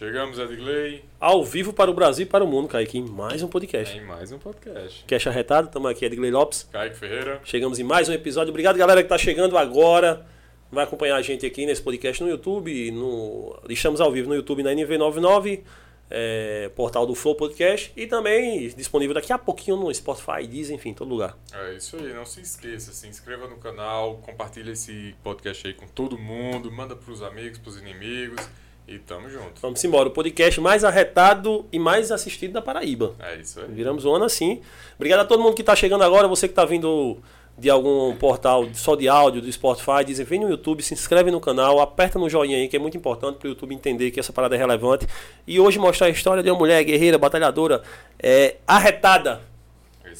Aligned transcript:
Chegamos, 0.00 0.38
Edgley. 0.38 1.04
Ao 1.20 1.44
vivo 1.44 1.74
para 1.74 1.90
o 1.90 1.94
Brasil 1.94 2.24
e 2.24 2.26
para 2.26 2.42
o 2.42 2.46
mundo, 2.46 2.66
Kaique, 2.66 2.96
em 2.96 3.06
mais 3.06 3.42
um 3.42 3.48
podcast. 3.48 3.98
Em 3.98 4.00
mais 4.00 4.32
um 4.32 4.38
podcast. 4.38 5.04
Cash 5.04 5.26
arretado, 5.26 5.66
estamos 5.66 5.90
aqui, 5.90 6.06
Edgley 6.06 6.30
Lopes. 6.30 6.66
Kaique 6.72 6.96
Ferreira. 6.96 7.38
Chegamos 7.44 7.78
em 7.78 7.82
mais 7.84 8.08
um 8.08 8.14
episódio. 8.14 8.48
Obrigado, 8.48 8.78
galera, 8.78 9.02
que 9.02 9.04
está 9.04 9.18
chegando 9.18 9.58
agora. 9.58 10.24
Vai 10.72 10.84
acompanhar 10.84 11.16
a 11.16 11.20
gente 11.20 11.44
aqui 11.44 11.66
nesse 11.66 11.82
podcast 11.82 12.22
no 12.22 12.30
YouTube. 12.30 12.90
No... 12.92 13.60
Estamos 13.68 14.00
ao 14.00 14.10
vivo 14.10 14.30
no 14.30 14.34
YouTube 14.34 14.62
na 14.62 14.70
NV99, 14.70 15.64
é, 16.08 16.70
portal 16.74 17.04
do 17.04 17.14
Flow 17.14 17.34
Podcast. 17.34 17.92
E 17.94 18.06
também 18.06 18.70
disponível 18.70 19.12
daqui 19.12 19.34
a 19.34 19.38
pouquinho 19.38 19.76
no 19.76 19.94
Spotify, 19.94 20.46
Deezer, 20.46 20.74
enfim, 20.74 20.94
todo 20.94 21.10
lugar. 21.10 21.36
É 21.52 21.74
isso 21.74 21.96
aí, 21.96 22.14
não 22.14 22.24
se 22.24 22.40
esqueça, 22.40 22.90
se 22.94 23.06
inscreva 23.06 23.46
no 23.46 23.58
canal, 23.58 24.16
compartilha 24.24 24.70
esse 24.70 25.14
podcast 25.22 25.66
aí 25.66 25.74
com 25.74 25.86
todo 25.86 26.16
mundo, 26.16 26.72
manda 26.72 26.96
para 26.96 27.12
os 27.12 27.20
amigos, 27.20 27.58
para 27.58 27.68
os 27.68 27.76
inimigos. 27.76 28.48
E 28.86 28.98
tamo 28.98 29.28
junto. 29.28 29.60
Vamos 29.60 29.82
embora. 29.84 30.08
O 30.08 30.12
podcast 30.12 30.60
mais 30.60 30.84
arretado 30.84 31.66
e 31.72 31.78
mais 31.78 32.10
assistido 32.10 32.52
da 32.52 32.62
Paraíba. 32.62 33.14
É 33.20 33.36
isso 33.36 33.60
aí. 33.60 33.66
Viramos 33.68 34.04
um 34.04 34.14
ano 34.14 34.24
assim. 34.24 34.60
Obrigado 34.96 35.20
a 35.20 35.24
todo 35.24 35.42
mundo 35.42 35.54
que 35.54 35.62
está 35.62 35.76
chegando 35.76 36.02
agora. 36.02 36.26
Você 36.26 36.48
que 36.48 36.52
está 36.52 36.64
vindo 36.64 37.18
de 37.60 37.68
algum 37.68 38.16
portal 38.16 38.66
só 38.72 38.96
de 38.96 39.06
áudio, 39.06 39.42
do 39.42 39.52
Spotify, 39.52 40.02
dizem, 40.04 40.24
vem 40.24 40.40
no 40.40 40.48
YouTube, 40.48 40.82
se 40.82 40.94
inscreve 40.94 41.30
no 41.30 41.40
canal, 41.40 41.78
aperta 41.78 42.18
no 42.18 42.28
joinha 42.28 42.56
aí, 42.56 42.66
que 42.68 42.76
é 42.76 42.78
muito 42.78 42.96
importante 42.96 43.36
para 43.36 43.46
o 43.46 43.50
YouTube 43.50 43.74
entender 43.74 44.10
que 44.10 44.18
essa 44.18 44.32
parada 44.32 44.54
é 44.54 44.58
relevante. 44.58 45.06
E 45.46 45.60
hoje 45.60 45.78
mostrar 45.78 46.06
a 46.06 46.10
história 46.10 46.42
de 46.42 46.50
uma 46.50 46.58
mulher 46.58 46.82
guerreira, 46.82 47.18
batalhadora, 47.18 47.82
é, 48.18 48.56
arretada. 48.66 49.42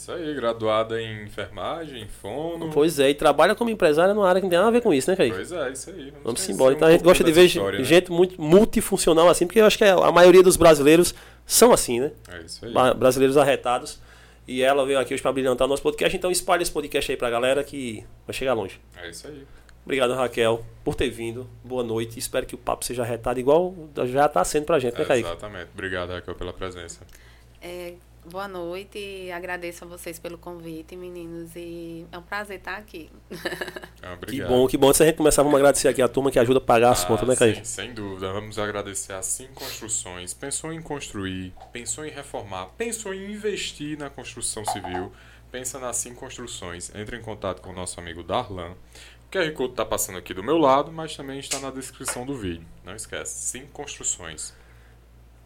Isso 0.00 0.12
aí, 0.12 0.34
graduada 0.34 1.00
em 1.00 1.24
enfermagem, 1.24 2.02
em 2.02 2.08
fono. 2.08 2.70
Pois 2.70 2.98
é, 2.98 3.10
e 3.10 3.14
trabalha 3.14 3.54
como 3.54 3.68
empresária 3.68 4.14
numa 4.14 4.26
área 4.26 4.40
que 4.40 4.44
não 4.46 4.50
tem 4.50 4.58
nada 4.58 4.68
a 4.68 4.72
ver 4.72 4.80
com 4.80 4.94
isso, 4.94 5.10
né, 5.10 5.14
Kaique? 5.16 5.36
Pois 5.36 5.52
é, 5.52 5.70
isso 5.72 5.90
aí. 5.90 6.10
Vamos 6.24 6.40
conhecer 6.40 6.52
embora. 6.52 6.72
um 6.72 6.76
Então 6.76 6.88
a 6.88 6.90
gente 6.92 7.02
gosta 7.04 7.22
de 7.22 7.32
ver 7.32 7.44
história, 7.44 7.78
né? 7.78 7.84
gente 7.84 8.10
muito 8.10 8.40
multifuncional 8.40 9.28
assim, 9.28 9.46
porque 9.46 9.60
eu 9.60 9.66
acho 9.66 9.76
que 9.76 9.84
a 9.84 10.10
maioria 10.10 10.42
dos 10.42 10.56
brasileiros 10.56 11.14
são 11.44 11.70
assim, 11.70 12.00
né? 12.00 12.12
É 12.32 12.40
isso 12.40 12.64
aí. 12.64 12.72
Ba- 12.72 12.94
brasileiros 12.94 13.36
arretados. 13.36 14.00
E 14.48 14.62
ela 14.62 14.84
veio 14.86 14.98
aqui 14.98 15.12
hoje 15.12 15.22
para 15.22 15.32
brilhantar 15.32 15.66
o 15.66 15.68
nosso 15.68 15.82
podcast, 15.82 16.16
então 16.16 16.30
espalhe 16.30 16.62
esse 16.62 16.72
podcast 16.72 17.12
aí 17.12 17.16
pra 17.16 17.28
galera 17.28 17.62
que 17.62 18.02
vai 18.26 18.34
chegar 18.34 18.54
longe. 18.54 18.80
É 18.96 19.10
isso 19.10 19.28
aí. 19.28 19.46
Obrigado, 19.84 20.14
Raquel, 20.14 20.64
por 20.82 20.94
ter 20.94 21.10
vindo. 21.10 21.46
Boa 21.62 21.82
noite. 21.84 22.18
Espero 22.18 22.46
que 22.46 22.54
o 22.54 22.58
papo 22.58 22.84
seja 22.84 23.02
arretado 23.02 23.38
igual 23.38 23.74
já 24.06 24.28
tá 24.28 24.42
sendo 24.44 24.64
pra 24.64 24.78
gente, 24.78 24.98
né, 24.98 25.04
Kaique? 25.04 25.28
Exatamente. 25.28 25.68
Obrigado, 25.74 26.10
Raquel, 26.10 26.34
pela 26.34 26.52
presença. 26.52 27.00
É, 27.62 27.94
boa 28.24 28.46
noite 28.46 28.98
e 28.98 29.32
agradeço 29.32 29.84
a 29.84 29.86
vocês 29.86 30.18
pelo 30.18 30.38
convite, 30.38 30.94
meninos. 30.96 31.50
E 31.56 32.06
é 32.12 32.18
um 32.18 32.22
prazer 32.22 32.58
estar 32.58 32.76
aqui. 32.76 33.10
Ah, 33.30 33.36
Que 34.00 34.06
Obrigado. 34.12 34.48
bom, 34.48 34.66
que 34.66 34.76
bom. 34.76 34.92
Se 34.92 35.02
a 35.02 35.06
gente 35.06 35.16
começar, 35.16 35.42
vamos 35.42 35.58
agradecer 35.58 35.88
aqui 35.88 36.00
a 36.02 36.08
turma 36.08 36.30
que 36.30 36.38
ajuda 36.38 36.58
a 36.58 36.62
pagar 36.62 36.90
as 36.92 37.04
Ah, 37.04 37.06
contas, 37.08 37.26
né, 37.28 37.34
sim, 37.34 37.38
Kaique? 37.38 37.66
sem 37.68 37.92
dúvida. 37.94 38.32
Vamos 38.32 38.58
agradecer 38.58 39.12
a 39.12 39.22
Sim 39.22 39.48
Construções. 39.54 40.32
Pensou 40.34 40.72
em 40.72 40.80
construir, 40.80 41.52
pensou 41.72 42.04
em 42.04 42.10
reformar, 42.10 42.66
pensou 42.78 43.12
em 43.14 43.32
investir 43.32 43.98
na 43.98 44.10
construção 44.10 44.64
civil. 44.64 45.12
Pensa 45.50 45.78
na 45.78 45.92
Sim 45.92 46.14
Construções. 46.14 46.92
Entre 46.94 47.16
em 47.16 47.22
contato 47.22 47.60
com 47.60 47.70
o 47.70 47.72
nosso 47.74 47.98
amigo 47.98 48.22
Darlan. 48.22 48.72
O 49.26 49.32
QR 49.32 49.50
Code 49.52 49.72
está 49.72 49.84
passando 49.84 50.18
aqui 50.18 50.34
do 50.34 50.42
meu 50.42 50.58
lado, 50.58 50.90
mas 50.92 51.16
também 51.16 51.38
está 51.38 51.58
na 51.60 51.70
descrição 51.70 52.24
do 52.26 52.34
vídeo. 52.36 52.66
Não 52.84 52.94
esquece, 52.94 53.34
Sim 53.46 53.66
Construções. 53.72 54.52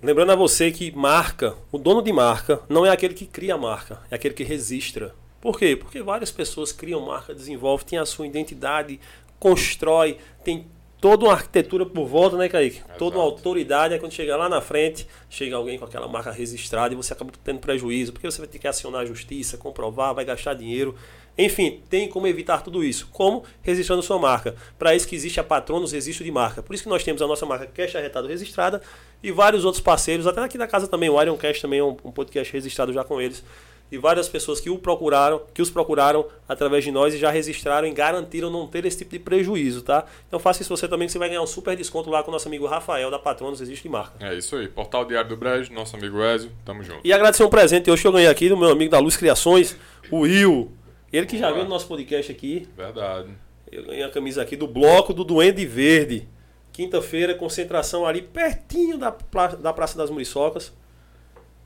Lembrando 0.02 0.32
a 0.32 0.36
você 0.36 0.70
que 0.70 0.90
marca, 0.94 1.56
o 1.72 1.78
dono 1.78 2.02
de 2.02 2.12
marca, 2.12 2.60
não 2.68 2.84
é 2.84 2.90
aquele 2.90 3.14
que 3.14 3.26
cria 3.26 3.54
a 3.54 3.58
marca, 3.58 4.00
é 4.10 4.16
aquele 4.16 4.34
que 4.34 4.44
registra. 4.44 5.14
Por 5.40 5.58
quê? 5.58 5.76
Porque 5.76 6.02
várias 6.02 6.30
pessoas 6.30 6.72
criam 6.72 7.00
marca, 7.00 7.34
desenvolvem, 7.34 7.86
tem 7.86 7.98
a 7.98 8.06
sua 8.06 8.26
identidade, 8.26 9.00
constrói, 9.38 10.18
tem 10.42 10.66
toda 11.04 11.26
uma 11.26 11.34
arquitetura 11.34 11.84
por 11.84 12.06
volta, 12.06 12.34
né, 12.38 12.48
Kaique? 12.48 12.80
Toda 12.96 13.16
uma 13.16 13.24
Exato. 13.24 13.36
autoridade, 13.36 13.92
aí 13.92 14.00
quando 14.00 14.12
chegar 14.12 14.38
lá 14.38 14.48
na 14.48 14.62
frente, 14.62 15.06
chega 15.28 15.54
alguém 15.54 15.78
com 15.78 15.84
aquela 15.84 16.08
marca 16.08 16.30
registrada 16.30 16.94
e 16.94 16.96
você 16.96 17.12
acaba 17.12 17.30
tendo 17.44 17.58
prejuízo, 17.58 18.10
porque 18.10 18.30
você 18.30 18.38
vai 18.38 18.48
ter 18.48 18.58
que 18.58 18.66
acionar 18.66 19.02
a 19.02 19.04
justiça, 19.04 19.58
comprovar, 19.58 20.14
vai 20.14 20.24
gastar 20.24 20.54
dinheiro. 20.54 20.94
Enfim, 21.36 21.80
tem 21.90 22.08
como 22.08 22.26
evitar 22.26 22.62
tudo 22.62 22.84
isso. 22.84 23.08
Como? 23.12 23.44
Registrando 23.62 24.02
sua 24.02 24.18
marca. 24.18 24.54
Para 24.78 24.94
isso 24.94 25.06
que 25.06 25.16
existe 25.16 25.40
a 25.40 25.44
Patronos 25.44 25.92
Registro 25.92 26.24
de 26.24 26.30
Marca. 26.30 26.62
Por 26.62 26.74
isso 26.74 26.84
que 26.84 26.88
nós 26.88 27.02
temos 27.02 27.20
a 27.20 27.26
nossa 27.26 27.44
marca 27.44 27.66
Cash 27.66 27.96
Arretado 27.96 28.28
registrada 28.28 28.80
e 29.22 29.32
vários 29.32 29.64
outros 29.64 29.82
parceiros, 29.82 30.26
até 30.26 30.42
aqui 30.42 30.58
da 30.58 30.66
casa 30.66 30.86
também, 30.86 31.08
o 31.08 31.20
Iron 31.20 31.36
Cash 31.36 31.60
também 31.60 31.80
é 31.80 31.82
um, 31.82 31.96
um 32.04 32.12
podcast 32.12 32.52
registrado 32.52 32.92
já 32.92 33.02
com 33.02 33.20
eles. 33.20 33.42
E 33.90 33.96
várias 33.96 34.28
pessoas 34.28 34.60
que 34.60 34.68
o 34.68 34.78
procuraram, 34.78 35.40
que 35.52 35.62
os 35.62 35.70
procuraram 35.70 36.26
através 36.48 36.84
de 36.84 36.90
nós 36.90 37.14
e 37.14 37.18
já 37.18 37.30
registraram 37.30 37.86
e 37.86 37.92
garantiram 37.92 38.50
não 38.50 38.66
ter 38.66 38.84
esse 38.84 38.98
tipo 38.98 39.12
de 39.12 39.18
prejuízo, 39.18 39.82
tá? 39.82 40.04
Então 40.26 40.38
faça 40.38 40.62
isso 40.62 40.74
você 40.74 40.88
também 40.88 41.06
que 41.06 41.12
você 41.12 41.18
vai 41.18 41.28
ganhar 41.28 41.42
um 41.42 41.46
super 41.46 41.76
desconto 41.76 42.10
lá 42.10 42.22
com 42.22 42.30
o 42.30 42.32
nosso 42.32 42.48
amigo 42.48 42.66
Rafael 42.66 43.10
da 43.10 43.18
Patronos 43.18 43.60
Registro 43.60 43.84
de 43.84 43.88
Marca. 43.88 44.26
É 44.26 44.34
isso 44.34 44.56
aí. 44.56 44.68
Portal 44.68 45.04
Diário 45.04 45.28
do 45.28 45.36
Brejo, 45.36 45.72
nosso 45.72 45.96
amigo 45.96 46.22
Ezio. 46.22 46.50
Tamo 46.64 46.82
junto. 46.82 47.00
E 47.04 47.12
agradecer 47.12 47.44
um 47.44 47.48
presente 47.48 47.90
hoje 47.90 48.02
que 48.02 48.08
eu 48.08 48.12
ganhei 48.12 48.28
aqui 48.28 48.48
do 48.48 48.56
meu 48.56 48.70
amigo 48.70 48.90
da 48.90 48.98
Luz 48.98 49.16
Criações, 49.16 49.76
o 50.10 50.20
Will. 50.20 50.70
Ele 51.16 51.26
que 51.26 51.38
já 51.38 51.52
veio 51.52 51.62
no 51.62 51.70
nosso 51.70 51.86
podcast 51.86 52.32
aqui. 52.32 52.68
Verdade. 52.76 53.30
Eu 53.70 53.84
ganhei 53.84 54.02
a 54.02 54.10
camisa 54.10 54.42
aqui 54.42 54.56
do 54.56 54.66
Bloco 54.66 55.14
do 55.14 55.22
Duende 55.22 55.64
Verde. 55.64 56.28
Quinta-feira, 56.72 57.36
concentração 57.36 58.04
ali 58.04 58.20
pertinho 58.20 58.98
da, 58.98 59.16
da 59.60 59.72
Praça 59.72 59.96
das 59.96 60.10
Muriçocas. 60.10 60.72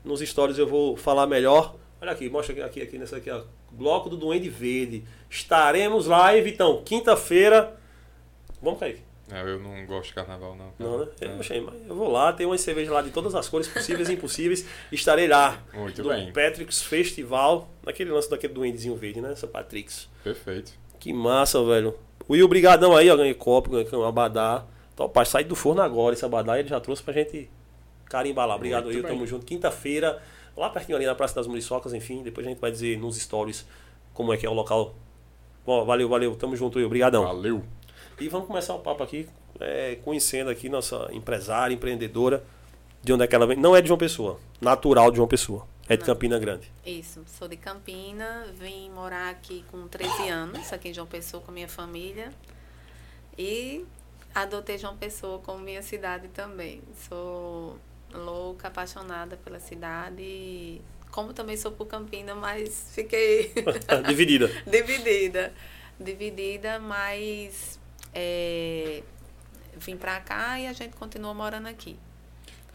Nos 0.05 0.21
stories 0.21 0.59
eu 0.59 0.67
vou 0.67 0.99
falar 0.99 1.27
melhor. 1.27 1.77
Olha 1.99 2.13
aqui, 2.13 2.29
mostra 2.29 2.53
aqui, 2.53 2.63
aqui, 2.63 2.83
aqui 2.83 2.99
nessa 2.99 3.17
aqui, 3.17 3.31
ó. 3.31 3.43
Bloco 3.71 4.11
do 4.11 4.19
Duende 4.19 4.51
Verde. 4.51 5.05
Estaremos 5.31 6.07
live, 6.07 6.51
então, 6.51 6.83
quinta-feira. 6.85 7.75
Vamos, 8.61 8.79
Kaique? 8.79 9.08
É, 9.31 9.43
eu 9.43 9.61
não 9.61 9.85
gosto 9.87 10.09
de 10.09 10.15
carnaval, 10.15 10.57
não. 10.57 10.73
Não, 10.79 10.99
né? 10.99 11.09
É. 11.21 11.27
Eu, 11.27 11.41
achei, 11.41 11.61
mas 11.61 11.75
eu 11.87 11.95
vou 11.95 12.11
lá, 12.11 12.33
tem 12.33 12.47
uma 12.47 12.57
cerveja 12.57 12.93
lá 12.93 13.03
de 13.03 13.11
todas 13.11 13.35
as 13.35 13.49
cores 13.49 13.69
possíveis 13.69 14.09
e 14.09 14.15
impossíveis. 14.15 14.67
Estarei 14.91 15.29
lá. 15.29 15.63
Muito 15.75 16.03
no 16.03 16.09
bem. 16.09 16.33
Patrick's 16.33 16.83
Festival. 16.83 17.69
Naquele 17.85 18.11
lance 18.11 18.31
daquele 18.31 18.53
duendezinho 18.55 18.97
verde, 18.97 19.21
né? 19.21 19.33
Essa 19.33 19.47
Patrick's. 19.47 20.09
Perfeito. 20.25 20.73
Que 20.99 21.13
massa, 21.13 21.63
velho. 21.65 21.95
Will, 22.29 22.49
brigadão 22.49 22.97
aí, 22.97 23.11
ó. 23.11 23.17
Ganhei 23.17 23.35
copo, 23.35 23.71
ganhei 23.71 23.89
um 23.93 24.05
abadá. 24.05 24.65
Então, 24.95 25.09
pai, 25.09 25.25
sai 25.27 25.45
do 25.45 25.55
forno 25.55 25.81
agora. 25.83 26.15
Esse 26.15 26.25
abadá 26.25 26.59
ele 26.59 26.69
já 26.69 26.81
trouxe 26.81 27.03
pra 27.03 27.13
gente 27.13 27.51
carimbar 28.07 28.47
lá. 28.47 28.57
Obrigado, 28.57 28.85
Muito 28.85 28.97
Will. 28.97 29.03
bem. 29.05 29.13
Tamo 29.13 29.27
junto. 29.27 29.47
Quinta-feira, 29.47 30.21
lá 30.57 30.71
pertinho 30.71 30.97
ali 30.97 31.07
na 31.07 31.15
Praça 31.15 31.35
das 31.35 31.47
Muriçocas, 31.47 31.93
enfim. 31.95 32.23
Depois 32.23 32.47
a 32.47 32.51
gente 32.51 32.61
vai 32.61 32.71
dizer 32.71 32.99
nos 32.99 33.17
stories 33.17 33.67
como 34.13 34.33
é 34.33 34.37
que 34.37 34.45
é 34.47 34.51
o 34.51 34.55
local. 34.55 34.95
Bom, 35.65 35.85
valeu, 35.85 36.09
valeu. 36.09 36.35
Tamo 36.35 36.57
junto, 36.57 36.79
Will. 36.79 36.87
Obrigadão. 36.87 37.25
Valeu. 37.25 37.63
E 38.21 38.29
vamos 38.29 38.47
começar 38.49 38.75
o 38.75 38.81
papo 38.81 39.03
aqui, 39.03 39.29
é, 39.61 39.97
conhecendo 40.05 40.51
aqui 40.51 40.69
nossa 40.69 41.09
empresária, 41.13 41.75
empreendedora. 41.75 42.45
De 43.03 43.13
onde 43.13 43.23
é 43.23 43.27
que 43.29 43.35
ela 43.35 43.47
vem? 43.47 43.57
Não 43.57 43.77
é 43.77 43.81
de 43.81 43.87
João 43.89 43.99
Pessoa. 43.99 44.41
Natural 44.61 45.11
de 45.11 45.17
João 45.17 45.29
Pessoa. 45.29 45.67
É 45.89 45.97
de 45.97 46.01
Não. 46.01 46.15
Campina 46.15 46.39
Grande. 46.39 46.71
Isso, 46.85 47.25
sou 47.27 47.47
de 47.49 47.57
Campina, 47.57 48.47
vim 48.59 48.91
morar 48.91 49.31
aqui 49.31 49.65
com 49.71 49.87
13 49.87 50.29
anos, 50.29 50.73
aqui 50.73 50.89
em 50.89 50.95
João 50.95 51.07
Pessoa 51.07 51.43
com 51.43 51.53
minha 51.53 51.69
família. 51.69 52.31
E 53.39 53.87
adotei 54.35 54.77
João 54.79 54.97
Pessoa 54.97 55.39
como 55.39 55.61
minha 55.61 55.81
cidade 55.81 56.29
também. 56.29 56.83
Sou 57.09 57.79
louca, 58.13 58.67
apaixonada 58.69 59.37
pela 59.37 59.61
cidade. 59.61 60.81
Como 61.13 61.33
também 61.33 61.57
sou 61.57 61.71
por 61.73 61.87
Campina, 61.87 62.35
mas 62.35 62.91
fiquei 62.93 63.53
Dividida. 64.07 64.49
dividida. 64.67 65.55
Dividida, 66.01 66.79
mas 66.79 67.78
é, 68.15 69.03
vim 69.77 69.97
pra 69.97 70.21
cá 70.21 70.59
e 70.59 70.67
a 70.67 70.73
gente 70.73 70.97
continua 70.97 71.35
morando 71.35 71.67
aqui. 71.67 71.99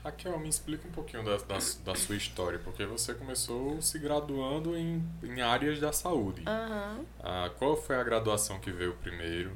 Raquel, 0.04 0.38
me 0.38 0.50
explica 0.50 0.86
um 0.86 0.92
pouquinho 0.92 1.24
da, 1.24 1.38
da, 1.38 1.60
da 1.86 1.96
sua 1.96 2.16
história, 2.18 2.60
porque 2.60 2.86
você 2.86 3.14
começou 3.14 3.82
se 3.82 3.98
graduando 3.98 4.78
em, 4.78 5.02
em 5.24 5.42
áreas 5.42 5.80
da 5.80 5.94
saúde. 5.94 6.44
Aham. 6.46 7.06
Ah, 7.22 7.50
qual 7.58 7.78
foi 7.78 7.96
a 7.96 8.04
graduação 8.04 8.60
que 8.60 8.70
veio 8.70 8.94
primeiro? 8.96 9.56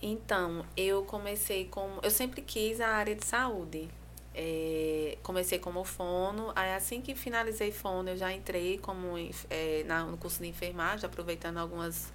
Então, 0.00 0.64
eu 0.76 1.02
comecei 1.04 1.64
como. 1.64 2.00
Eu 2.02 2.10
sempre 2.10 2.40
quis 2.40 2.80
a 2.80 2.88
área 2.88 3.16
de 3.16 3.24
saúde. 3.24 3.88
É, 4.32 5.18
comecei 5.24 5.58
como 5.58 5.82
fono, 5.82 6.52
aí 6.54 6.72
assim 6.72 7.02
que 7.02 7.16
finalizei 7.16 7.72
fono, 7.72 8.10
eu 8.10 8.16
já 8.16 8.32
entrei 8.32 8.78
como 8.78 9.16
é, 9.50 9.82
na, 9.84 10.04
no 10.04 10.16
curso 10.16 10.40
de 10.40 10.48
enfermagem, 10.48 11.04
aproveitando 11.04 11.58
algumas 11.58 12.12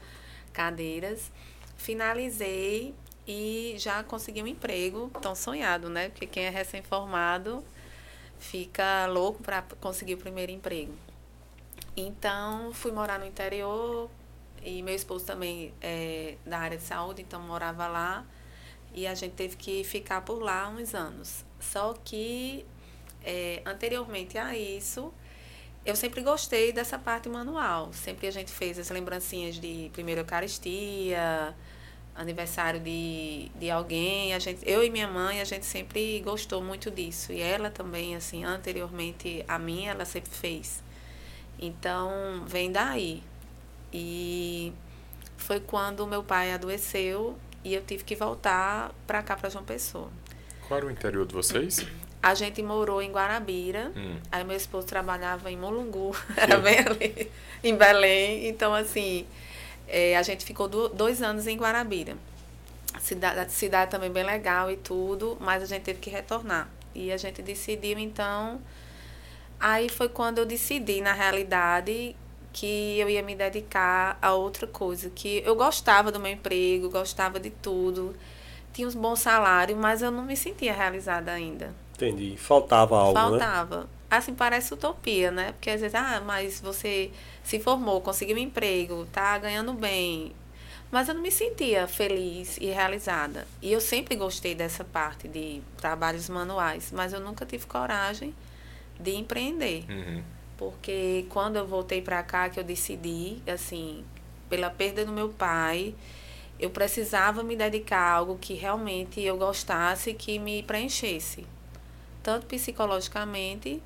cadeiras. 0.54 1.30
Finalizei 1.78 2.94
e 3.28 3.76
já 3.78 4.04
consegui 4.04 4.42
um 4.42 4.48
emprego, 4.48 5.10
tão 5.22 5.36
sonhado, 5.36 5.90
né? 5.90 6.10
Porque 6.10 6.28
quem 6.28 6.46
é 6.46 6.50
recém-formado 6.50 7.64
fica 8.38 9.06
louco 9.08 9.42
para 9.42 9.64
conseguir 9.80 10.16
o 10.16 10.18
primeiro 10.18 10.52
emprego. 10.52 10.94
Então, 11.98 12.74
fui 12.74 12.92
morar 12.92 13.18
no 13.18 13.26
interior 13.26 14.10
e 14.64 14.82
meu 14.82 14.96
esposo 14.96 15.26
também 15.26 15.74
é 15.82 16.36
da 16.46 16.60
área 16.60 16.78
de 16.78 16.84
saúde, 16.84 17.22
então 17.22 17.42
morava 17.42 17.88
lá. 17.88 18.26
E 18.94 19.08
a 19.08 19.14
gente 19.14 19.34
teve 19.34 19.56
que 19.56 19.84
ficar 19.84 20.22
por 20.22 20.42
lá 20.42 20.70
uns 20.70 20.94
anos. 20.94 21.44
Só 21.60 21.94
que, 22.04 22.66
é, 23.24 23.62
anteriormente 23.66 24.38
a 24.38 24.58
isso, 24.58 25.14
eu 25.86 25.96
sempre 25.96 26.22
gostei 26.22 26.74
dessa 26.74 26.98
parte 26.98 27.30
manual. 27.30 27.94
Sempre 27.94 28.28
a 28.28 28.32
gente 28.32 28.52
fez 28.52 28.80
as 28.80 28.90
lembrancinhas 28.90 29.56
de 29.56 29.90
primeira 29.94 30.22
Eucaristia, 30.22 31.56
aniversário 32.16 32.80
de, 32.80 33.52
de 33.60 33.70
alguém, 33.70 34.34
a 34.34 34.40
gente, 34.40 34.68
eu 34.68 34.84
e 34.84 34.90
minha 34.90 35.08
mãe, 35.08 35.42
a 35.42 35.44
gente 35.44 35.66
sempre 35.66 36.22
gostou 36.22 36.64
muito 36.64 36.90
disso. 36.90 37.32
E 37.32 37.42
ela 37.42 37.70
também, 37.70 38.16
assim, 38.16 38.44
anteriormente 38.44 39.44
a 39.48 39.60
mim, 39.60 39.86
ela 39.86 40.06
sempre 40.06 40.32
fez. 40.32 40.82
Então, 41.60 42.44
vem 42.48 42.72
daí. 42.72 43.22
E 43.94 44.74
foi 45.38 45.60
quando 45.60 46.08
meu 46.08 46.24
pai 46.24 46.52
adoeceu 46.52 47.38
e 47.64 47.74
eu 47.74 47.82
tive 47.84 48.04
que 48.04 48.16
voltar 48.16 48.92
para 49.06 49.22
cá, 49.22 49.36
para 49.36 49.50
João 49.50 49.64
Pessoa. 49.64 50.10
Qual 50.68 50.78
era 50.78 50.88
o 50.88 50.92
interior 50.92 51.28
de 51.28 51.34
vocês? 51.34 51.86
A 52.26 52.34
gente 52.34 52.60
morou 52.64 53.04
em 53.04 53.12
Guarabira, 53.12 53.92
hum. 53.96 54.18
aí 54.32 54.44
meu 54.44 54.58
esposo 54.58 54.88
trabalhava 54.88 55.52
em 55.52 55.56
Molungu, 55.56 56.16
era 56.36 56.58
bem 56.58 56.80
ali, 56.80 57.32
em 57.64 57.76
Belém. 57.78 58.48
Então, 58.48 58.74
assim, 58.74 59.28
é, 59.88 60.18
a 60.18 60.24
gente 60.24 60.44
ficou 60.44 60.68
do, 60.68 60.90
dois 60.90 61.22
anos 61.22 61.46
em 61.46 61.56
Guarabira. 61.56 62.18
A 62.96 63.00
cidade, 63.00 63.52
cidade 63.52 63.92
também 63.92 64.10
bem 64.10 64.24
legal 64.24 64.72
e 64.72 64.76
tudo, 64.76 65.38
mas 65.40 65.62
a 65.62 65.68
gente 65.68 65.84
teve 65.84 66.00
que 66.00 66.10
retornar. 66.10 66.68
E 66.96 67.12
a 67.12 67.18
gente 67.18 67.44
decidiu, 67.44 68.00
então. 68.00 68.60
Aí 69.60 69.88
foi 69.88 70.10
quando 70.10 70.40
eu 70.40 70.48
decidi, 70.48 71.02
na 71.02 71.14
realidade, 71.14 72.16
que 72.52 72.98
eu 72.98 73.08
ia 73.08 73.22
me 73.22 73.36
dedicar 73.36 74.18
a 74.20 74.34
outra 74.34 74.66
coisa. 74.66 75.12
Que 75.12 75.44
eu 75.46 75.56
gostava 75.56 76.12
do 76.12 76.20
meu 76.20 76.32
emprego, 76.32 76.90
gostava 76.90 77.40
de 77.40 77.52
tudo, 77.52 78.16
tinha 78.74 78.88
um 78.88 78.92
bom 78.94 79.16
salário, 79.16 79.78
mas 79.78 80.02
eu 80.02 80.10
não 80.10 80.24
me 80.24 80.36
sentia 80.36 80.74
realizada 80.74 81.32
ainda. 81.32 81.85
Entendi. 81.96 82.36
Faltava 82.38 82.98
algo, 82.98 83.14
Faltava. 83.14 83.38
né? 83.38 83.46
Faltava. 83.46 83.90
Assim, 84.10 84.34
parece 84.34 84.74
utopia, 84.74 85.32
né? 85.32 85.54
Porque 85.54 85.70
às 85.70 85.82
vezes, 85.82 85.96
ah, 85.96 86.22
mas 86.26 86.62
você 86.62 87.12
se 87.44 87.60
formou, 87.60 88.02
conseguiu 88.02 88.36
um 88.36 88.40
emprego, 88.40 89.06
tá 89.12 89.38
ganhando 89.38 89.74
bem. 89.74 90.32
Mas 90.92 91.10
eu 91.10 91.16
não 91.16 91.22
me 91.22 91.32
sentia 91.32 91.88
feliz 91.88 92.58
e 92.62 92.68
realizada. 92.68 93.48
E 93.62 93.72
eu 93.74 93.82
sempre 93.82 94.16
gostei 94.16 94.54
dessa 94.54 94.84
parte 94.84 95.28
de 95.28 95.62
trabalhos 95.78 96.30
manuais, 96.30 96.92
mas 96.94 97.12
eu 97.12 97.20
nunca 97.20 97.46
tive 97.46 97.66
coragem 97.66 98.34
de 99.00 99.16
empreender. 99.16 99.84
Uhum. 99.90 100.24
Porque 100.58 101.26
quando 101.30 101.58
eu 101.58 101.68
voltei 101.68 102.02
para 102.02 102.24
cá, 102.24 102.48
que 102.50 102.60
eu 102.60 102.64
decidi, 102.64 103.42
assim, 103.48 104.06
pela 104.50 104.70
perda 104.70 105.04
do 105.04 105.12
meu 105.12 105.30
pai, 105.30 105.94
eu 106.60 106.70
precisava 106.70 107.44
me 107.44 107.56
dedicar 107.56 108.00
a 108.00 108.12
algo 108.14 108.38
que 108.40 108.54
realmente 108.54 109.20
eu 109.22 109.38
gostasse, 109.38 110.14
que 110.14 110.40
me 110.40 110.64
preenchesse. 110.64 111.46
Tanto 112.26 112.48
psicologicamente 112.48 113.84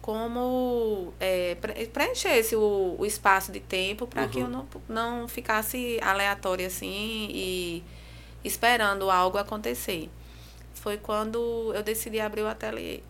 como 0.00 1.12
é, 1.20 1.54
preenchesse 1.92 2.56
o, 2.56 2.96
o 2.98 3.04
espaço 3.04 3.52
de 3.52 3.60
tempo 3.60 4.06
para 4.06 4.22
uhum. 4.22 4.28
que 4.30 4.38
eu 4.38 4.46
uhum. 4.46 4.66
não, 4.88 5.20
não 5.20 5.28
ficasse 5.28 6.00
aleatória 6.00 6.66
assim 6.66 7.28
e 7.30 7.84
esperando 8.42 9.10
algo 9.10 9.36
acontecer. 9.36 10.08
Foi 10.72 10.96
quando 10.96 11.74
eu 11.74 11.82
decidi 11.82 12.20
abrir 12.20 12.40
o 12.40 12.46
ateliê. 12.46 13.00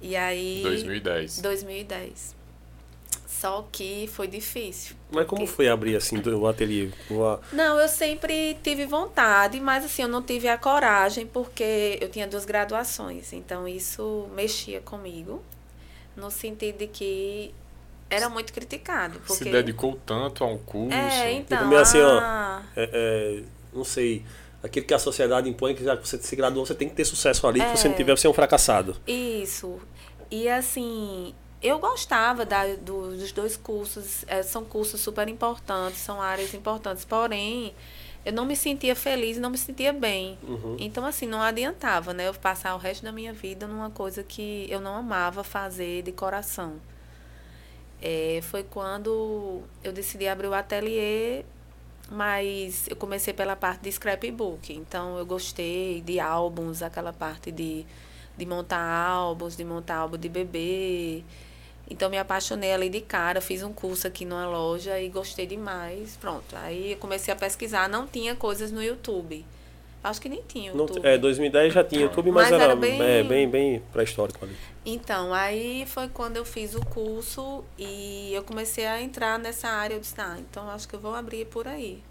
E 0.00 0.16
aí. 0.16 0.62
2010. 0.64 1.40
2010. 1.40 2.35
Só 3.40 3.68
que 3.70 4.08
foi 4.12 4.26
difícil. 4.26 4.96
Mas 5.10 5.26
como 5.26 5.46
foi 5.46 5.68
abrir 5.68 5.94
assim 5.94 6.16
o 6.18 6.46
ateliê? 6.46 6.88
Não, 7.52 7.78
eu 7.78 7.86
sempre 7.86 8.56
tive 8.62 8.86
vontade, 8.86 9.60
mas 9.60 9.84
assim, 9.84 10.02
eu 10.02 10.08
não 10.08 10.22
tive 10.22 10.48
a 10.48 10.56
coragem 10.56 11.26
porque 11.26 11.98
eu 12.00 12.08
tinha 12.08 12.26
duas 12.26 12.46
graduações. 12.46 13.34
Então 13.34 13.68
isso 13.68 14.26
mexia 14.34 14.80
comigo 14.80 15.42
no 16.16 16.30
sentido 16.30 16.78
de 16.78 16.86
que 16.86 17.54
era 18.08 18.30
muito 18.30 18.54
criticado. 18.54 19.18
Porque... 19.18 19.44
Se 19.44 19.50
dedicou 19.50 20.00
tanto 20.06 20.42
a 20.42 20.46
um 20.46 20.56
curso. 20.56 20.96
É, 20.96 21.32
então. 21.32 21.58
Tipo, 21.62 21.76
assim, 21.76 22.00
ó, 22.00 22.18
ah. 22.18 22.62
é, 22.74 22.90
é, 22.90 23.42
não 23.70 23.84
sei, 23.84 24.24
aquilo 24.62 24.86
que 24.86 24.94
a 24.94 24.98
sociedade 24.98 25.46
impõe, 25.46 25.74
que 25.74 25.84
já 25.84 25.94
que 25.94 26.08
você 26.08 26.16
se 26.16 26.34
graduou, 26.34 26.64
você 26.64 26.74
tem 26.74 26.88
que 26.88 26.94
ter 26.94 27.04
sucesso 27.04 27.46
ali, 27.46 27.60
é, 27.60 27.68
se 27.68 27.82
você 27.82 27.88
não 27.88 27.96
tiver, 27.96 28.16
você 28.16 28.26
é 28.26 28.30
um 28.30 28.34
fracassado. 28.34 28.96
Isso. 29.06 29.78
E 30.30 30.48
assim, 30.48 31.34
eu 31.66 31.78
gostava 31.78 32.44
da, 32.44 32.74
do, 32.76 33.16
dos 33.16 33.32
dois 33.32 33.56
cursos, 33.56 34.24
é, 34.26 34.42
são 34.42 34.64
cursos 34.64 35.00
super 35.00 35.28
importantes, 35.28 35.98
são 35.98 36.20
áreas 36.20 36.54
importantes, 36.54 37.04
porém 37.04 37.74
eu 38.26 38.32
não 38.32 38.44
me 38.44 38.56
sentia 38.56 38.96
feliz, 38.96 39.38
não 39.38 39.50
me 39.50 39.56
sentia 39.56 39.92
bem. 39.92 40.36
Uhum. 40.42 40.76
Então, 40.80 41.06
assim, 41.06 41.26
não 41.26 41.40
adiantava, 41.40 42.12
né? 42.12 42.26
Eu 42.26 42.34
passar 42.34 42.74
o 42.74 42.78
resto 42.78 43.04
da 43.04 43.12
minha 43.12 43.32
vida 43.32 43.68
numa 43.68 43.88
coisa 43.88 44.22
que 44.24 44.66
eu 44.68 44.80
não 44.80 44.96
amava 44.96 45.44
fazer 45.44 46.02
de 46.02 46.10
coração. 46.10 46.80
É, 48.02 48.40
foi 48.42 48.64
quando 48.64 49.62
eu 49.82 49.92
decidi 49.92 50.26
abrir 50.26 50.48
o 50.48 50.54
ateliê, 50.54 51.44
mas 52.10 52.88
eu 52.88 52.96
comecei 52.96 53.32
pela 53.32 53.54
parte 53.54 53.82
de 53.82 53.92
scrapbook. 53.92 54.72
Então, 54.72 55.16
eu 55.18 55.24
gostei 55.24 56.00
de 56.00 56.18
álbuns, 56.18 56.82
aquela 56.82 57.12
parte 57.12 57.52
de, 57.52 57.86
de 58.36 58.44
montar 58.44 58.82
álbuns, 58.82 59.56
de 59.56 59.64
montar 59.64 59.98
álbum 59.98 60.18
de 60.18 60.28
bebê, 60.28 61.22
então 61.88 62.10
me 62.10 62.18
apaixonei 62.18 62.72
ali 62.72 62.88
de 62.88 63.00
cara, 63.00 63.40
fiz 63.40 63.62
um 63.62 63.72
curso 63.72 64.06
aqui 64.06 64.24
numa 64.24 64.46
loja 64.46 65.00
e 65.00 65.08
gostei 65.08 65.46
demais. 65.46 66.16
Pronto. 66.20 66.56
Aí 66.56 66.92
eu 66.92 66.98
comecei 66.98 67.32
a 67.32 67.36
pesquisar, 67.36 67.88
não 67.88 68.06
tinha 68.06 68.34
coisas 68.34 68.72
no 68.72 68.82
YouTube. 68.82 69.44
Acho 70.02 70.20
que 70.20 70.28
nem 70.28 70.42
tinha 70.42 70.72
YouTube. 70.72 71.00
Não, 71.00 71.10
é, 71.10 71.18
2010 71.18 71.72
já 71.72 71.82
tinha 71.82 72.02
YouTube, 72.02 72.30
mas, 72.30 72.44
mas 72.44 72.52
era, 72.52 72.64
era, 72.64 72.76
bem, 72.76 73.00
é, 73.00 73.22
bem, 73.24 73.48
bem 73.48 73.82
pré-histórico 73.92 74.44
ali. 74.44 74.56
Então, 74.84 75.34
aí 75.34 75.84
foi 75.86 76.08
quando 76.08 76.36
eu 76.36 76.44
fiz 76.44 76.76
o 76.76 76.80
curso 76.86 77.64
e 77.76 78.32
eu 78.32 78.44
comecei 78.44 78.86
a 78.86 79.00
entrar 79.00 79.36
nessa 79.36 79.68
área. 79.68 79.94
Eu 79.94 80.00
disse, 80.00 80.14
ah, 80.20 80.36
então 80.38 80.70
acho 80.70 80.88
que 80.88 80.94
eu 80.94 81.00
vou 81.00 81.14
abrir 81.14 81.46
por 81.46 81.66
aí. 81.66 82.02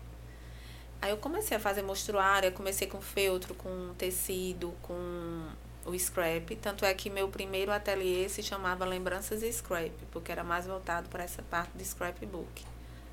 Aí 1.01 1.11
eu 1.11 1.17
comecei 1.17 1.55
a 1.55 1.59
fazer 1.59 1.83
mostruária, 1.83 2.51
comecei 2.51 2.87
com 2.87 2.99
feltro, 2.99 3.53
com 3.53 3.93
tecido, 3.97 4.73
com 4.81 5.45
o 5.85 5.97
scrap. 5.97 6.55
Tanto 6.55 6.83
é 6.83 6.93
que 6.93 7.09
meu 7.09 7.27
primeiro 7.29 7.71
ateliê 7.71 8.27
se 8.27 8.41
chamava 8.41 8.83
Lembranças 8.85 9.43
e 9.43 9.51
Scrap, 9.51 9.93
porque 10.11 10.31
era 10.31 10.43
mais 10.43 10.65
voltado 10.65 11.07
para 11.09 11.23
essa 11.23 11.41
parte 11.43 11.71
de 11.77 11.85
scrapbook. 11.85 12.65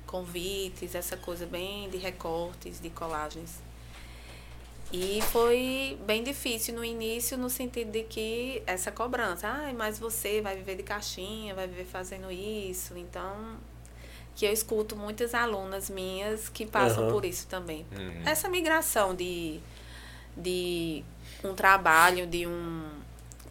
Convites, 0.05 0.95
essa 0.95 1.15
coisa 1.15 1.45
bem 1.45 1.89
de 1.89 1.97
recortes, 1.97 2.79
de 2.79 2.89
colagens. 2.89 3.61
E 4.91 5.21
foi 5.31 5.97
bem 6.05 6.23
difícil 6.23 6.75
no 6.75 6.85
início, 6.85 7.35
no 7.35 7.49
sentido 7.49 7.91
de 7.91 8.03
que 8.03 8.61
essa 8.67 8.91
cobrança, 8.91 9.47
ah, 9.47 9.73
mas 9.75 9.97
você 9.97 10.39
vai 10.39 10.55
viver 10.55 10.75
de 10.75 10.83
caixinha, 10.83 11.55
vai 11.55 11.67
viver 11.67 11.85
fazendo 11.85 12.31
isso. 12.31 12.95
Então, 12.95 13.57
que 14.35 14.45
eu 14.45 14.53
escuto 14.53 14.95
muitas 14.95 15.33
alunas 15.33 15.89
minhas 15.89 16.47
que 16.47 16.65
passam 16.65 17.05
uhum. 17.05 17.11
por 17.11 17.25
isso 17.25 17.47
também. 17.47 17.87
Uhum. 17.91 18.21
Essa 18.23 18.47
migração 18.47 19.15
de, 19.15 19.59
de 20.37 21.03
um 21.43 21.53
trabalho, 21.53 22.25
de 22.27 22.47
um 22.47 22.83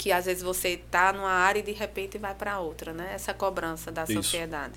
que 0.03 0.11
às 0.11 0.25
vezes 0.25 0.43
você 0.43 0.71
está 0.71 1.13
numa 1.13 1.31
área 1.31 1.61
e 1.61 1.63
de 1.63 1.71
repente 1.71 2.19
vai 2.19 2.35
para 2.35 2.59
outra, 2.59 2.93
né? 2.93 3.13
Essa 3.15 3.33
cobrança 3.33 3.93
da 3.93 4.03
Isso. 4.03 4.15
sociedade. 4.15 4.73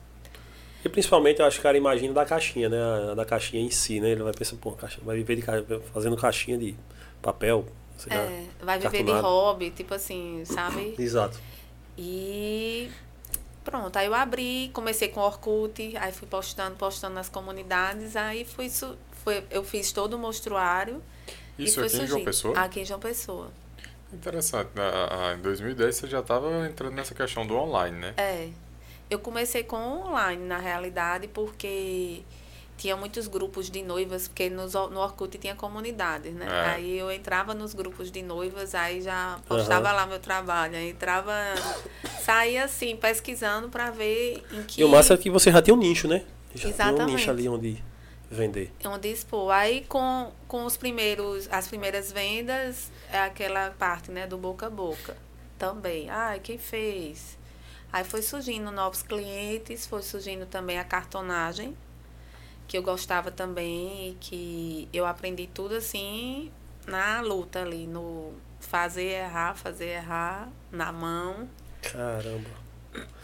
E 0.83 0.89
principalmente 0.89 1.39
eu 1.39 1.47
acho 1.47 1.55
que 1.55 1.61
o 1.61 1.63
cara 1.63 1.75
imagina 1.75 2.13
da 2.13 2.23
caixinha, 2.23 2.69
né? 2.69 2.77
Da 3.15 3.25
caixinha 3.25 3.63
em 3.63 3.71
si, 3.71 3.99
né? 3.99 4.11
Ele 4.11 4.21
vai 4.21 4.33
pensar, 4.33 4.55
pô, 4.57 4.73
caixinha, 4.73 5.03
vai 5.03 5.15
viver 5.15 5.35
de 5.35 5.43
fazendo 5.91 6.15
caixinha 6.15 6.59
de 6.59 6.75
papel. 7.23 7.65
é, 8.07 8.15
lá, 8.15 8.65
vai 8.65 8.77
viver 8.77 8.97
cartonado. 8.97 9.17
de 9.17 9.23
hobby, 9.23 9.71
tipo 9.71 9.95
assim, 9.95 10.43
sabe? 10.45 10.93
Exato. 10.99 11.39
E 11.97 12.91
pronto, 13.63 13.97
aí 13.97 14.05
eu 14.05 14.13
abri, 14.13 14.69
comecei 14.73 15.07
com 15.07 15.21
Orkut, 15.21 15.97
aí 15.97 16.11
fui 16.11 16.27
postando, 16.27 16.75
postando 16.75 17.15
nas 17.15 17.29
comunidades, 17.29 18.15
aí 18.15 18.45
fui, 18.45 18.69
foi, 18.69 19.43
eu 19.49 19.63
fiz 19.63 19.91
todo 19.91 20.13
o 20.13 20.19
mostruário 20.19 21.01
isso 21.57 21.81
aqui 21.81 21.97
em 21.97 22.07
João 22.07 22.23
Pessoa? 22.23 22.59
Aqui 22.59 22.79
em 22.81 22.85
João 22.85 22.99
Pessoa. 22.99 23.51
Interessante. 24.13 24.69
Em 25.35 25.41
2010 25.41 25.95
você 25.95 26.07
já 26.07 26.19
estava 26.19 26.67
entrando 26.67 26.93
nessa 26.93 27.13
questão 27.13 27.45
do 27.45 27.55
online, 27.55 27.97
né? 27.97 28.13
É. 28.17 28.49
Eu 29.09 29.19
comecei 29.19 29.63
com 29.63 29.77
online, 29.77 30.43
na 30.45 30.57
realidade, 30.57 31.27
porque 31.27 32.23
tinha 32.77 32.95
muitos 32.95 33.27
grupos 33.27 33.69
de 33.69 33.81
noivas, 33.83 34.27
porque 34.27 34.49
no, 34.49 34.67
no 34.89 34.99
Orkut 34.99 35.37
tinha 35.37 35.55
comunidades, 35.55 36.33
né? 36.33 36.45
É. 36.45 36.69
Aí 36.71 36.97
eu 36.97 37.11
entrava 37.11 37.53
nos 37.53 37.73
grupos 37.73 38.11
de 38.11 38.21
noivas, 38.21 38.73
aí 38.73 39.01
já 39.01 39.39
postava 39.47 39.89
uhum. 39.89 39.95
lá 39.95 40.05
meu 40.05 40.19
trabalho. 40.19 40.75
Aí 40.75 40.89
entrava, 40.89 41.33
saía 42.21 42.65
assim, 42.65 42.95
pesquisando 42.95 43.69
para 43.69 43.91
ver 43.91 44.43
em 44.51 44.63
que... 44.63 44.81
E 44.81 44.83
o 44.83 44.89
massa 44.89 45.13
é 45.13 45.17
que 45.17 45.29
você 45.29 45.51
já 45.51 45.61
tinha 45.61 45.73
um 45.73 45.77
nicho, 45.77 46.07
né? 46.07 46.23
Já 46.53 46.69
Exatamente. 46.69 46.95
tinha 46.95 47.07
um 47.07 47.15
nicho 47.15 47.31
ali 47.31 47.49
onde 47.49 47.83
vender. 48.35 48.71
Onde 48.85 49.11
expor. 49.11 49.51
Aí 49.51 49.85
com, 49.85 50.31
com 50.47 50.65
os 50.65 50.77
primeiros, 50.77 51.47
as 51.51 51.67
primeiras 51.67 52.11
vendas, 52.11 52.91
é 53.11 53.19
aquela 53.19 53.71
parte, 53.71 54.11
né, 54.11 54.27
do 54.27 54.37
boca 54.37 54.67
a 54.67 54.69
boca. 54.69 55.17
Também. 55.57 56.09
Ai, 56.09 56.39
quem 56.39 56.57
fez? 56.57 57.37
Aí 57.91 58.03
foi 58.03 58.21
surgindo 58.21 58.71
novos 58.71 59.01
clientes, 59.01 59.85
foi 59.85 60.01
surgindo 60.01 60.45
também 60.45 60.77
a 60.77 60.83
cartonagem, 60.83 61.75
que 62.67 62.77
eu 62.77 62.83
gostava 62.83 63.31
também 63.31 64.09
e 64.09 64.17
que 64.19 64.89
eu 64.91 65.05
aprendi 65.05 65.47
tudo 65.47 65.75
assim 65.75 66.51
na 66.85 67.21
luta 67.21 67.61
ali, 67.61 67.87
no 67.87 68.33
fazer 68.59 69.21
errar, 69.21 69.55
fazer 69.55 69.89
errar, 69.89 70.49
na 70.71 70.91
mão. 70.91 71.49
Caramba. 71.81 72.49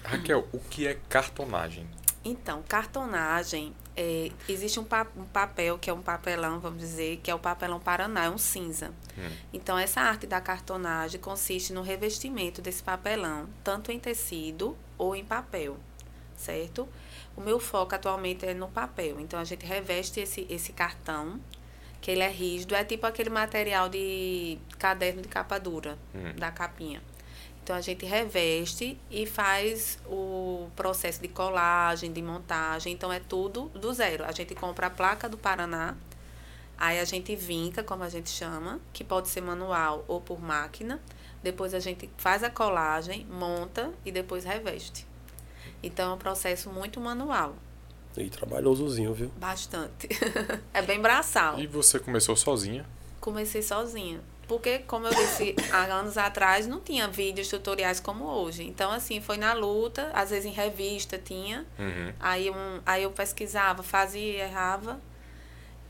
Raquel, 0.04 0.48
o 0.52 0.60
que 0.60 0.88
é 0.88 0.98
cartonagem? 1.10 1.88
Então, 2.24 2.64
cartonagem 2.68 3.74
é, 3.96 4.32
existe 4.48 4.80
um, 4.80 4.84
pa 4.84 5.06
um, 5.18 5.26
papel, 5.26 5.78
que 5.78 5.90
é 5.90 5.94
um 5.94 6.02
papelão, 6.02 6.60
vamos 6.60 6.80
dizer, 6.80 7.18
que 7.18 7.30
é 7.30 7.36
o 7.36 7.40
papelão 7.40 7.80
Paraná, 7.80 8.26
é 8.26 8.30
um 8.30 8.38
cinza. 8.38 8.94
Hum. 9.18 9.30
Então, 9.54 9.78
essa 9.78 10.02
arte 10.02 10.26
da 10.26 10.40
cartonagem 10.40 11.20
consiste 11.20 11.74
no 11.74 11.82
revestimento 11.82 12.62
desse 12.62 12.82
papelão, 12.82 13.50
tanto 13.64 13.92
em 13.92 14.00
tecido 14.00 14.78
ou 14.98 15.16
em 15.16 15.26
papel, 15.26 15.78
certo? 16.38 16.88
O 17.36 17.42
meu 17.42 17.60
foco 17.60 17.96
atualmente 17.96 18.46
é 18.46 18.54
no 18.54 18.68
papel. 18.68 19.20
Então, 19.20 19.40
a 19.40 19.44
gente 19.44 19.66
reveste 19.66 20.20
esse, 20.20 20.48
esse 20.50 20.72
cartão, 20.72 21.40
que 22.00 22.10
ele 22.10 22.24
é 22.24 22.30
rígido, 22.30 22.74
é 22.74 22.84
tipo 22.84 23.06
aquele 23.06 23.30
material 23.30 23.88
de 23.88 24.58
caderno 24.80 25.22
de 25.22 25.28
capa 25.28 25.60
dura, 25.60 25.98
hum. 26.16 26.34
da 26.38 26.50
capinha. 26.50 27.02
Então 27.72 27.78
a 27.78 27.82
gente 27.82 28.06
reveste 28.06 29.00
e 29.10 29.26
faz 29.26 29.98
o 30.06 30.68
processo 30.76 31.22
de 31.22 31.30
colagem, 31.30 32.12
de 32.12 32.22
montagem. 32.22 32.92
Então 32.92 33.14
é 33.14 33.22
tudo 33.22 33.70
do 33.70 33.94
zero. 33.94 34.26
A 34.26 34.34
gente 34.34 34.54
compra 34.54 34.88
a 34.88 34.90
placa 34.90 35.30
do 35.30 35.38
Paraná, 35.38 35.96
aí 36.78 37.00
a 37.00 37.06
gente 37.06 37.34
vinca, 37.34 37.82
como 37.82 38.04
a 38.04 38.10
gente 38.10 38.30
chama, 38.30 38.82
que 38.92 39.06
pode 39.06 39.30
ser 39.30 39.40
manual 39.40 40.04
ou 40.10 40.20
por 40.20 40.42
máquina. 40.42 41.00
Depois 41.42 41.74
a 41.74 41.80
gente 41.80 42.10
faz 42.18 42.44
a 42.44 42.50
colagem, 42.50 43.26
monta 43.28 43.90
e 44.04 44.12
depois 44.12 44.44
reveste. 44.44 45.08
Então 45.82 46.12
é 46.12 46.16
um 46.16 46.18
processo 46.18 46.70
muito 46.70 47.00
manual. 47.00 47.56
E 48.18 48.30
trabalhosozinho, 48.30 49.14
viu? 49.14 49.30
Bastante. 49.38 50.10
é 50.74 50.82
bem 50.82 51.00
braçal. 51.00 51.58
E 51.58 51.68
você 51.68 52.00
começou 52.00 52.36
sozinha? 52.36 52.86
Comecei 53.22 53.62
sozinha. 53.62 54.20
Porque, 54.52 54.80
como 54.80 55.08
eu 55.08 55.16
disse, 55.16 55.56
há 55.72 55.84
anos 55.84 56.18
atrás 56.18 56.68
não 56.68 56.82
tinha 56.82 57.08
vídeos 57.08 57.48
tutoriais 57.48 58.02
como 58.02 58.26
hoje. 58.26 58.64
Então, 58.64 58.92
assim, 58.92 59.22
foi 59.22 59.38
na 59.38 59.54
luta, 59.54 60.12
às 60.14 60.30
vezes 60.30 60.46
em 60.46 60.52
revista 60.52 61.18
tinha. 61.18 61.66
Uhum. 61.80 62.14
Aí, 62.20 62.50
um, 62.50 62.82
aí 62.86 63.04
eu 63.04 63.12
pesquisava, 63.12 63.82
fazia, 63.82 64.44
errava. 64.44 65.00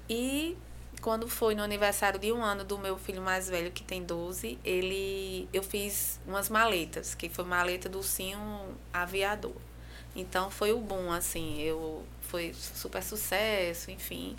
E 0.07 0.55
quando 1.01 1.27
foi 1.27 1.55
no 1.55 1.63
aniversário 1.63 2.19
de 2.19 2.31
um 2.31 2.43
ano 2.43 2.63
do 2.63 2.77
meu 2.77 2.99
filho 2.99 3.23
mais 3.23 3.49
velho, 3.49 3.71
que 3.71 3.81
tem 3.81 4.03
12, 4.03 4.59
ele, 4.63 5.49
eu 5.51 5.63
fiz 5.63 6.21
umas 6.27 6.47
maletas, 6.47 7.15
que 7.15 7.29
foi 7.29 7.45
maleta 7.45 7.89
do 7.89 8.03
Sim 8.03 8.35
Aviador. 8.93 9.55
Então 10.15 10.51
foi 10.51 10.71
o 10.71 10.77
boom, 10.77 11.11
assim, 11.11 11.59
eu 11.59 12.05
foi 12.21 12.53
super 12.53 13.01
sucesso, 13.01 13.89
enfim. 13.89 14.35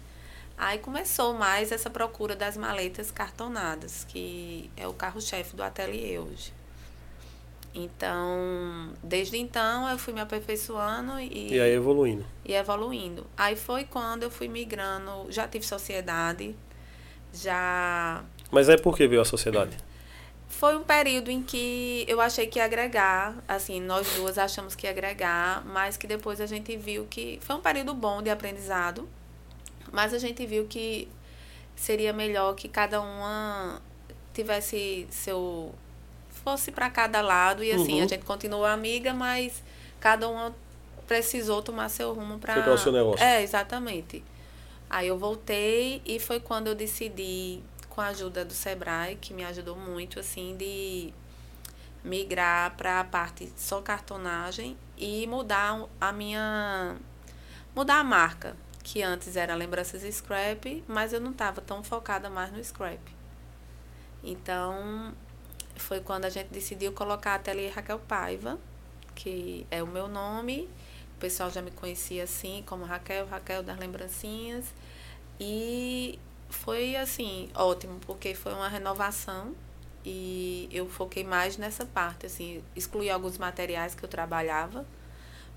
Aí 0.56 0.78
começou 0.78 1.34
mais 1.34 1.72
essa 1.72 1.90
procura 1.90 2.36
das 2.36 2.56
maletas 2.56 3.10
cartonadas, 3.10 4.04
que 4.08 4.70
é 4.76 4.86
o 4.86 4.92
carro-chefe 4.92 5.56
do 5.56 5.62
ateliê 5.62 6.18
hoje. 6.18 6.52
Então, 7.74 8.92
desde 9.02 9.38
então 9.38 9.88
eu 9.88 9.98
fui 9.98 10.12
me 10.12 10.20
aperfeiçoando 10.20 11.18
e. 11.18 11.54
E 11.54 11.60
aí 11.60 11.72
evoluindo. 11.72 12.24
E 12.44 12.52
evoluindo. 12.52 13.26
Aí 13.36 13.56
foi 13.56 13.84
quando 13.84 14.24
eu 14.24 14.30
fui 14.30 14.46
migrando, 14.46 15.26
já 15.30 15.48
tive 15.48 15.64
sociedade, 15.64 16.54
já. 17.32 18.22
Mas 18.50 18.68
aí 18.68 18.78
por 18.78 18.94
que 18.94 19.08
veio 19.08 19.22
a 19.22 19.24
sociedade? 19.24 19.76
Foi 20.48 20.76
um 20.76 20.82
período 20.82 21.30
em 21.30 21.42
que 21.42 22.04
eu 22.06 22.20
achei 22.20 22.46
que 22.46 22.58
ia 22.58 22.66
agregar, 22.66 23.34
assim, 23.48 23.80
nós 23.80 24.06
duas 24.16 24.36
achamos 24.36 24.74
que 24.74 24.86
ia 24.86 24.90
agregar, 24.90 25.64
mas 25.64 25.96
que 25.96 26.06
depois 26.06 26.42
a 26.42 26.46
gente 26.46 26.76
viu 26.76 27.06
que 27.08 27.38
foi 27.40 27.56
um 27.56 27.60
período 27.60 27.94
bom 27.94 28.22
de 28.22 28.28
aprendizado 28.28 29.08
mas 29.92 30.14
a 30.14 30.18
gente 30.18 30.44
viu 30.46 30.66
que 30.66 31.08
seria 31.76 32.12
melhor 32.12 32.54
que 32.54 32.68
cada 32.68 33.00
uma 33.00 33.80
tivesse 34.32 35.06
seu 35.10 35.74
fosse 36.30 36.72
para 36.72 36.90
cada 36.90 37.20
lado 37.20 37.62
e 37.62 37.70
assim 37.70 37.98
uhum. 37.98 38.04
a 38.04 38.08
gente 38.08 38.24
continuou 38.24 38.64
amiga, 38.64 39.14
mas 39.14 39.62
cada 40.00 40.28
uma 40.28 40.54
precisou 41.06 41.62
tomar 41.62 41.88
seu 41.88 42.12
rumo 42.12 42.38
para 42.38 42.72
o 42.72 42.78
seu 42.78 42.90
negócio. 42.90 43.24
É, 43.24 43.42
exatamente. 43.42 44.24
Aí 44.90 45.08
eu 45.08 45.18
voltei 45.18 46.02
e 46.04 46.18
foi 46.18 46.40
quando 46.40 46.66
eu 46.66 46.74
decidi 46.74 47.60
com 47.88 48.00
a 48.00 48.06
ajuda 48.06 48.44
do 48.44 48.52
Sebrae, 48.52 49.16
que 49.16 49.32
me 49.32 49.44
ajudou 49.44 49.76
muito 49.76 50.18
assim 50.18 50.56
de 50.56 51.12
migrar 52.02 52.74
para 52.76 53.00
a 53.00 53.04
parte 53.04 53.52
só 53.56 53.80
cartonagem 53.80 54.76
e 54.96 55.26
mudar 55.26 55.86
a 56.00 56.10
minha 56.10 56.96
mudar 57.74 58.00
a 58.00 58.04
marca 58.04 58.56
que 58.82 59.02
antes 59.02 59.36
era 59.36 59.54
lembranças 59.54 60.02
scrap, 60.14 60.84
mas 60.88 61.12
eu 61.12 61.20
não 61.20 61.30
estava 61.30 61.60
tão 61.60 61.82
focada 61.82 62.28
mais 62.28 62.52
no 62.52 62.62
scrap. 62.62 63.00
Então, 64.22 65.14
foi 65.76 66.00
quando 66.00 66.24
a 66.24 66.30
gente 66.30 66.48
decidiu 66.48 66.92
colocar 66.92 67.32
a 67.32 67.34
Ateliê 67.36 67.68
Raquel 67.68 67.98
Paiva, 67.98 68.58
que 69.14 69.66
é 69.70 69.82
o 69.82 69.86
meu 69.86 70.08
nome. 70.08 70.68
O 71.16 71.20
pessoal 71.20 71.50
já 71.50 71.62
me 71.62 71.70
conhecia 71.70 72.24
assim, 72.24 72.62
como 72.66 72.84
Raquel, 72.84 73.26
Raquel 73.26 73.62
das 73.62 73.78
Lembrancinhas. 73.78 74.66
E 75.38 76.18
foi 76.48 76.96
assim, 76.96 77.48
ótimo, 77.54 77.98
porque 78.06 78.34
foi 78.34 78.52
uma 78.52 78.68
renovação 78.68 79.54
e 80.04 80.68
eu 80.72 80.88
foquei 80.88 81.24
mais 81.24 81.56
nessa 81.56 81.86
parte, 81.86 82.26
assim, 82.26 82.62
excluí 82.74 83.08
alguns 83.08 83.38
materiais 83.38 83.94
que 83.94 84.04
eu 84.04 84.08
trabalhava, 84.08 84.84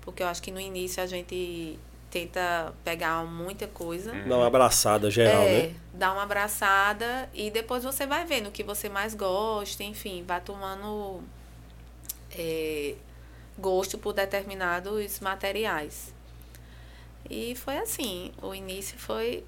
porque 0.00 0.22
eu 0.22 0.28
acho 0.28 0.40
que 0.40 0.52
no 0.52 0.60
início 0.60 1.02
a 1.02 1.06
gente 1.06 1.78
tenta 2.10 2.72
pegar 2.84 3.24
muita 3.24 3.66
coisa. 3.66 4.12
Dá 4.12 4.36
uma 4.36 4.46
abraçada 4.46 5.10
geral, 5.10 5.42
é, 5.42 5.62
né? 5.62 5.74
Dá 5.92 6.12
uma 6.12 6.22
abraçada 6.22 7.28
e 7.34 7.50
depois 7.50 7.84
você 7.84 8.06
vai 8.06 8.24
vendo 8.24 8.48
o 8.48 8.52
que 8.52 8.62
você 8.62 8.88
mais 8.88 9.14
gosta, 9.14 9.82
enfim, 9.82 10.24
vai 10.26 10.40
tomando 10.40 11.22
é, 12.36 12.94
gosto 13.58 13.98
por 13.98 14.12
determinados 14.12 15.20
materiais. 15.20 16.14
E 17.28 17.56
foi 17.56 17.78
assim, 17.78 18.30
o 18.40 18.54
início 18.54 18.96
foi. 18.98 19.42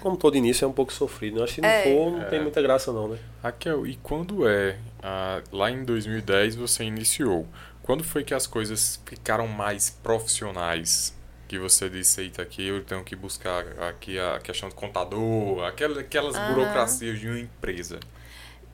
Como 0.00 0.16
todo 0.16 0.36
início 0.36 0.64
é 0.64 0.68
um 0.68 0.72
pouco 0.72 0.92
sofrido, 0.92 1.38
né? 1.38 1.44
Acho 1.44 1.54
que 1.54 1.60
se 1.60 1.60
não 1.60 1.68
é. 1.68 1.82
for, 1.82 2.12
não 2.12 2.22
é. 2.22 2.24
tem 2.26 2.40
muita 2.40 2.62
graça 2.62 2.92
não, 2.92 3.08
né? 3.08 3.18
Raquel, 3.42 3.86
e 3.86 3.96
quando 3.96 4.48
é, 4.48 4.78
ah, 5.02 5.42
lá 5.50 5.70
em 5.70 5.84
2010 5.84 6.54
você 6.54 6.84
iniciou, 6.84 7.46
quando 7.82 8.04
foi 8.04 8.22
que 8.22 8.32
as 8.32 8.46
coisas 8.46 9.00
ficaram 9.04 9.48
mais 9.48 9.90
profissionais? 9.90 11.12
Que 11.54 11.58
você 11.58 11.88
disse, 11.88 12.20
eita, 12.20 12.42
aqui 12.42 12.66
eu 12.66 12.82
tenho 12.84 13.04
que 13.04 13.14
buscar 13.14 13.64
aqui 13.88 14.18
a 14.18 14.40
questão 14.40 14.68
do 14.68 14.74
contador, 14.74 15.64
aquelas, 15.64 15.98
aquelas 15.98 16.36
burocracias 16.48 17.20
de 17.20 17.28
uma 17.28 17.38
empresa. 17.38 18.00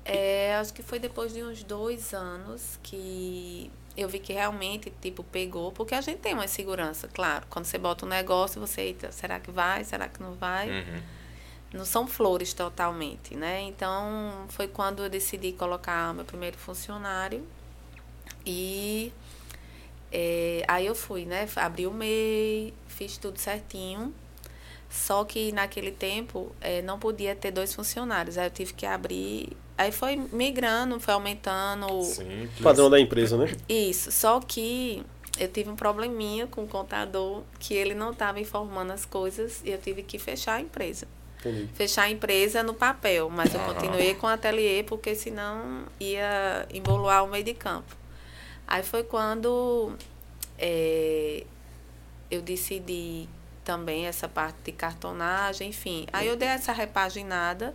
É, 0.04 0.56
acho 0.56 0.72
que 0.72 0.82
foi 0.82 0.98
depois 0.98 1.32
de 1.32 1.42
uns 1.42 1.62
dois 1.62 2.14
anos 2.14 2.78
que 2.82 3.70
eu 3.96 4.08
vi 4.08 4.18
que 4.18 4.32
realmente, 4.32 4.90
tipo, 5.00 5.22
pegou, 5.22 5.72
porque 5.72 5.94
a 5.94 6.00
gente 6.00 6.18
tem 6.18 6.32
uma 6.32 6.48
segurança, 6.48 7.06
claro. 7.08 7.46
Quando 7.50 7.66
você 7.66 7.76
bota 7.76 8.06
um 8.06 8.08
negócio, 8.08 8.60
você, 8.60 8.80
eita, 8.82 9.12
será 9.12 9.38
que 9.38 9.50
vai? 9.50 9.84
Será 9.84 10.08
que 10.08 10.22
não 10.22 10.32
vai? 10.32 10.70
Uhum. 10.70 11.02
Não 11.74 11.84
são 11.84 12.06
flores 12.06 12.54
totalmente, 12.54 13.36
né? 13.36 13.60
Então, 13.62 14.46
foi 14.48 14.66
quando 14.66 15.04
eu 15.04 15.10
decidi 15.10 15.52
colocar 15.52 16.14
meu 16.14 16.24
primeiro 16.24 16.56
funcionário 16.56 17.46
e 18.44 19.12
é, 20.12 20.64
aí 20.66 20.86
eu 20.86 20.94
fui, 20.94 21.24
né? 21.24 21.48
Abri 21.56 21.86
o 21.86 21.92
MEI, 21.92 22.74
fiz 22.86 23.16
tudo 23.16 23.38
certinho. 23.38 24.12
Só 24.88 25.24
que 25.24 25.52
naquele 25.52 25.92
tempo 25.92 26.50
é, 26.60 26.82
não 26.82 26.98
podia 26.98 27.34
ter 27.36 27.52
dois 27.52 27.72
funcionários. 27.72 28.36
Aí 28.36 28.46
eu 28.46 28.50
tive 28.50 28.72
que 28.72 28.84
abrir. 28.84 29.56
Aí 29.78 29.92
foi 29.92 30.16
migrando, 30.16 30.98
foi 30.98 31.14
aumentando. 31.14 32.02
Sim, 32.02 32.48
padrão 32.60 32.90
da 32.90 32.98
empresa, 32.98 33.36
né? 33.36 33.54
Isso. 33.68 34.10
Só 34.10 34.40
que 34.40 35.04
eu 35.38 35.48
tive 35.48 35.70
um 35.70 35.76
probleminha 35.76 36.46
com 36.48 36.64
o 36.64 36.68
contador 36.68 37.42
que 37.60 37.72
ele 37.72 37.94
não 37.94 38.10
estava 38.10 38.40
informando 38.40 38.92
as 38.92 39.04
coisas 39.04 39.62
e 39.64 39.70
eu 39.70 39.78
tive 39.78 40.02
que 40.02 40.18
fechar 40.18 40.56
a 40.56 40.60
empresa. 40.60 41.06
Entendi. 41.38 41.70
Fechar 41.72 42.02
a 42.02 42.10
empresa 42.10 42.62
no 42.62 42.74
papel, 42.74 43.30
mas 43.30 43.54
eu 43.54 43.60
continuei 43.60 44.14
com 44.14 44.26
o 44.26 44.30
ateliê 44.30 44.82
porque 44.82 45.14
senão 45.14 45.84
ia 45.98 46.66
emboloar 46.74 47.22
o 47.22 47.28
meio 47.28 47.44
de 47.44 47.54
campo. 47.54 47.99
Aí 48.70 48.84
foi 48.84 49.02
quando 49.02 49.92
é, 50.56 51.44
eu 52.30 52.40
decidi 52.40 53.28
também 53.64 54.06
essa 54.06 54.28
parte 54.28 54.58
de 54.64 54.72
cartonagem, 54.72 55.70
enfim. 55.70 56.06
Aí 56.12 56.28
eu 56.28 56.36
dei 56.36 56.46
essa 56.46 56.72
repaginada, 56.72 57.74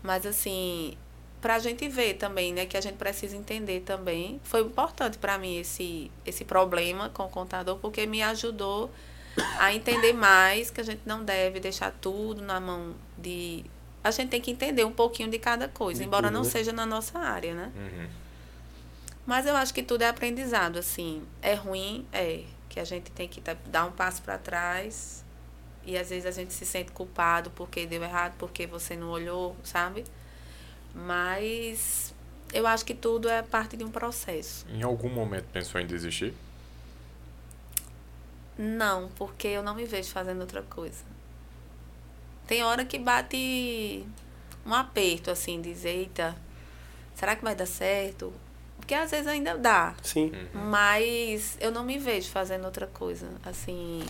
mas 0.00 0.24
assim, 0.24 0.96
para 1.40 1.56
a 1.56 1.58
gente 1.58 1.88
ver 1.88 2.14
também, 2.14 2.52
né, 2.52 2.66
que 2.66 2.76
a 2.76 2.80
gente 2.80 2.94
precisa 2.94 3.36
entender 3.36 3.80
também. 3.80 4.40
Foi 4.44 4.60
importante 4.60 5.18
para 5.18 5.36
mim 5.38 5.58
esse, 5.58 6.08
esse 6.24 6.44
problema 6.44 7.08
com 7.08 7.24
o 7.24 7.28
contador, 7.28 7.78
porque 7.78 8.06
me 8.06 8.22
ajudou 8.22 8.92
a 9.58 9.74
entender 9.74 10.12
mais 10.12 10.70
que 10.70 10.80
a 10.80 10.84
gente 10.84 11.02
não 11.04 11.24
deve 11.24 11.58
deixar 11.58 11.90
tudo 12.00 12.40
na 12.42 12.60
mão 12.60 12.94
de. 13.18 13.64
A 14.04 14.12
gente 14.12 14.28
tem 14.28 14.40
que 14.40 14.52
entender 14.52 14.84
um 14.84 14.92
pouquinho 14.92 15.28
de 15.28 15.38
cada 15.40 15.66
coisa, 15.66 16.04
embora 16.04 16.30
não 16.30 16.42
né? 16.42 16.48
seja 16.48 16.72
na 16.72 16.86
nossa 16.86 17.18
área, 17.18 17.54
né? 17.54 17.72
Uhum. 17.74 18.21
Mas 19.26 19.46
eu 19.46 19.56
acho 19.56 19.72
que 19.72 19.82
tudo 19.82 20.02
é 20.02 20.08
aprendizado, 20.08 20.78
assim. 20.78 21.22
É 21.40 21.54
ruim, 21.54 22.06
é. 22.12 22.44
Que 22.68 22.80
a 22.80 22.84
gente 22.84 23.10
tem 23.10 23.28
que 23.28 23.40
dar 23.66 23.86
um 23.86 23.92
passo 23.92 24.22
para 24.22 24.38
trás. 24.38 25.24
E 25.84 25.96
às 25.96 26.10
vezes 26.10 26.26
a 26.26 26.30
gente 26.30 26.52
se 26.52 26.64
sente 26.64 26.92
culpado 26.92 27.50
porque 27.50 27.86
deu 27.86 28.02
errado, 28.02 28.34
porque 28.38 28.66
você 28.66 28.96
não 28.96 29.10
olhou, 29.10 29.56
sabe? 29.64 30.04
Mas 30.94 32.14
eu 32.52 32.66
acho 32.66 32.84
que 32.84 32.94
tudo 32.94 33.28
é 33.28 33.42
parte 33.42 33.76
de 33.76 33.84
um 33.84 33.90
processo. 33.90 34.66
Em 34.68 34.82
algum 34.82 35.08
momento 35.08 35.46
pensou 35.52 35.80
em 35.80 35.86
desistir? 35.86 36.34
Não, 38.56 39.08
porque 39.16 39.48
eu 39.48 39.62
não 39.62 39.74
me 39.74 39.84
vejo 39.84 40.10
fazendo 40.10 40.40
outra 40.40 40.62
coisa. 40.62 41.04
Tem 42.46 42.62
hora 42.62 42.84
que 42.84 42.98
bate 42.98 44.04
um 44.64 44.74
aperto, 44.74 45.30
assim, 45.30 45.60
dizer, 45.60 45.88
eita, 45.88 46.36
será 47.14 47.34
que 47.34 47.42
vai 47.42 47.54
dar 47.54 47.66
certo? 47.66 48.32
Porque 48.82 48.94
às 48.94 49.10
vezes 49.12 49.28
ainda 49.28 49.56
dá. 49.56 49.94
Sim. 50.02 50.32
Mas 50.52 51.56
eu 51.60 51.70
não 51.70 51.84
me 51.84 51.98
vejo 51.98 52.28
fazendo 52.30 52.64
outra 52.64 52.86
coisa. 52.86 53.28
Assim, 53.46 54.02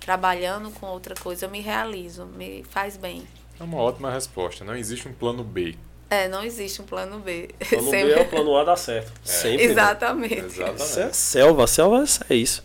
trabalhando 0.00 0.70
com 0.70 0.86
outra 0.86 1.14
coisa, 1.14 1.44
eu 1.46 1.50
me 1.50 1.60
realizo, 1.60 2.24
me 2.24 2.64
faz 2.70 2.96
bem. 2.96 3.22
É 3.60 3.62
uma 3.62 3.76
ótima 3.78 4.10
resposta. 4.10 4.64
Não 4.64 4.74
existe 4.74 5.06
um 5.06 5.12
plano 5.12 5.44
B. 5.44 5.74
É, 6.08 6.28
não 6.28 6.42
existe 6.42 6.80
um 6.80 6.84
plano 6.84 7.18
B. 7.18 7.50
Plano 7.68 7.90
B 7.90 8.12
é 8.12 8.20
o 8.22 8.28
plano 8.28 8.56
A 8.56 8.62
dá 8.64 8.76
certo. 8.76 9.12
Sempre. 9.24 9.56
né? 9.66 9.72
Exatamente. 9.72 10.46
Isso 10.46 10.62
é 10.62 10.72
Exatamente. 10.72 11.16
selva. 11.16 11.64
A 11.64 11.66
selva 11.66 12.04
é 12.30 12.34
isso. 12.34 12.64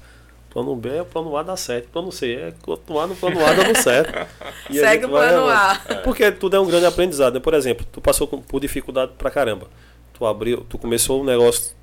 Plano 0.51 0.75
B 0.75 0.89
é 0.97 1.01
o 1.01 1.05
plano 1.05 1.35
A 1.35 1.41
dá 1.43 1.57
certo. 1.57 1.87
Plano 1.89 2.11
C 2.11 2.33
é 2.35 2.53
continuar 2.61 3.07
no 3.07 3.15
plano 3.15 3.43
A 3.43 3.53
dando 3.53 3.75
certo. 3.81 4.27
E 4.69 4.77
Segue 4.79 5.05
o 5.05 5.09
plano. 5.09 5.49
A. 5.49 5.75
Porque 6.03 6.31
tudo 6.31 6.55
é 6.55 6.59
um 6.59 6.67
grande 6.67 6.85
aprendizado. 6.85 7.33
né? 7.33 7.39
Por 7.39 7.53
exemplo, 7.55 7.85
tu 7.91 7.99
passou 7.99 8.27
com- 8.27 8.41
por 8.41 8.59
dificuldade 8.61 9.13
pra 9.17 9.31
caramba. 9.31 9.67
Tu 10.21 10.25
abriu, 10.27 10.63
tu 10.69 10.77
começou 10.77 11.21
um 11.21 11.23
negócio 11.23 11.73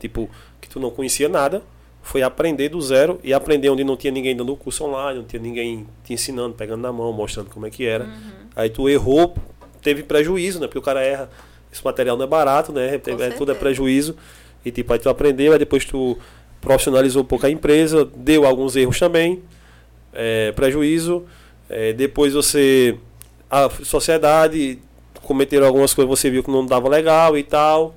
tipo 0.00 0.30
que 0.58 0.70
tu 0.70 0.80
não 0.80 0.90
conhecia 0.90 1.28
nada, 1.28 1.62
foi 2.00 2.22
aprender 2.22 2.70
do 2.70 2.80
zero 2.80 3.20
e 3.22 3.30
aprender 3.34 3.68
onde 3.68 3.84
não 3.84 3.94
tinha 3.94 4.10
ninguém 4.10 4.34
dando 4.34 4.56
curso 4.56 4.84
online, 4.84 5.18
não 5.18 5.26
tinha 5.26 5.42
ninguém 5.42 5.86
te 6.02 6.14
ensinando, 6.14 6.54
pegando 6.54 6.80
na 6.80 6.90
mão, 6.90 7.12
mostrando 7.12 7.50
como 7.50 7.66
é 7.66 7.70
que 7.70 7.84
era. 7.84 8.08
Aí 8.56 8.70
tu 8.70 8.88
errou, 8.88 9.36
teve 9.82 10.02
prejuízo, 10.02 10.60
né? 10.60 10.66
Porque 10.66 10.78
o 10.78 10.82
cara 10.82 11.02
erra, 11.02 11.28
esse 11.70 11.84
material 11.84 12.16
não 12.16 12.24
é 12.24 12.26
barato, 12.26 12.72
né? 12.72 12.94
É, 12.94 13.30
tudo 13.32 13.52
é 13.52 13.54
prejuízo. 13.54 14.16
E 14.64 14.70
tipo, 14.70 14.90
aí 14.90 14.98
tu 14.98 15.10
aprendeu, 15.10 15.52
aí 15.52 15.58
depois 15.58 15.84
tu 15.84 16.16
profissionalizou 16.62 17.20
um 17.20 17.26
pouco 17.26 17.44
a 17.44 17.50
empresa, 17.50 18.08
deu 18.16 18.46
alguns 18.46 18.76
erros 18.76 18.98
também, 18.98 19.42
é, 20.14 20.52
prejuízo. 20.52 21.26
É, 21.68 21.92
depois 21.92 22.32
você. 22.32 22.96
A 23.50 23.68
sociedade 23.68 24.78
cometeram 25.24 25.66
algumas 25.66 25.92
coisas, 25.94 26.08
você 26.08 26.30
viu 26.30 26.42
que 26.42 26.50
não 26.50 26.64
dava 26.64 26.88
legal 26.88 27.36
e 27.36 27.42
tal. 27.42 27.94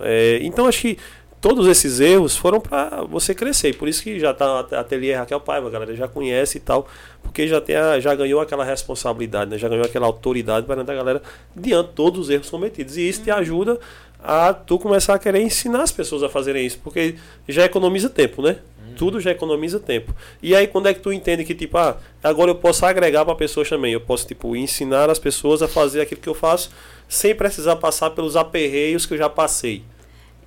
É, 0.00 0.38
então 0.42 0.66
acho 0.66 0.80
que 0.82 0.98
todos 1.40 1.66
esses 1.66 1.98
erros 2.00 2.36
foram 2.36 2.60
para 2.60 3.02
você 3.04 3.34
crescer. 3.34 3.74
Por 3.76 3.88
isso 3.88 4.02
que 4.02 4.18
já 4.18 4.32
tá 4.32 4.66
a 4.72 4.80
ateliê 4.80 5.14
Raquel 5.14 5.40
Paiva, 5.40 5.68
a 5.68 5.70
galera 5.70 5.94
já 5.94 6.06
conhece 6.08 6.58
e 6.58 6.60
tal, 6.60 6.86
porque 7.22 7.46
já 7.48 7.60
tem 7.60 7.76
a- 7.76 7.98
já 8.00 8.14
ganhou 8.14 8.40
aquela 8.40 8.64
responsabilidade, 8.64 9.50
né? 9.50 9.58
Já 9.58 9.68
ganhou 9.68 9.84
aquela 9.84 10.06
autoridade 10.06 10.66
perante 10.66 10.90
a 10.90 10.94
galera 10.94 11.22
diante 11.54 11.88
de 11.88 11.94
todos 11.94 12.20
os 12.20 12.30
erros 12.30 12.48
cometidos. 12.48 12.96
E 12.96 13.08
isso 13.08 13.22
te 13.22 13.30
ajuda 13.30 13.78
a 14.22 14.54
tu 14.54 14.78
começar 14.78 15.14
a 15.14 15.18
querer 15.18 15.40
ensinar 15.42 15.82
as 15.82 15.90
pessoas 15.90 16.22
a 16.22 16.28
fazerem 16.28 16.64
isso, 16.64 16.78
porque 16.82 17.16
já 17.48 17.64
economiza 17.64 18.08
tempo, 18.08 18.40
né? 18.40 18.58
Tudo 19.02 19.20
já 19.20 19.32
economiza 19.32 19.80
tempo. 19.80 20.14
E 20.40 20.54
aí 20.54 20.68
quando 20.68 20.86
é 20.86 20.94
que 20.94 21.00
tu 21.00 21.12
entende 21.12 21.44
que 21.44 21.56
tipo, 21.56 21.76
ah, 21.76 21.96
agora 22.22 22.52
eu 22.52 22.54
posso 22.54 22.86
agregar 22.86 23.24
para 23.24 23.34
pessoas 23.34 23.68
também, 23.68 23.92
eu 23.92 24.00
posso 24.00 24.24
tipo 24.24 24.54
ensinar 24.54 25.10
as 25.10 25.18
pessoas 25.18 25.60
a 25.60 25.66
fazer 25.66 26.00
aquilo 26.02 26.20
que 26.20 26.28
eu 26.28 26.34
faço 26.34 26.70
sem 27.08 27.34
precisar 27.34 27.74
passar 27.74 28.10
pelos 28.10 28.36
aperreios 28.36 29.04
que 29.04 29.14
eu 29.14 29.18
já 29.18 29.28
passei. 29.28 29.82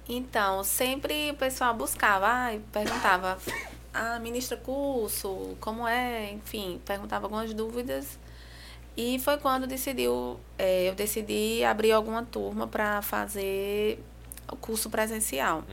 Então, 0.08 0.64
sempre 0.64 1.32
o 1.32 1.34
pessoal 1.34 1.74
buscava, 1.74 2.28
ai, 2.28 2.62
perguntava, 2.72 3.38
ah, 3.94 4.20
ministra 4.20 4.56
curso, 4.56 5.58
como 5.60 5.86
é, 5.86 6.32
enfim, 6.32 6.80
perguntava 6.86 7.26
algumas 7.26 7.54
dúvidas. 7.54 8.18
E 8.96 9.20
foi 9.20 9.38
quando 9.38 9.68
decidiu, 9.68 10.40
eh, 10.58 10.88
eu 10.88 10.96
decidi 10.96 11.62
abrir 11.66 11.92
alguma 11.92 12.24
turma 12.24 12.68
para 12.68 13.02
fazer 13.02 14.00
o 14.50 14.56
curso 14.56 14.90
presencial. 14.90 15.66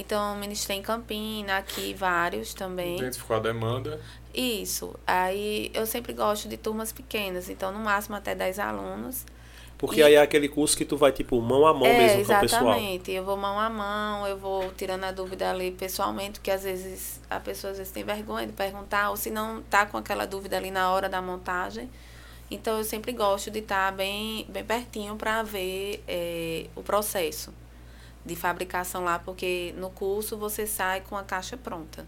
Então, 0.00 0.34
ministrei 0.36 0.78
em 0.78 0.82
Campina, 0.82 1.58
aqui 1.58 1.92
vários 1.92 2.54
também. 2.54 2.96
Identificou 2.98 3.36
a 3.36 3.40
demanda. 3.40 4.00
Isso. 4.34 4.94
Aí 5.06 5.70
eu 5.74 5.86
sempre 5.86 6.12
gosto 6.14 6.48
de 6.48 6.56
turmas 6.56 6.90
pequenas, 6.90 7.50
então 7.50 7.70
no 7.70 7.78
máximo 7.80 8.16
até 8.16 8.34
10 8.34 8.58
alunos. 8.58 9.26
Porque 9.76 10.00
E- 10.00 10.02
aí 10.02 10.14
é 10.14 10.20
aquele 10.20 10.48
curso 10.48 10.76
que 10.76 10.84
tu 10.86 10.96
vai 10.96 11.12
tipo 11.12 11.40
mão 11.40 11.66
a 11.66 11.74
mão 11.74 11.86
é, 11.88 11.96
mesmo 11.98 12.24
com 12.24 12.32
o 12.32 12.40
pessoal. 12.40 12.62
exatamente. 12.62 13.10
Eu 13.10 13.24
vou 13.24 13.36
mão 13.36 13.58
a 13.58 13.68
mão, 13.68 14.26
eu 14.26 14.38
vou 14.38 14.70
tirando 14.72 15.04
a 15.04 15.12
dúvida 15.12 15.50
ali 15.50 15.70
pessoalmente, 15.70 16.38
porque 16.38 16.50
às 16.50 16.62
vezes 16.62 17.20
a 17.28 17.38
pessoa 17.40 17.72
às 17.72 17.78
vezes 17.78 17.92
tem 17.92 18.04
vergonha 18.04 18.46
de 18.46 18.52
perguntar, 18.54 19.10
ou 19.10 19.16
se 19.16 19.30
não 19.30 19.62
tá 19.62 19.84
com 19.86 19.98
aquela 19.98 20.26
dúvida 20.26 20.56
ali 20.56 20.70
na 20.70 20.90
hora 20.90 21.08
da 21.08 21.20
montagem. 21.20 21.90
Então 22.50 22.78
eu 22.78 22.84
sempre 22.84 23.12
gosto 23.12 23.50
de 23.50 23.60
estar 23.60 23.92
bem, 23.92 24.44
bem 24.48 24.64
pertinho 24.64 25.16
para 25.16 25.42
ver 25.42 26.02
eh, 26.08 26.66
o 26.74 26.82
processo 26.82 27.52
de 28.30 28.36
fabricação 28.36 29.02
lá, 29.02 29.18
porque 29.18 29.74
no 29.76 29.90
curso 29.90 30.36
você 30.36 30.66
sai 30.66 31.00
com 31.00 31.16
a 31.16 31.24
caixa 31.24 31.56
pronta. 31.56 32.06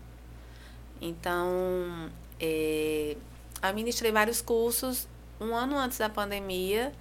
Então, 1.00 2.08
eh, 2.40 3.16
administrei 3.60 4.12
vários 4.12 4.40
cursos. 4.40 5.08
Um 5.40 5.52
ano 5.54 5.76
antes 5.76 5.98
da 5.98 6.08
pandemia, 6.08 6.92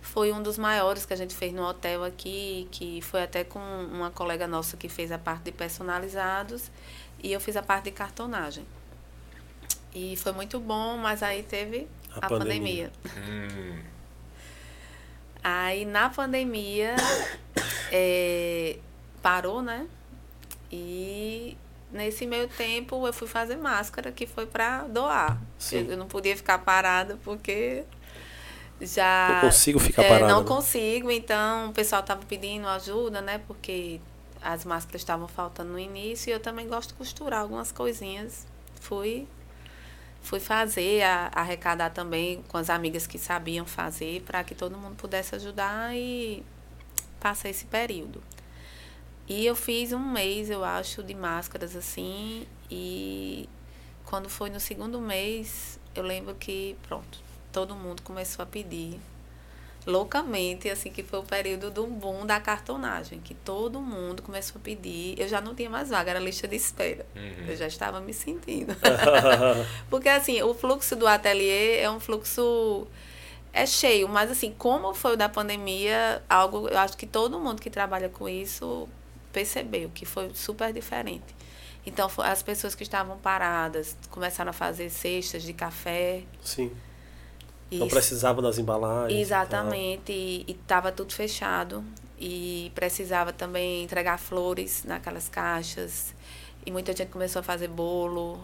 foi 0.00 0.32
um 0.32 0.42
dos 0.42 0.56
maiores 0.56 1.04
que 1.04 1.12
a 1.12 1.16
gente 1.16 1.34
fez 1.34 1.52
no 1.52 1.62
hotel 1.62 2.04
aqui, 2.04 2.66
que 2.70 3.02
foi 3.02 3.22
até 3.22 3.44
com 3.44 3.58
uma 3.58 4.10
colega 4.10 4.46
nossa 4.46 4.78
que 4.78 4.88
fez 4.88 5.12
a 5.12 5.18
parte 5.18 5.44
de 5.44 5.52
personalizados 5.52 6.70
e 7.22 7.32
eu 7.32 7.40
fiz 7.40 7.56
a 7.58 7.62
parte 7.62 7.84
de 7.84 7.90
cartonagem. 7.90 8.64
E 9.94 10.16
foi 10.16 10.32
muito 10.32 10.58
bom, 10.58 10.96
mas 10.96 11.22
aí 11.22 11.42
teve 11.42 11.86
A 12.14 12.24
a, 12.24 12.28
pandemia. 12.30 12.90
pandemia. 13.02 13.48
Hum, 13.52 13.82
Aí 15.44 15.84
na 15.84 16.08
pandemia 16.08 16.96
é, 17.92 18.78
parou, 19.22 19.60
né? 19.60 19.86
E 20.72 21.56
nesse 21.92 22.26
meio 22.26 22.48
tempo 22.48 23.06
eu 23.06 23.12
fui 23.12 23.28
fazer 23.28 23.56
máscara, 23.56 24.10
que 24.10 24.26
foi 24.26 24.46
para 24.46 24.84
doar. 24.84 25.38
Sim. 25.58 25.86
Eu 25.88 25.98
não 25.98 26.06
podia 26.08 26.34
ficar 26.34 26.58
parada 26.58 27.18
porque 27.22 27.84
já. 28.80 29.28
Não 29.34 29.40
consigo 29.42 29.78
ficar 29.78 30.02
É, 30.02 30.08
parada. 30.08 30.32
Não 30.32 30.40
né? 30.40 30.46
consigo, 30.48 31.10
então 31.10 31.68
o 31.68 31.72
pessoal 31.74 32.00
estava 32.00 32.22
pedindo 32.26 32.66
ajuda, 32.66 33.20
né? 33.20 33.38
Porque 33.46 34.00
as 34.42 34.64
máscaras 34.64 35.02
estavam 35.02 35.28
faltando 35.28 35.72
no 35.72 35.78
início 35.78 36.30
e 36.30 36.32
eu 36.32 36.40
também 36.40 36.66
gosto 36.66 36.88
de 36.88 36.94
costurar 36.94 37.40
algumas 37.40 37.70
coisinhas. 37.70 38.46
Fui 38.80 39.26
fui 40.24 40.40
fazer, 40.40 41.02
a- 41.02 41.30
arrecadar 41.34 41.90
também 41.90 42.42
com 42.48 42.56
as 42.56 42.68
amigas 42.70 43.06
que 43.06 43.18
sabiam 43.18 43.64
fazer 43.66 44.22
para 44.22 44.42
que 44.42 44.54
todo 44.54 44.76
mundo 44.76 44.96
pudesse 44.96 45.34
ajudar 45.36 45.94
e 45.94 46.42
passar 47.20 47.50
esse 47.50 47.66
período. 47.66 48.20
E 49.28 49.46
eu 49.46 49.54
fiz 49.54 49.92
um 49.92 49.98
mês, 49.98 50.50
eu 50.50 50.64
acho, 50.64 51.02
de 51.02 51.14
máscaras 51.14 51.76
assim 51.76 52.46
e 52.70 53.48
quando 54.04 54.28
foi 54.28 54.50
no 54.50 54.58
segundo 54.60 55.00
mês, 55.00 55.78
eu 55.94 56.02
lembro 56.02 56.34
que 56.34 56.76
pronto, 56.88 57.18
todo 57.52 57.74
mundo 57.74 58.02
começou 58.02 58.42
a 58.42 58.46
pedir 58.46 58.98
loucamente, 59.86 60.68
assim, 60.68 60.90
que 60.90 61.02
foi 61.02 61.18
o 61.18 61.22
período 61.22 61.70
do 61.70 61.86
boom 61.86 62.24
da 62.24 62.40
cartonagem, 62.40 63.20
que 63.20 63.34
todo 63.34 63.80
mundo 63.80 64.22
começou 64.22 64.58
a 64.58 64.62
pedir. 64.62 65.18
Eu 65.18 65.28
já 65.28 65.40
não 65.40 65.54
tinha 65.54 65.68
mais 65.68 65.90
vaga, 65.90 66.10
era 66.10 66.20
lista 66.20 66.48
de 66.48 66.56
espera. 66.56 67.04
Uhum. 67.14 67.46
Eu 67.48 67.56
já 67.56 67.66
estava 67.66 68.00
me 68.00 68.12
sentindo. 68.12 68.74
Porque, 69.90 70.08
assim, 70.08 70.42
o 70.42 70.54
fluxo 70.54 70.96
do 70.96 71.06
ateliê 71.06 71.78
é 71.80 71.90
um 71.90 72.00
fluxo. 72.00 72.86
É 73.52 73.66
cheio, 73.66 74.08
mas, 74.08 74.30
assim, 74.30 74.52
como 74.56 74.92
foi 74.94 75.12
o 75.12 75.16
da 75.16 75.28
pandemia, 75.28 76.22
algo. 76.28 76.68
Eu 76.68 76.78
acho 76.78 76.96
que 76.96 77.06
todo 77.06 77.38
mundo 77.38 77.60
que 77.60 77.70
trabalha 77.70 78.08
com 78.08 78.28
isso 78.28 78.88
percebeu 79.32 79.90
que 79.94 80.04
foi 80.04 80.30
super 80.34 80.72
diferente. 80.72 81.34
Então, 81.86 82.10
as 82.18 82.42
pessoas 82.42 82.74
que 82.74 82.82
estavam 82.82 83.18
paradas 83.18 83.96
começaram 84.10 84.50
a 84.50 84.52
fazer 84.52 84.88
cestas 84.88 85.42
de 85.42 85.52
café. 85.52 86.22
Sim. 86.42 86.72
Não 87.78 87.88
precisava 87.88 88.40
das 88.42 88.58
embalagens. 88.58 89.20
Exatamente, 89.20 90.12
e 90.12 90.44
estava 90.48 90.90
tudo 90.92 91.12
fechado. 91.12 91.84
E 92.18 92.70
precisava 92.74 93.32
também 93.32 93.82
entregar 93.84 94.18
flores 94.18 94.84
naquelas 94.84 95.28
caixas. 95.28 96.14
E 96.64 96.70
muita 96.70 96.94
gente 96.96 97.08
começou 97.10 97.40
a 97.40 97.42
fazer 97.42 97.68
bolo. 97.68 98.40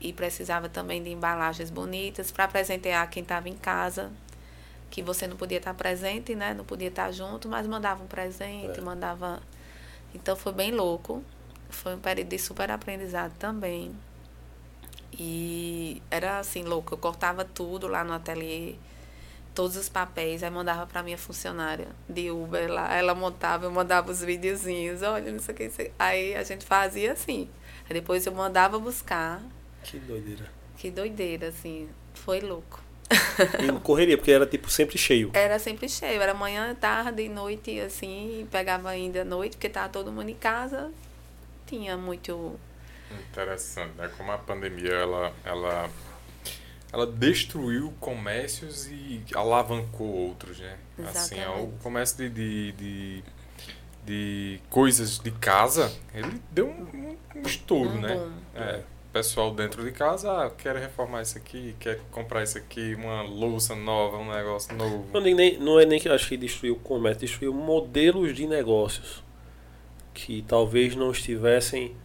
E 0.00 0.12
precisava 0.12 0.68
também 0.68 1.02
de 1.02 1.10
embalagens 1.10 1.70
bonitas 1.70 2.30
para 2.30 2.46
presentear 2.46 3.08
quem 3.08 3.22
estava 3.22 3.48
em 3.48 3.56
casa. 3.56 4.12
Que 4.90 5.02
você 5.02 5.26
não 5.26 5.36
podia 5.36 5.58
estar 5.58 5.74
presente, 5.74 6.34
né? 6.34 6.52
Não 6.54 6.64
podia 6.64 6.88
estar 6.88 7.10
junto, 7.10 7.48
mas 7.48 7.66
mandava 7.66 8.04
um 8.04 8.06
presente, 8.06 8.78
É. 8.78 8.82
mandava. 8.82 9.40
Então 10.14 10.36
foi 10.36 10.52
bem 10.52 10.70
louco. 10.70 11.22
Foi 11.70 11.94
um 11.94 11.98
período 11.98 12.28
de 12.28 12.38
super 12.38 12.70
aprendizado 12.70 13.32
também. 13.38 13.92
E 15.18 16.02
era 16.10 16.38
assim, 16.38 16.62
louco. 16.62 16.94
Eu 16.94 16.98
cortava 16.98 17.44
tudo 17.44 17.86
lá 17.86 18.02
no 18.04 18.12
ateliê, 18.12 18.74
todos 19.54 19.76
os 19.76 19.88
papéis, 19.88 20.42
aí 20.42 20.50
mandava 20.50 20.86
para 20.86 21.02
minha 21.02 21.18
funcionária 21.18 21.88
de 22.08 22.30
Uber 22.30 22.70
lá. 22.70 22.94
Ela 22.94 23.14
montava, 23.14 23.66
eu 23.66 23.70
mandava 23.70 24.10
os 24.10 24.20
videozinhos, 24.20 25.02
olha, 25.02 25.30
não 25.30 25.38
sei 25.38 25.54
o 25.54 25.56
que. 25.56 25.90
aí. 25.98 26.34
A 26.34 26.42
gente 26.42 26.64
fazia 26.64 27.12
assim. 27.12 27.48
Aí 27.88 27.94
depois 27.94 28.26
eu 28.26 28.32
mandava 28.32 28.78
buscar. 28.78 29.40
Que 29.82 29.98
doideira. 29.98 30.50
Que 30.76 30.90
doideira, 30.90 31.48
assim. 31.48 31.88
Foi 32.14 32.40
louco. 32.40 32.82
E 33.60 33.66
não 33.66 33.78
correria, 33.78 34.16
porque 34.16 34.30
era 34.30 34.46
tipo 34.46 34.70
sempre 34.70 34.96
cheio. 34.96 35.30
Era 35.34 35.58
sempre 35.58 35.88
cheio, 35.88 36.20
era 36.20 36.32
manhã, 36.34 36.74
tarde, 36.74 37.28
noite, 37.28 37.78
assim, 37.80 38.46
pegava 38.50 38.88
ainda 38.88 39.22
à 39.22 39.24
noite, 39.24 39.56
porque 39.56 39.68
tava 39.68 39.88
todo 39.88 40.10
mundo 40.10 40.30
em 40.30 40.34
casa. 40.34 40.90
Tinha 41.66 41.96
muito 41.96 42.58
Interessante, 43.30 43.92
né? 43.96 44.10
Como 44.16 44.30
a 44.32 44.38
pandemia 44.38 44.92
ela, 44.92 45.32
ela, 45.44 45.90
ela 46.92 47.06
destruiu 47.06 47.92
comércios 48.00 48.86
e 48.86 49.22
alavancou 49.34 50.06
outros, 50.06 50.58
né? 50.58 50.76
Assim, 51.06 51.36
é 51.36 51.48
o 51.48 51.52
Exatamente. 51.52 51.82
comércio 51.82 52.16
de, 52.16 52.30
de, 52.30 52.72
de, 52.72 53.24
de 54.04 54.60
coisas 54.70 55.18
de 55.18 55.30
casa, 55.30 55.92
ele 56.14 56.40
deu 56.50 56.68
um, 56.68 57.16
um 57.36 57.42
estouro, 57.42 57.90
Um 57.90 58.00
né? 58.00 58.32
É, 58.54 58.82
o 59.08 59.12
pessoal 59.12 59.52
dentro 59.54 59.84
de 59.84 59.92
casa, 59.92 60.46
ah, 60.46 60.50
quer 60.50 60.76
reformar 60.76 61.22
isso 61.22 61.38
aqui, 61.38 61.74
quer 61.78 62.00
comprar 62.10 62.42
isso 62.42 62.58
aqui, 62.58 62.94
uma 62.94 63.22
louça 63.22 63.74
nova, 63.74 64.16
um 64.18 64.32
negócio 64.32 64.74
novo. 64.76 65.06
Não, 65.12 65.20
nem, 65.20 65.58
não 65.58 65.78
é 65.78 65.86
nem 65.86 66.00
que 66.00 66.08
eu 66.08 66.12
acho 66.12 66.28
que 66.28 66.36
destruiu 66.36 66.74
o 66.74 66.80
comércio, 66.80 67.20
destruiu 67.20 67.52
modelos 67.52 68.34
de 68.34 68.46
negócios 68.46 69.22
que 70.14 70.42
talvez 70.46 70.94
não 70.94 71.10
estivessem 71.10 71.96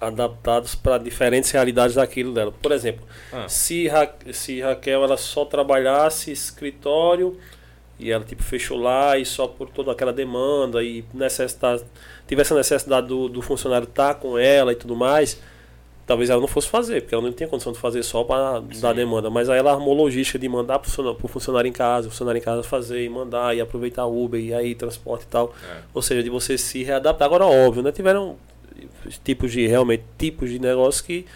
adaptados 0.00 0.74
para 0.74 0.98
diferentes 0.98 1.50
realidades 1.50 1.96
daquilo 1.96 2.32
dela. 2.32 2.52
Por 2.52 2.72
exemplo, 2.72 3.04
Ah, 3.32 3.48
se, 3.48 3.86
Ra 3.86 4.08
se 4.32 4.60
Raquel 4.60 5.04
ela 5.04 5.16
só 5.16 5.44
trabalhasse 5.44 6.32
escritório 6.32 7.36
e 7.98 8.10
ela 8.10 8.24
tipo 8.24 8.42
fechou 8.42 8.78
lá 8.78 9.18
e 9.18 9.26
só 9.26 9.46
por 9.46 9.68
toda 9.68 9.92
aquela 9.92 10.12
demanda 10.12 10.82
e 10.82 11.04
necessidade 11.12 11.84
tivesse 12.26 12.52
a 12.52 12.56
necessidade 12.56 13.06
do, 13.06 13.28
do 13.28 13.42
funcionário 13.42 13.84
estar 13.84 14.14
com 14.14 14.38
ela 14.38 14.72
e 14.72 14.76
tudo 14.76 14.96
mais 14.96 15.38
talvez 16.06 16.28
ela 16.28 16.40
não 16.40 16.48
fosse 16.48 16.68
fazer 16.68 17.02
porque 17.02 17.14
ela 17.14 17.22
não 17.22 17.32
tinha 17.32 17.48
condição 17.48 17.72
de 17.72 17.78
fazer 17.78 18.02
só 18.02 18.24
para 18.24 18.60
dar 18.80 18.92
demanda. 18.92 19.30
Mas 19.30 19.48
aí 19.48 19.60
ela 19.60 19.70
armou 19.72 19.94
logística 19.94 20.36
de 20.40 20.48
mandar 20.48 20.80
para 20.80 20.88
o 20.88 21.28
funcionário 21.28 21.68
em 21.68 21.72
casa 21.72 22.08
o 22.08 22.10
funcionário 22.10 22.40
em 22.40 22.42
casa 22.42 22.64
fazer 22.64 23.04
e 23.04 23.08
mandar 23.08 23.56
e 23.56 23.60
aproveitar 23.60 24.06
Uber 24.06 24.40
e 24.40 24.52
aí 24.52 24.74
transporte 24.74 25.22
e 25.22 25.28
tal. 25.28 25.54
É. 25.70 25.82
ou 25.94 26.02
seja 26.02 26.20
de 26.20 26.28
você 26.28 26.58
se 26.58 26.82
readaptar. 26.82 27.26
Agora 27.26 27.46
óbvio 27.46 27.80
né? 27.82 27.92
Tiveram 27.92 28.36
tipos 29.24 29.52
de 29.52 29.66
realmente 29.66 30.04
tipos 30.18 30.50
de 30.50 30.58
negócios 30.58 31.00
que 31.00 31.26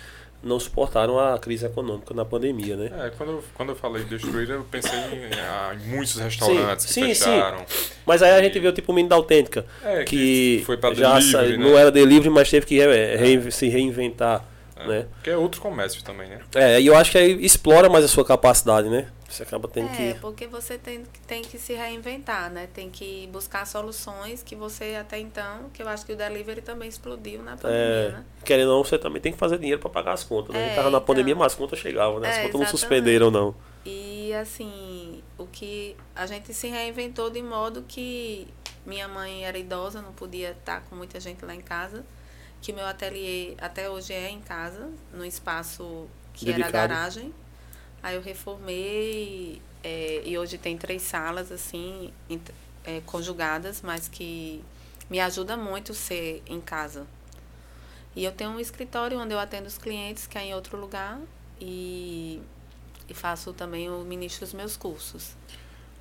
não 0.42 0.60
suportaram 0.60 1.18
a 1.18 1.38
crise 1.38 1.64
econômica 1.64 2.12
na 2.12 2.22
pandemia, 2.24 2.76
né? 2.76 2.90
É, 3.06 3.10
quando, 3.16 3.30
eu- 3.32 3.44
quando 3.54 3.70
eu 3.70 3.76
falei 3.76 4.04
destruir, 4.04 4.50
eu 4.50 4.62
pensei 4.70 4.98
em, 4.98 5.30
ah, 5.40 5.74
em 5.74 5.88
muitos 5.88 6.16
restaurantes 6.16 6.84
Sim, 6.84 7.00
que 7.06 7.14
sim, 7.14 7.24
fecharam. 7.24 7.64
Mas 8.04 8.22
aí 8.22 8.30
a 8.32 8.42
gente 8.42 8.58
o 8.58 8.72
tipo 8.72 8.92
Menino 8.92 9.08
da 9.08 9.16
Autêntica, 9.16 9.64
É, 9.82 10.04
que, 10.04 10.62
foi 10.66 10.76
para 10.76 10.94
já 10.94 11.14
delivery, 11.14 11.32
sa- 11.32 11.42
né? 11.42 11.56
não 11.56 11.78
era 11.78 11.90
delivery, 11.90 12.28
mas 12.28 12.50
teve 12.50 12.66
que 12.66 12.78
re- 12.78 13.16
re- 13.16 13.50
se 13.50 13.68
reinventar, 13.68 14.40
É, 14.40 14.53
né? 14.86 15.06
Que 15.22 15.30
é 15.30 15.36
outro 15.36 15.60
comércio 15.60 16.02
também, 16.04 16.28
né? 16.28 16.40
É, 16.54 16.80
e 16.80 16.86
eu 16.86 16.96
acho 16.96 17.10
que 17.12 17.18
aí 17.18 17.44
explora 17.44 17.88
mais 17.88 18.04
a 18.04 18.08
sua 18.08 18.24
capacidade, 18.24 18.88
né? 18.88 19.10
Você 19.28 19.42
acaba 19.42 19.66
tendo 19.66 19.88
É, 19.90 20.12
que... 20.12 20.20
porque 20.20 20.46
você 20.46 20.78
tem, 20.78 21.02
tem 21.26 21.42
que 21.42 21.58
se 21.58 21.72
reinventar, 21.74 22.50
né? 22.52 22.68
Tem 22.72 22.88
que 22.88 23.28
buscar 23.32 23.66
soluções 23.66 24.42
que 24.44 24.54
você 24.54 24.94
até 25.00 25.18
então, 25.18 25.70
que 25.72 25.82
eu 25.82 25.88
acho 25.88 26.06
que 26.06 26.12
o 26.12 26.16
delivery 26.16 26.60
também 26.62 26.88
explodiu 26.88 27.42
na 27.42 27.56
pandemia, 27.56 27.84
É, 27.84 28.08
né? 28.12 28.24
querendo 28.44 28.68
ou 28.70 28.76
não, 28.78 28.84
você 28.84 28.96
também 28.96 29.20
tem 29.20 29.32
que 29.32 29.38
fazer 29.38 29.58
dinheiro 29.58 29.80
para 29.80 29.90
pagar 29.90 30.12
as 30.12 30.22
contas, 30.22 30.54
né? 30.54 30.60
a 30.60 30.62
gente 30.64 30.72
É, 30.72 30.76
tava 30.76 30.90
na 30.90 30.98
então. 30.98 31.06
pandemia, 31.06 31.34
mas 31.34 31.46
as 31.52 31.54
contas 31.58 31.78
chegavam, 31.80 32.20
né? 32.20 32.28
As 32.28 32.36
É, 32.36 32.42
contas 32.42 32.54
não 32.54 32.60
exatamente. 32.62 32.80
suspenderam, 32.80 33.30
não. 33.30 33.54
E 33.84 34.32
assim, 34.34 35.22
o 35.36 35.46
que 35.46 35.96
a 36.14 36.26
gente 36.26 36.54
se 36.54 36.68
reinventou 36.68 37.28
de 37.28 37.42
modo 37.42 37.82
que 37.88 38.46
minha 38.86 39.08
mãe 39.08 39.44
era 39.44 39.58
idosa, 39.58 40.00
não 40.00 40.12
podia 40.12 40.50
estar 40.52 40.82
com 40.82 40.94
muita 40.94 41.18
gente 41.18 41.44
lá 41.44 41.54
em 41.54 41.60
casa, 41.60 42.04
que 42.64 42.72
meu 42.72 42.86
ateliê 42.86 43.54
até 43.60 43.90
hoje 43.90 44.14
é 44.14 44.30
em 44.30 44.40
casa, 44.40 44.90
no 45.12 45.22
espaço 45.22 46.08
que 46.32 46.48
era 46.48 46.56
Dedicado. 46.56 46.76
a 46.78 46.86
garagem. 46.86 47.34
Aí 48.02 48.16
eu 48.16 48.22
reformei 48.22 49.60
é, 49.82 50.22
e 50.24 50.38
hoje 50.38 50.56
tem 50.56 50.78
três 50.78 51.02
salas 51.02 51.52
assim 51.52 52.10
é, 52.86 53.02
conjugadas, 53.04 53.82
mas 53.82 54.08
que 54.08 54.64
me 55.10 55.20
ajuda 55.20 55.58
muito 55.58 55.92
ser 55.92 56.42
em 56.46 56.58
casa. 56.58 57.06
E 58.16 58.24
eu 58.24 58.32
tenho 58.32 58.52
um 58.52 58.60
escritório 58.60 59.20
onde 59.20 59.34
eu 59.34 59.38
atendo 59.38 59.66
os 59.66 59.76
clientes, 59.76 60.26
que 60.26 60.38
é 60.38 60.46
em 60.46 60.54
outro 60.54 60.78
lugar, 60.78 61.20
e, 61.60 62.40
e 63.06 63.12
faço 63.12 63.52
também 63.52 63.90
o 63.90 63.98
ministro 64.04 64.46
dos 64.46 64.54
meus 64.54 64.74
cursos. 64.74 65.36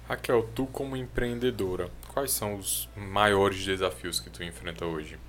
Raquel, 0.08 0.47
tu 0.56 0.65
como 0.67 0.95
empreendedora, 0.95 1.91
quais 2.13 2.32
são 2.32 2.56
os 2.56 2.88
maiores 2.95 3.65
desafios 3.65 4.21
que 4.21 4.30
tu 4.30 4.41
enfrenta 4.41 4.86
hoje? 4.86 5.19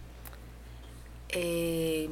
É, 1.29 2.09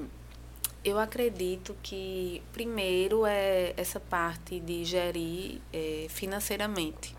eu 0.85 0.99
acredito 0.99 1.77
que 1.83 2.43
primeiro 2.53 3.25
é 3.25 3.73
essa 3.77 4.01
parte 4.01 4.59
de 4.59 4.85
gerir 4.85 5.61
é, 5.73 6.07
financeiramente, 6.09 7.17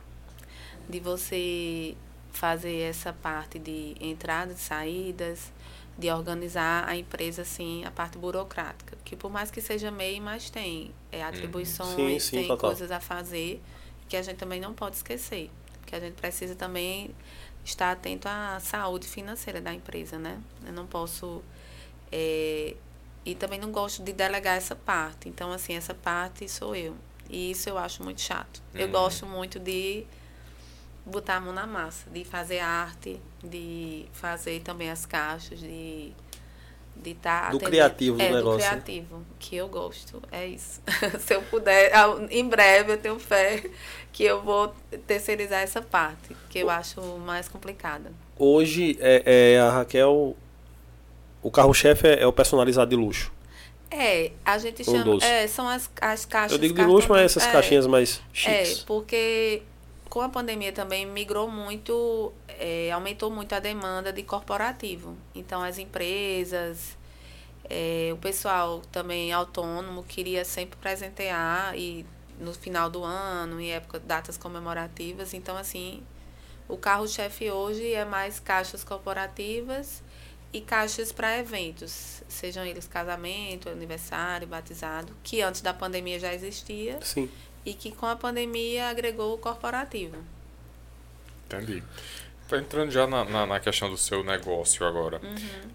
de 0.90 1.00
você 1.00 1.96
fazer 2.32 2.80
essa 2.82 3.14
parte 3.14 3.58
de 3.60 3.96
entradas 4.02 4.60
e 4.60 4.62
saídas, 4.62 5.52
de 5.98 6.10
organizar 6.10 6.88
a 6.88 6.96
empresa 6.96 7.44
assim, 7.44 7.86
a 7.86 7.92
parte 7.92 8.18
burocrática, 8.18 8.98
que 9.06 9.16
por 9.16 9.32
mais 9.32 9.52
que 9.52 9.62
seja 9.62 9.92
MEI, 9.92 10.20
mas 10.20 10.50
tem 10.50 10.92
é, 11.12 11.24
atribuições, 11.24 11.96
Sim, 11.96 12.20
sim, 12.20 12.38
tem 12.38 12.48
total. 12.48 12.72
coisas 12.72 12.92
a 12.92 13.00
fazer 13.00 13.62
que 14.10 14.18
a 14.18 14.22
gente 14.22 14.38
também 14.38 14.60
não 14.60 14.74
pode 14.74 14.96
esquecer, 14.98 15.50
que 15.86 15.96
a 15.96 16.00
gente 16.00 16.16
precisa 16.16 16.56
também 16.56 17.12
estar 17.64 17.92
atento 17.92 18.28
à 18.28 18.60
saúde 18.60 19.08
financeira 19.08 19.62
da 19.62 19.74
empresa, 19.74 20.18
né? 20.18 20.42
Eu 20.66 20.74
não 20.74 20.86
posso 20.86 21.42
é, 22.15 22.76
e 23.26 23.34
também 23.34 23.60
não 23.60 23.71
gosto 23.71 24.04
de 24.04 24.13
delegar 24.13 24.56
essa 24.56 24.76
parte. 24.76 25.28
Então, 25.28 25.52
assim, 25.52 25.73
essa 25.76 25.95
parte 25.95 26.47
sou 26.47 26.76
eu. 26.76 26.95
E 27.28 27.49
isso 27.52 27.67
eu 27.69 27.78
acho 27.80 28.04
muito 28.04 28.21
chato. 28.21 28.62
Eu 28.76 28.86
Uhum. 28.86 28.91
gosto 28.91 29.26
muito 29.26 29.60
de 29.60 30.06
botar 31.06 31.38
a 31.38 31.41
mão 31.41 31.52
na 31.54 31.65
massa, 31.65 32.08
de 32.12 32.23
fazer 32.23 32.60
arte, 32.60 33.19
de 33.43 34.06
fazer 34.13 34.62
também 34.62 34.91
as 34.91 35.06
caixas, 35.08 35.60
de 35.60 36.13
de 36.95 37.10
estar 37.10 37.49
Do 37.49 37.60
criativo 37.60 38.17
do 38.17 38.23
é, 38.23 38.32
negócio, 38.32 38.60
do 38.60 38.62
né? 38.62 38.69
criativo, 38.82 39.26
que 39.39 39.56
eu 39.56 39.67
gosto. 39.67 40.21
É 40.32 40.45
isso. 40.45 40.80
Se 41.19 41.34
eu 41.34 41.41
puder, 41.41 41.91
em 42.30 42.47
breve 42.47 42.93
eu 42.93 42.97
tenho 42.97 43.17
fé 43.19 43.63
que 44.12 44.23
eu 44.23 44.43
vou 44.43 44.76
terceirizar 45.08 45.62
essa 45.63 45.82
parte, 45.82 46.36
que 46.52 46.60
eu 46.60 46.69
acho 46.69 47.02
mais 47.17 47.47
complicada. 47.47 48.12
Hoje, 48.38 48.95
é, 49.02 49.56
é, 49.56 49.60
a 49.60 49.71
Raquel... 49.71 50.38
O 51.44 51.52
carro-chefe 51.52 52.08
é, 52.08 52.24
é 52.24 52.28
o 52.28 52.32
personalizado 52.34 52.90
de 52.90 52.96
luxo. 52.96 53.32
É, 53.92 54.32
a 54.44 54.58
gente 54.58 54.84
chama. 54.84 55.24
É, 55.24 55.46
são 55.46 55.68
as, 55.68 55.92
as 56.02 56.26
caixas. 56.26 56.54
Eu 56.54 56.58
digo 56.58 56.74
de 56.74 56.84
luxo, 56.84 57.08
mas 57.10 57.22
essas 57.22 57.44
é, 57.44 57.52
caixinhas 57.52 57.86
mais 57.86 58.22
É, 58.46 58.66
chiques. 58.66 58.80
porque 58.80 59.62
com 60.10 60.22
a 60.22 60.30
pandemia 60.30 60.72
também 60.72 61.06
migrou 61.06 61.50
muito, 61.50 62.32
é, 62.48 62.92
aumentou 62.92 63.30
muito 63.30 63.54
a 63.54 63.60
demanda 63.60 64.12
de 64.12 64.24
corporativo. 64.24 65.16
Então 65.36 65.62
as 65.62 65.78
empresas, 65.78 66.98
é, 67.70 68.10
o 68.14 68.18
pessoal 68.18 68.82
também 68.92 69.32
autônomo 69.32 70.04
queria 70.04 70.46
sempre 70.46 70.78
presentear 70.80 71.78
e 71.78 72.06
no 72.40 72.54
final 72.54 72.90
do 72.90 73.04
ano, 73.04 73.60
em 73.60 73.72
época 73.72 74.00
datas 74.00 74.38
comemorativas. 74.38 75.34
Então 75.34 75.58
assim, 75.58 76.02
o 76.68 76.78
carro-chefe 76.78 77.52
hoje 77.52 77.94
é 77.94 78.06
mais 78.06 78.40
caixas 78.40 78.84
corporativas 78.84 80.02
e 80.54 80.62
caixas 80.62 81.12
para 81.12 81.39
eventos, 81.39 82.22
sejam 82.30 82.63
eles 82.63 82.88
casamento, 82.88 83.70
aniversário, 83.70 84.48
batizado, 84.48 85.12
que 85.24 85.42
antes 85.42 85.62
da 85.62 85.74
pandemia 85.74 86.20
já 86.20 86.32
existia 86.34 87.00
Sim. 87.02 87.30
e 87.66 87.74
que 87.74 87.92
com 87.92 88.06
a 88.06 88.16
pandemia 88.16 88.88
agregou 88.88 89.34
o 89.34 89.38
corporativo. 89.38 90.18
Entendi. 91.48 91.84
Entrando 92.52 92.92
já 92.92 93.08
na, 93.08 93.26
na, 93.26 93.48
na 93.48 93.60
questão 93.60 93.89
do 93.89 93.98
seu 93.98 94.24
negócio 94.24 94.86
agora. 94.86 95.20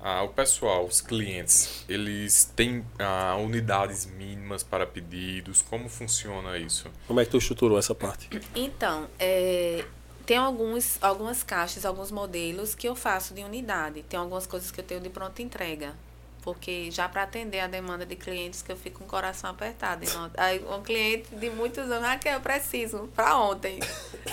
Ah, 0.00 0.22
o 0.22 0.28
pessoal, 0.28 0.84
os 0.84 1.00
clientes, 1.00 1.84
eles 1.88 2.44
têm 2.54 2.84
ah, 3.00 3.36
unidades 3.36 4.06
mínimas 4.06 4.62
para 4.62 4.86
pedidos? 4.86 5.60
Como 5.60 5.88
funciona 5.88 6.56
isso? 6.56 6.88
Como 7.08 7.18
é 7.18 7.24
que 7.24 7.32
tu 7.32 7.38
estruturou 7.38 7.78
essa 7.78 7.96
parte? 7.96 8.28
Então, 8.54 9.08
é, 9.18 9.84
tem 10.28 10.36
alguns, 10.36 10.98
algumas 11.00 11.42
caixas, 11.42 11.86
alguns 11.86 12.10
modelos 12.10 12.74
que 12.74 12.86
eu 12.86 12.94
faço 12.94 13.32
de 13.32 13.42
unidade. 13.42 14.02
Tem 14.06 14.20
algumas 14.20 14.46
coisas 14.46 14.70
que 14.70 14.78
eu 14.78 14.84
tenho 14.84 15.00
de 15.00 15.08
pronta 15.08 15.40
entrega. 15.40 15.94
Porque 16.42 16.90
já 16.90 17.08
para 17.08 17.22
atender 17.22 17.60
a 17.60 17.66
demanda 17.66 18.04
de 18.04 18.14
clientes 18.14 18.60
que 18.60 18.70
eu 18.70 18.76
fico 18.76 18.98
com 18.98 19.04
o 19.06 19.08
coração 19.08 19.48
apertado. 19.50 20.04
Aí 20.36 20.62
um 20.70 20.82
cliente 20.82 21.34
de 21.34 21.48
muitos 21.48 21.90
anos, 21.90 22.20
que 22.20 22.28
eu 22.28 22.40
preciso, 22.40 23.08
para 23.16 23.36
ontem. 23.38 23.80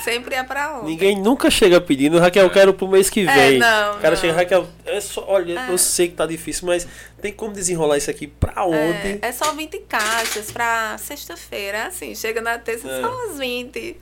Sempre 0.03 0.36
é 0.36 0.43
para 0.43 0.75
ontem. 0.79 0.88
Ninguém 0.88 1.17
nunca 1.21 1.49
chega 1.49 1.79
pedindo, 1.79 2.19
Raquel, 2.19 2.43
eu 2.43 2.49
quero 2.51 2.73
pro 2.73 2.88
mês 2.89 3.10
que 3.10 3.21
É, 3.27 3.34
vem. 3.51 3.60
não, 3.60 3.95
o 3.97 3.99
cara 4.01 4.15
não. 4.15 4.21
chega, 4.21 4.34
Raquel, 4.34 4.67
é 4.86 4.99
só, 4.99 5.25
olha, 5.27 5.58
É. 5.60 5.69
eu 5.71 5.77
sei 5.77 6.10
que 6.10 6.15
tá 6.15 6.25
difícil, 6.25 6.67
mas 6.67 6.86
tem 7.21 7.31
como 7.31 7.53
desenrolar 7.53 7.97
isso 7.97 8.12
aqui 8.12 8.27
pra 8.27 8.65
ontem? 8.65 9.19
É, 9.21 9.27
é 9.29 9.31
só 9.31 9.53
20 9.53 9.79
caixas 9.79 10.51
para 10.51 10.97
sexta-feira, 10.97 11.88
assim, 11.88 12.13
chega 12.15 12.41
na 12.41 12.58
terça, 12.60 12.86
É. 12.88 13.01
só 13.01 13.29
as 13.31 13.38
20. 13.39 13.97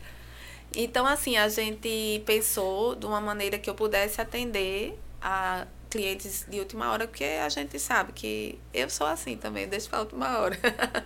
Então, 0.75 1.05
assim, 1.05 1.37
a 1.37 1.47
gente 1.49 2.23
pensou 2.25 2.95
de 2.95 3.05
uma 3.05 3.21
maneira 3.21 3.59
que 3.59 3.69
eu 3.69 3.75
pudesse 3.75 4.19
atender 4.19 4.97
a 5.21 5.67
clientes 5.89 6.45
de 6.49 6.59
última 6.59 6.91
hora, 6.91 7.07
porque 7.07 7.23
a 7.23 7.47
gente 7.49 7.77
sabe 7.77 8.11
que 8.13 8.59
eu 8.73 8.89
sou 8.89 9.05
assim 9.05 9.37
também, 9.37 9.67
deixo 9.67 9.89
para 9.89 9.99
última 9.99 10.39
hora. 10.39 10.57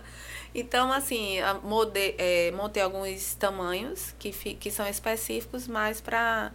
então, 0.54 0.90
assim, 0.90 1.36
mode, 1.62 2.14
é, 2.16 2.50
montei 2.52 2.82
alguns 2.82 3.34
tamanhos 3.34 4.14
que, 4.18 4.32
que 4.32 4.70
são 4.70 4.88
específicos 4.88 5.68
mais 5.68 6.00
para 6.00 6.52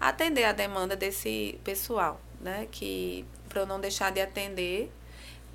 atender 0.00 0.44
a 0.44 0.52
demanda 0.52 0.96
desse 0.96 1.60
pessoal, 1.62 2.18
né? 2.40 2.66
Que 2.70 3.26
para 3.50 3.60
eu 3.60 3.66
não 3.66 3.78
deixar 3.78 4.10
de 4.10 4.20
atender 4.20 4.90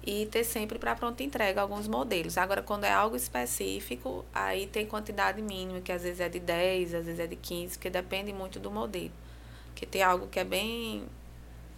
e 0.05 0.27
ter 0.27 0.43
sempre 0.43 0.77
para 0.77 0.95
pronta 0.95 1.23
entrega 1.23 1.61
alguns 1.61 1.87
modelos. 1.87 2.37
Agora, 2.37 2.61
quando 2.61 2.83
é 2.83 2.91
algo 2.91 3.15
específico, 3.15 4.23
aí 4.33 4.67
tem 4.67 4.85
quantidade 4.85 5.41
mínima, 5.41 5.81
que 5.81 5.91
às 5.91 6.03
vezes 6.03 6.19
é 6.19 6.29
de 6.29 6.39
10, 6.39 6.93
às 6.93 7.05
vezes 7.05 7.19
é 7.19 7.27
de 7.27 7.35
15, 7.35 7.77
porque 7.77 7.89
depende 7.89 8.31
muito 8.31 8.59
do 8.59 8.69
modelo. 8.69 9.11
Porque 9.67 9.85
tem 9.85 10.03
algo 10.03 10.27
que 10.27 10.39
é 10.39 10.43
bem 10.43 11.03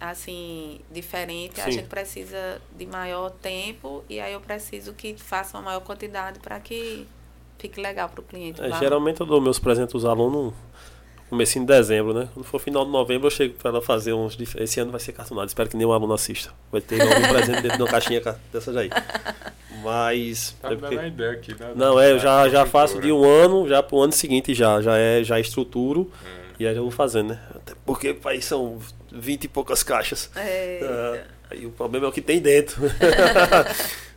assim 0.00 0.80
diferente, 0.92 1.60
a 1.60 1.64
Sim. 1.64 1.72
gente 1.72 1.88
precisa 1.88 2.60
de 2.76 2.86
maior 2.86 3.30
tempo 3.30 4.04
e 4.08 4.20
aí 4.20 4.32
eu 4.32 4.40
preciso 4.40 4.92
que 4.92 5.16
faça 5.16 5.56
uma 5.56 5.64
maior 5.64 5.80
quantidade 5.80 6.38
para 6.38 6.60
que 6.60 7.04
fique 7.58 7.80
legal 7.80 8.08
para 8.08 8.20
o 8.20 8.22
cliente. 8.22 8.62
É, 8.62 8.70
geralmente 8.78 9.20
eu 9.20 9.26
dou 9.26 9.40
meus 9.40 9.58
presentes 9.58 9.94
aos 9.94 10.04
alunos 10.04 10.52
no 10.52 10.54
comecinho 11.28 11.64
de 11.66 11.72
dezembro, 11.72 12.12
né? 12.14 12.28
Quando 12.34 12.44
for 12.46 12.58
final 12.58 12.84
de 12.84 12.90
novembro, 12.90 13.26
eu 13.26 13.30
chego 13.30 13.54
para 13.54 13.70
ela 13.70 13.82
fazer 13.82 14.12
uns. 14.12 14.36
Esse 14.56 14.80
ano 14.80 14.90
vai 14.90 15.00
ser 15.00 15.12
cartunado, 15.12 15.46
espero 15.48 15.68
que 15.68 15.76
nenhum 15.76 15.92
aluno 15.92 16.14
assista. 16.14 16.50
Vai 16.72 16.80
ter 16.80 17.00
algum 17.00 17.28
presente 17.28 17.62
dentro 17.62 17.76
de 17.76 17.82
uma 17.82 17.90
caixinha 17.90 18.20
ca- 18.20 18.36
dessas 18.52 18.76
aí. 18.76 18.90
Mas. 19.82 20.56
Tá 20.60 20.72
é 20.72 20.76
porque- 20.76 20.94
dando 20.96 21.04
a 21.04 21.08
ideia 21.08 21.30
aqui, 21.32 21.52
né? 21.58 21.72
Não, 21.76 22.00
é, 22.00 22.12
eu 22.12 22.18
já, 22.18 22.44
Da 22.44 22.48
já 22.48 22.66
faço 22.66 23.00
de 23.00 23.08
construtora. 23.10 23.14
um 23.14 23.44
ano 23.44 23.68
já 23.68 23.82
pro 23.82 24.00
ano 24.00 24.12
seguinte 24.12 24.54
já. 24.54 24.80
Já 24.80 24.96
é, 24.96 25.22
já 25.22 25.38
estruturo 25.38 26.10
Hum. 26.24 26.38
e 26.58 26.66
aí 26.66 26.74
já 26.74 26.80
vou 26.80 26.90
fazendo, 26.90 27.28
né? 27.30 27.40
Até 27.54 27.74
porque 27.86 28.16
aí 28.24 28.42
são 28.42 28.78
20 29.12 29.44
e 29.44 29.48
poucas 29.48 29.82
caixas. 29.82 30.30
É, 30.36 30.80
Ah, 30.82 31.18
aí 31.52 31.64
o 31.66 31.70
problema 31.70 32.06
é 32.06 32.08
o 32.08 32.12
que 32.12 32.20
tem 32.22 32.40
dentro. 32.40 32.76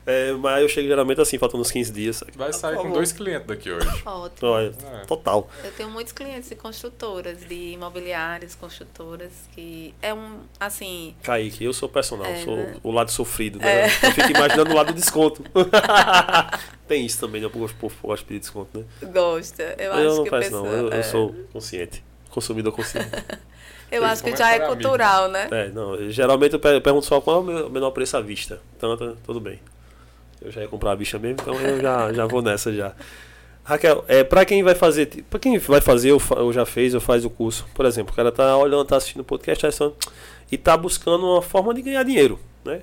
É, 0.05 0.31
mas 0.31 0.61
eu 0.63 0.67
chego 0.67 0.87
geralmente 0.87 1.21
assim, 1.21 1.37
faltando 1.37 1.61
uns 1.61 1.69
15 1.71 1.91
dias. 1.91 2.23
Vai 2.35 2.51
sair 2.51 2.75
com 2.77 2.91
dois 2.91 3.11
clientes 3.11 3.45
daqui 3.47 3.69
hoje. 3.71 3.87
ótimo. 4.05 4.49
Olha, 4.49 4.73
É. 5.01 5.05
total. 5.05 5.47
Eu 5.63 5.71
tenho 5.73 5.89
muitos 5.89 6.11
clientes 6.11 6.49
de 6.49 6.55
construtoras, 6.55 7.39
de 7.47 7.73
imobiliárias, 7.73 8.55
construtoras, 8.55 9.31
que 9.53 9.93
é 10.01 10.11
um, 10.13 10.39
assim, 10.59 11.15
Kaique, 11.21 11.63
eu 11.63 11.71
sou 11.73 11.87
personal, 11.87 12.25
É, 12.25 12.37
sou 12.43 12.55
né? 12.57 12.75
o 12.81 12.91
lado 12.91 13.11
sofrido, 13.11 13.59
né? 13.59 13.85
Eu 13.85 13.89
fico 14.11 14.31
imaginando 14.31 14.71
o 14.71 14.75
lado 14.75 14.87
do 14.87 14.93
desconto. 14.99 15.43
Tem 16.87 17.05
isso 17.05 17.19
também, 17.19 17.39
né? 17.41 17.47
O 17.47 17.49
povo 17.51 17.73
gosta 18.03 18.23
de 18.23 18.25
pedir 18.27 18.39
desconto, 18.39 18.79
né? 18.79 18.85
gosta. 19.13 19.63
Eu, 19.77 19.91
Eu, 19.93 19.93
acho 19.93 20.15
não 20.17 20.23
pessoa, 20.25 20.61
não. 20.63 20.71
Eu, 20.77 20.87
eu 20.89 20.93
é, 20.93 21.03
sou 21.03 21.35
consciente. 21.53 22.03
Consumidor 22.29 22.73
consciente. 22.73 23.09
eu 23.91 24.03
acho 24.05 24.23
que 24.23 24.35
já 24.35 24.51
é 24.53 24.55
é 24.57 24.59
cultural, 24.67 25.27
né? 25.29 25.47
é, 25.51 25.69
não. 25.69 26.09
geralmente 26.09 26.53
eu 26.53 26.59
pe- 26.59 26.75
eu 26.75 26.81
pergunto 26.81 27.05
só 27.05 27.21
qual 27.21 27.37
é 27.37 27.39
o 27.39 27.43
meu- 27.43 27.69
menor 27.69 27.91
preço 27.91 28.17
à 28.17 28.21
vista. 28.21 28.61
Então, 28.77 28.95
tá- 28.97 29.13
tudo 29.23 29.39
bem. 29.39 29.59
Eu 30.41 30.51
já 30.51 30.61
ia 30.61 30.67
comprar 30.67 30.91
a 30.91 30.95
vista 30.95 31.19
mesmo, 31.19 31.37
então 31.41 31.53
eu 31.53 31.79
já, 31.79 32.11
já 32.11 32.25
vou 32.25 32.41
nessa 32.41 32.73
já. 32.73 32.93
Raquel, 33.63 34.03
é, 34.07 34.23
pra 34.23 34.43
quem 34.43 34.63
vai 34.63 34.73
fazer, 34.73 35.23
para 35.29 35.39
quem 35.39 35.57
vai 35.59 35.79
fazer, 35.79 36.11
ou, 36.11 36.51
já 36.51 36.65
fez, 36.65 36.95
ou 36.95 36.99
faz 36.99 37.23
o 37.23 37.29
curso, 37.29 37.67
por 37.75 37.85
exemplo, 37.85 38.11
o 38.11 38.15
cara 38.15 38.31
tá 38.31 38.57
olhando, 38.57 38.83
tá 38.85 38.97
assistindo 38.97 39.21
o 39.21 39.23
podcast 39.23 39.61
tá 39.61 39.67
assistindo, 39.67 39.95
e 40.51 40.57
tá 40.57 40.75
buscando 40.75 41.25
uma 41.25 41.41
forma 41.41 41.73
de 41.73 41.81
ganhar 41.83 42.03
dinheiro, 42.03 42.39
né? 42.65 42.81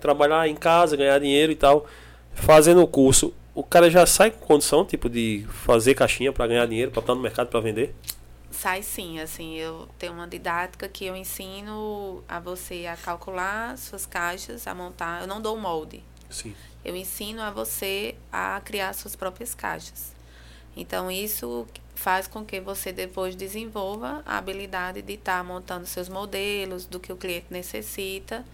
Trabalhar 0.00 0.48
em 0.48 0.54
casa, 0.54 0.96
ganhar 0.96 1.18
dinheiro 1.18 1.52
e 1.52 1.56
tal. 1.56 1.86
Fazendo 2.34 2.82
o 2.82 2.86
curso, 2.86 3.34
o 3.54 3.62
cara 3.62 3.90
já 3.90 4.06
sai 4.06 4.30
com 4.30 4.46
condição, 4.46 4.84
tipo, 4.84 5.08
de 5.08 5.44
fazer 5.50 5.94
caixinha 5.94 6.32
para 6.32 6.46
ganhar 6.46 6.66
dinheiro, 6.66 6.90
para 6.90 7.00
estar 7.00 7.14
no 7.14 7.20
mercado 7.20 7.48
para 7.48 7.60
vender? 7.60 7.94
Sai 8.50 8.82
sim, 8.82 9.18
assim, 9.18 9.56
eu 9.56 9.88
tenho 9.98 10.12
uma 10.12 10.26
didática 10.26 10.88
que 10.88 11.04
eu 11.04 11.16
ensino 11.16 12.22
a 12.28 12.38
você 12.38 12.86
a 12.86 12.96
calcular 12.96 13.76
suas 13.76 14.06
caixas, 14.06 14.66
a 14.66 14.74
montar. 14.74 15.22
Eu 15.22 15.26
não 15.26 15.40
dou 15.40 15.56
o 15.56 15.60
molde. 15.60 16.02
Sim. 16.30 16.54
Eu 16.84 16.96
ensino 16.96 17.42
a 17.42 17.50
você 17.50 18.14
a 18.32 18.60
criar 18.64 18.92
suas 18.92 19.14
próprias 19.14 19.54
caixas. 19.54 20.12
Então, 20.76 21.10
isso 21.10 21.66
faz 21.94 22.26
com 22.26 22.44
que 22.44 22.60
você 22.60 22.92
depois 22.92 23.36
desenvolva 23.36 24.22
a 24.26 24.38
habilidade 24.38 25.02
de 25.02 25.12
estar 25.12 25.44
montando 25.44 25.86
seus 25.86 26.08
modelos, 26.08 26.86
do 26.86 26.98
que 26.98 27.12
o 27.12 27.16
cliente 27.16 27.46
necessita. 27.50 28.44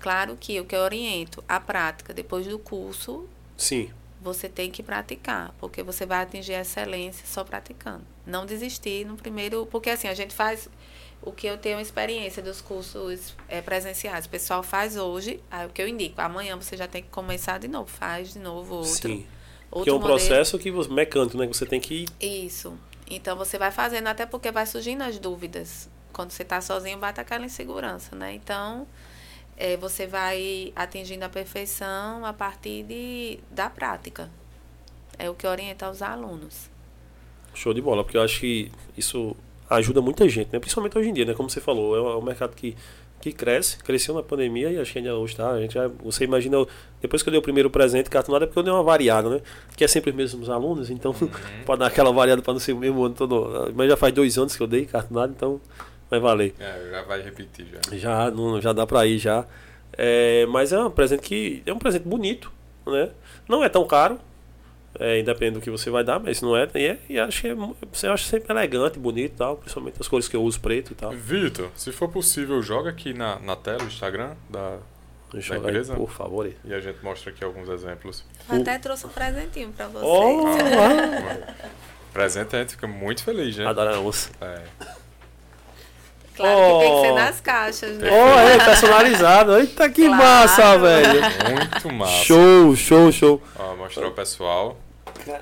Claro 0.00 0.36
que 0.38 0.60
o 0.60 0.64
que 0.64 0.76
eu 0.76 0.80
oriento, 0.80 1.42
a 1.48 1.58
prática, 1.58 2.12
depois 2.12 2.46
do 2.46 2.58
curso, 2.58 3.26
Sim. 3.56 3.90
você 4.20 4.48
tem 4.48 4.70
que 4.70 4.82
praticar, 4.82 5.54
porque 5.58 5.82
você 5.82 6.04
vai 6.04 6.22
atingir 6.22 6.54
a 6.54 6.60
excelência 6.60 7.24
só 7.26 7.42
praticando. 7.44 8.04
Não 8.26 8.44
desistir 8.44 9.06
no 9.06 9.16
primeiro, 9.16 9.66
porque 9.66 9.88
assim, 9.88 10.08
a 10.08 10.14
gente 10.14 10.34
faz 10.34 10.68
o 11.24 11.32
que 11.32 11.46
eu 11.46 11.56
tenho 11.56 11.80
experiência 11.80 12.42
dos 12.42 12.60
cursos 12.60 13.34
eh, 13.48 13.62
presenciais. 13.62 14.26
O 14.26 14.28
pessoal 14.28 14.62
faz 14.62 14.96
hoje, 14.96 15.40
aí 15.50 15.66
o 15.66 15.70
que 15.70 15.80
eu 15.80 15.88
indico, 15.88 16.20
amanhã 16.20 16.56
você 16.56 16.76
já 16.76 16.86
tem 16.86 17.02
que 17.02 17.08
começar 17.08 17.58
de 17.58 17.66
novo, 17.66 17.90
faz 17.90 18.34
de 18.34 18.38
novo 18.38 18.76
outro. 18.76 18.90
Sim. 18.90 19.18
Que 19.20 19.26
outro 19.70 19.90
é 19.90 19.94
um 19.94 20.00
modelo. 20.00 20.18
processo 20.18 20.58
que 20.58 20.70
você, 20.70 20.92
mecânico, 20.92 21.36
né? 21.38 21.46
Que 21.46 21.56
você 21.56 21.66
tem 21.66 21.80
que 21.80 22.04
Isso. 22.20 22.78
Então 23.10 23.36
você 23.36 23.58
vai 23.58 23.70
fazendo, 23.70 24.06
até 24.06 24.26
porque 24.26 24.52
vai 24.52 24.66
surgindo 24.66 25.02
as 25.02 25.18
dúvidas. 25.18 25.88
Quando 26.12 26.30
você 26.30 26.42
está 26.42 26.60
sozinho, 26.60 26.98
bate 26.98 27.20
aquela 27.20 27.44
insegurança, 27.44 28.14
né? 28.14 28.34
Então, 28.34 28.86
eh, 29.56 29.76
você 29.78 30.06
vai 30.06 30.72
atingindo 30.76 31.24
a 31.24 31.28
perfeição 31.28 32.24
a 32.24 32.32
partir 32.32 32.84
de, 32.84 33.38
da 33.50 33.70
prática. 33.70 34.30
É 35.18 35.30
o 35.30 35.34
que 35.34 35.46
orienta 35.46 35.90
os 35.90 36.02
alunos. 36.02 36.70
Show 37.54 37.72
de 37.72 37.80
bola, 37.80 38.04
porque 38.04 38.16
eu 38.16 38.22
acho 38.22 38.40
que 38.40 38.70
isso 38.96 39.36
ajuda 39.68 40.00
muita 40.00 40.28
gente, 40.28 40.48
né? 40.52 40.58
Principalmente 40.58 40.96
hoje 40.98 41.08
em 41.08 41.12
dia, 41.12 41.24
né? 41.24 41.34
Como 41.34 41.48
você 41.48 41.60
falou, 41.60 41.96
é 41.96 42.16
um 42.16 42.22
é 42.22 42.24
mercado 42.24 42.54
que, 42.54 42.76
que 43.20 43.32
cresce, 43.32 43.78
cresceu 43.78 44.14
na 44.14 44.22
pandemia 44.22 44.70
e 44.70 44.78
acho 44.78 44.92
que 44.92 44.98
ainda 44.98 45.14
hoje 45.14 45.36
tá. 45.36 45.50
A 45.50 45.60
gente 45.60 45.74
já, 45.74 45.88
você 46.02 46.24
imagina, 46.24 46.64
depois 47.00 47.22
que 47.22 47.28
eu 47.28 47.32
dei 47.32 47.38
o 47.38 47.42
primeiro 47.42 47.70
presente 47.70 48.10
cartonado 48.10 48.44
é 48.44 48.46
porque 48.46 48.58
eu 48.58 48.62
dei 48.62 48.72
uma 48.72 48.82
variada, 48.82 49.28
né? 49.28 49.40
Que 49.76 49.84
é 49.84 49.88
sempre 49.88 50.10
os 50.10 50.16
mesmos 50.16 50.50
alunos, 50.50 50.90
então 50.90 51.14
pode 51.64 51.80
dar 51.80 51.86
aquela 51.86 52.12
variada 52.12 52.42
para 52.42 52.52
não 52.52 52.60
ser 52.60 52.72
o 52.72 52.78
mesmo 52.78 53.04
ano 53.04 53.14
todo. 53.14 53.72
Mas 53.74 53.88
já 53.88 53.96
faz 53.96 54.12
dois 54.12 54.36
anos 54.38 54.56
que 54.56 54.62
eu 54.62 54.66
dei 54.66 54.86
cartonado, 54.86 55.32
então 55.34 55.60
vai 56.10 56.20
valer. 56.20 56.54
É, 56.58 56.90
já 56.90 57.02
vai 57.02 57.22
repetir 57.22 57.66
já. 57.66 57.96
Já, 57.96 58.30
não, 58.30 58.60
já 58.60 58.72
dá 58.72 58.86
pra 58.86 59.06
ir 59.06 59.18
já. 59.18 59.46
É, 59.96 60.46
mas 60.46 60.72
é 60.72 60.78
um 60.78 60.90
presente 60.90 61.22
que. 61.22 61.62
É 61.64 61.72
um 61.72 61.78
presente 61.78 62.06
bonito, 62.06 62.52
né? 62.86 63.10
Não 63.48 63.62
é 63.62 63.68
tão 63.68 63.86
caro. 63.86 64.18
É, 64.98 65.18
independente 65.18 65.54
do 65.54 65.60
que 65.60 65.70
você 65.70 65.90
vai 65.90 66.04
dar, 66.04 66.20
mas 66.20 66.40
não 66.40 66.56
é. 66.56 66.68
E, 66.74 66.86
é, 66.86 66.98
e 67.08 67.18
acho 67.18 67.40
que 67.40 67.48
é, 67.48 67.56
você 67.92 68.06
acha 68.06 68.24
sempre 68.28 68.52
elegante, 68.52 68.98
bonito 68.98 69.32
e 69.32 69.36
tal. 69.36 69.56
Principalmente 69.56 69.96
as 70.00 70.06
cores 70.06 70.28
que 70.28 70.36
eu 70.36 70.42
uso 70.42 70.60
preto 70.60 70.92
e 70.92 70.94
tal. 70.94 71.10
Vitor, 71.10 71.68
se 71.74 71.90
for 71.90 72.08
possível, 72.08 72.62
joga 72.62 72.90
aqui 72.90 73.12
na, 73.12 73.38
na 73.40 73.56
tela 73.56 73.82
o 73.82 73.86
Instagram 73.86 74.34
da, 74.48 74.78
Tá, 75.32 75.38
ver, 75.54 75.60
beleza? 75.60 75.94
por 75.96 76.12
favor. 76.12 76.46
aí. 76.46 76.56
e 76.64 76.72
a 76.72 76.78
gente 76.78 77.02
mostra 77.02 77.30
aqui 77.32 77.42
alguns 77.42 77.68
exemplos. 77.68 78.24
Eu 78.48 78.60
até 78.60 78.78
trouxe 78.78 79.04
um 79.04 79.08
presentinho 79.08 79.72
para 79.72 79.88
vocês. 79.88 80.04
Oh, 80.06 80.44
ah, 80.46 81.54
Presente 82.12 82.54
a 82.54 82.60
gente 82.60 82.70
fica 82.72 82.86
muito 82.86 83.24
feliz, 83.24 83.56
né? 83.56 83.66
adoramos. 83.66 84.30
É. 84.40 84.60
Claro 86.36 86.56
que 86.56 86.84
tem 86.84 86.94
que 86.94 87.00
ser 87.00 87.10
Oh. 87.10 87.14
nas 87.14 87.40
caixas, 87.40 87.96
né? 87.98 88.08
Oh, 88.10 88.38
é 88.48 88.64
personalizado. 88.64 89.56
Eita, 89.58 89.88
que 89.90 90.06
Claro. 90.06 90.22
massa, 90.22 90.78
velho. 90.78 91.20
Muito 91.50 91.92
massa. 91.92 92.24
Show, 92.24 92.76
show, 92.76 93.12
show. 93.12 93.42
Ó, 93.56 93.76
mostrou 93.76 94.10
o 94.10 94.12
pessoal. 94.14 94.76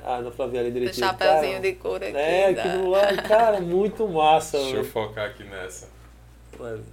Ah, 0.05 0.21
dá 0.23 0.31
pra 0.31 0.47
ver 0.47 0.59
ali 0.61 0.69
O 0.69 0.73
direitinho. 0.73 1.07
chapeuzinho 1.07 1.53
cara. 1.53 1.61
de 1.63 1.73
couro 1.75 2.05
aqui. 2.05 2.17
É, 2.17 2.53
da- 2.53 2.63
aquilo 2.65 2.91
lá, 2.91 3.17
cara, 3.23 3.61
muito 3.61 4.07
massa, 4.09 4.59
Deixa 4.59 4.71
eu 4.77 4.81
velho. 4.83 4.93
focar 4.93 5.27
aqui 5.27 5.45
nessa. 5.45 5.91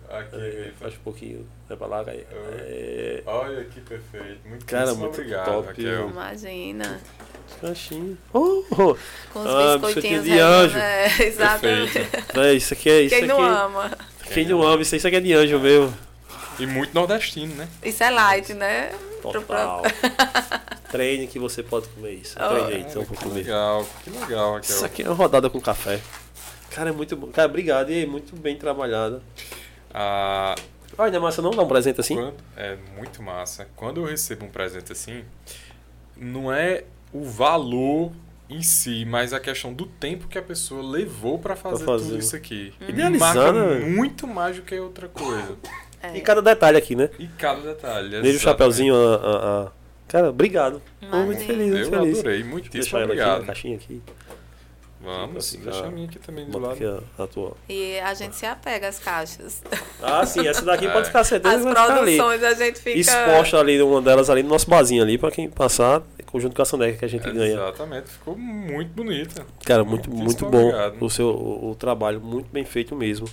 Aqui, 0.10 0.36
É, 0.36 0.72
faz 0.80 0.94
um 0.96 1.00
pouquinho. 1.04 1.48
Vai 1.68 1.78
pra 1.78 1.86
lá, 1.88 2.04
aí. 2.08 2.26
É, 2.32 3.22
Olha 3.26 3.64
que 3.66 3.80
perfeito. 3.82 4.40
Muito, 4.48 4.66
Cara, 4.66 4.94
muito 4.96 5.14
obrigado, 5.20 5.46
top, 5.46 5.68
Raquel. 5.68 6.10
Imagina. 6.10 7.00
caixinha. 7.62 8.18
Oh, 8.34 8.64
oh. 8.72 8.96
Com 9.34 9.40
os 9.42 9.46
Ah, 9.48 9.78
biscoitinhos 9.78 10.24
biscoitinho 10.24 10.24
de 10.24 10.40
anjo. 10.40 10.78
É, 10.78 11.06
exatamente. 11.24 11.98
É, 12.40 12.54
isso 12.54 12.74
aqui 12.74 12.90
é 12.90 13.02
isso 13.02 13.16
Quem 13.16 13.28
não 13.28 13.44
aqui. 13.44 13.56
ama? 13.62 13.92
Quem 14.34 14.46
não 14.48 14.64
ama, 14.64 14.82
isso, 14.82 14.96
isso 14.96 15.08
aqui 15.08 15.18
é 15.18 15.20
de 15.20 15.34
anjo 15.34 15.60
mesmo. 15.60 15.94
E 16.58 16.66
muito 16.66 16.94
nordestino, 16.94 17.54
né? 17.56 17.68
Isso 17.84 18.04
é 18.04 18.10
light, 18.10 18.54
né? 18.54 18.92
Total. 19.22 19.82
Treine 20.92 21.28
que 21.28 21.38
você 21.38 21.62
pode 21.62 21.88
comer 21.90 22.14
isso. 22.14 22.36
Oh. 22.40 22.48
Treine 22.50 22.74
aí, 22.74 22.82
então, 22.82 23.02
Ah, 23.02 23.06
pra 23.06 23.16
que 23.18 23.24
comer. 23.24 23.36
legal, 23.36 23.86
que 24.04 24.10
legal, 24.10 24.54
Raquel. 24.56 24.76
Isso 24.76 24.86
aqui 24.86 25.04
é 25.04 25.06
uma 25.06 25.16
rodada 25.16 25.50
com 25.50 25.60
café. 25.62 26.00
Cara, 26.72 26.90
é 26.90 26.94
muito 26.94 27.16
bom. 27.16 27.28
Cara, 27.28 27.48
obrigado. 27.48 27.92
E 27.92 28.06
muito 28.06 28.36
bem 28.36 28.56
trabalhado. 28.58 29.22
Ah, 29.94 30.56
Olha, 30.98 31.20
massa, 31.20 31.42
não 31.42 31.52
dá 31.52 31.62
um 31.64 31.68
presente 31.68 32.02
assim? 32.02 32.16
Quando- 32.16 32.34
é 32.58 32.78
muito 32.98 33.22
massa. 33.24 33.68
Quando 33.76 34.02
eu 34.02 34.06
recebo 34.06 34.46
um 34.46 34.50
presente 34.50 34.92
assim, 34.92 35.24
não 36.18 36.52
é 36.52 36.84
o 37.14 37.24
valor 37.24 38.12
em 38.50 38.62
si, 38.62 39.06
mas 39.06 39.32
a 39.32 39.40
questão 39.40 39.72
do 39.74 39.86
tempo 39.86 40.28
que 40.28 40.38
a 40.38 40.42
pessoa 40.42 40.82
levou 40.84 41.38
pra 41.40 41.56
fazer, 41.56 41.86
fazer. 41.86 42.10
tudo 42.10 42.20
isso 42.20 42.36
aqui. 42.36 42.74
Me 42.82 42.90
Idealizando, 42.90 43.40
marca 43.60 43.76
né? 43.76 43.86
muito 43.86 44.28
mais 44.28 44.56
do 44.58 44.64
que 44.64 44.78
outra 44.80 45.08
coisa. 45.08 45.56
É. 46.02 46.18
E 46.18 46.22
cada 46.22 46.42
detalhe 46.42 46.78
aqui, 46.78 46.96
né? 46.96 47.10
E 47.20 47.28
cada 47.28 47.62
detalhe. 47.62 48.10
Desde 48.22 48.38
o 48.38 48.40
chapeuzinho 48.40 48.96
a, 48.96 49.16
a- 49.16 49.64
a- 49.66 49.72
Cara, 50.08 50.30
obrigado. 50.30 50.82
Tô 51.02 51.18
muito 51.18 51.44
feliz, 51.46 51.68
muito 51.68 51.78
Eu 51.78 51.90
feliz. 51.90 52.20
adorei, 52.20 52.38
Deixa 52.38 52.46
eu 52.46 52.50
muitíssimo 52.50 52.98
ela 52.98 53.06
aqui 53.06 53.14
obrigado. 53.22 53.40
na 53.42 53.46
caixinha 53.46 53.76
aqui. 53.76 54.02
Vamos, 55.02 55.52
Fica- 55.52 55.72
deixa 55.72 55.86
a 55.86 55.92
minha 55.92 56.08
aqui 56.10 56.20
também 56.20 56.46
do 56.46 56.60
lado. 56.60 56.74
aqui 56.74 56.84
a, 56.84 57.24
a 57.24 57.28
tua. 57.28 57.54
E 57.70 57.98
a 58.00 58.14
gente 58.14 58.36
se 58.36 58.46
apega 58.46 58.90
às 58.90 59.00
caixas. 59.00 59.62
Ah, 60.02 60.26
sim, 60.26 60.46
essa 60.46 60.62
daqui 60.66 60.88
É. 60.88 60.92
pode 60.92 61.08
ficar 61.08 61.24
certeza 61.24 61.56
As 61.70 61.74
produções 61.74 62.44
a 62.44 62.54
gente 62.54 62.80
fica. 62.80 63.00
Exposta 63.00 63.60
ali, 63.60 63.82
uma 63.82 64.02
delas 64.02 64.30
ali 64.30 64.44
no 64.44 64.50
nosso 64.50 64.70
barzinho 64.70 65.02
ali, 65.04 65.18
pra 65.18 65.32
quem 65.32 65.50
passar, 65.50 66.02
conjunto 66.26 66.54
com 66.56 66.62
a 66.62 66.66
Soneca 66.66 66.98
que 66.98 67.06
a 67.06 67.08
gente 67.08 67.24
ganha. 67.32 67.54
Exatamente, 67.54 68.10
ficou 68.10 68.38
muito 68.38 68.90
bonita. 68.92 69.46
Cara, 69.66 69.84
muito, 69.86 70.10
Muitíssimo 70.10 70.26
muito 70.26 70.46
bom 70.58 70.68
obrigado. 70.70 71.06
o 71.06 71.10
seu 71.10 71.28
o, 71.30 71.72
o 71.72 71.76
trabalho, 71.76 72.20
muito 72.20 72.50
bem 72.52 72.66
feito 72.66 72.94
mesmo. 72.96 73.28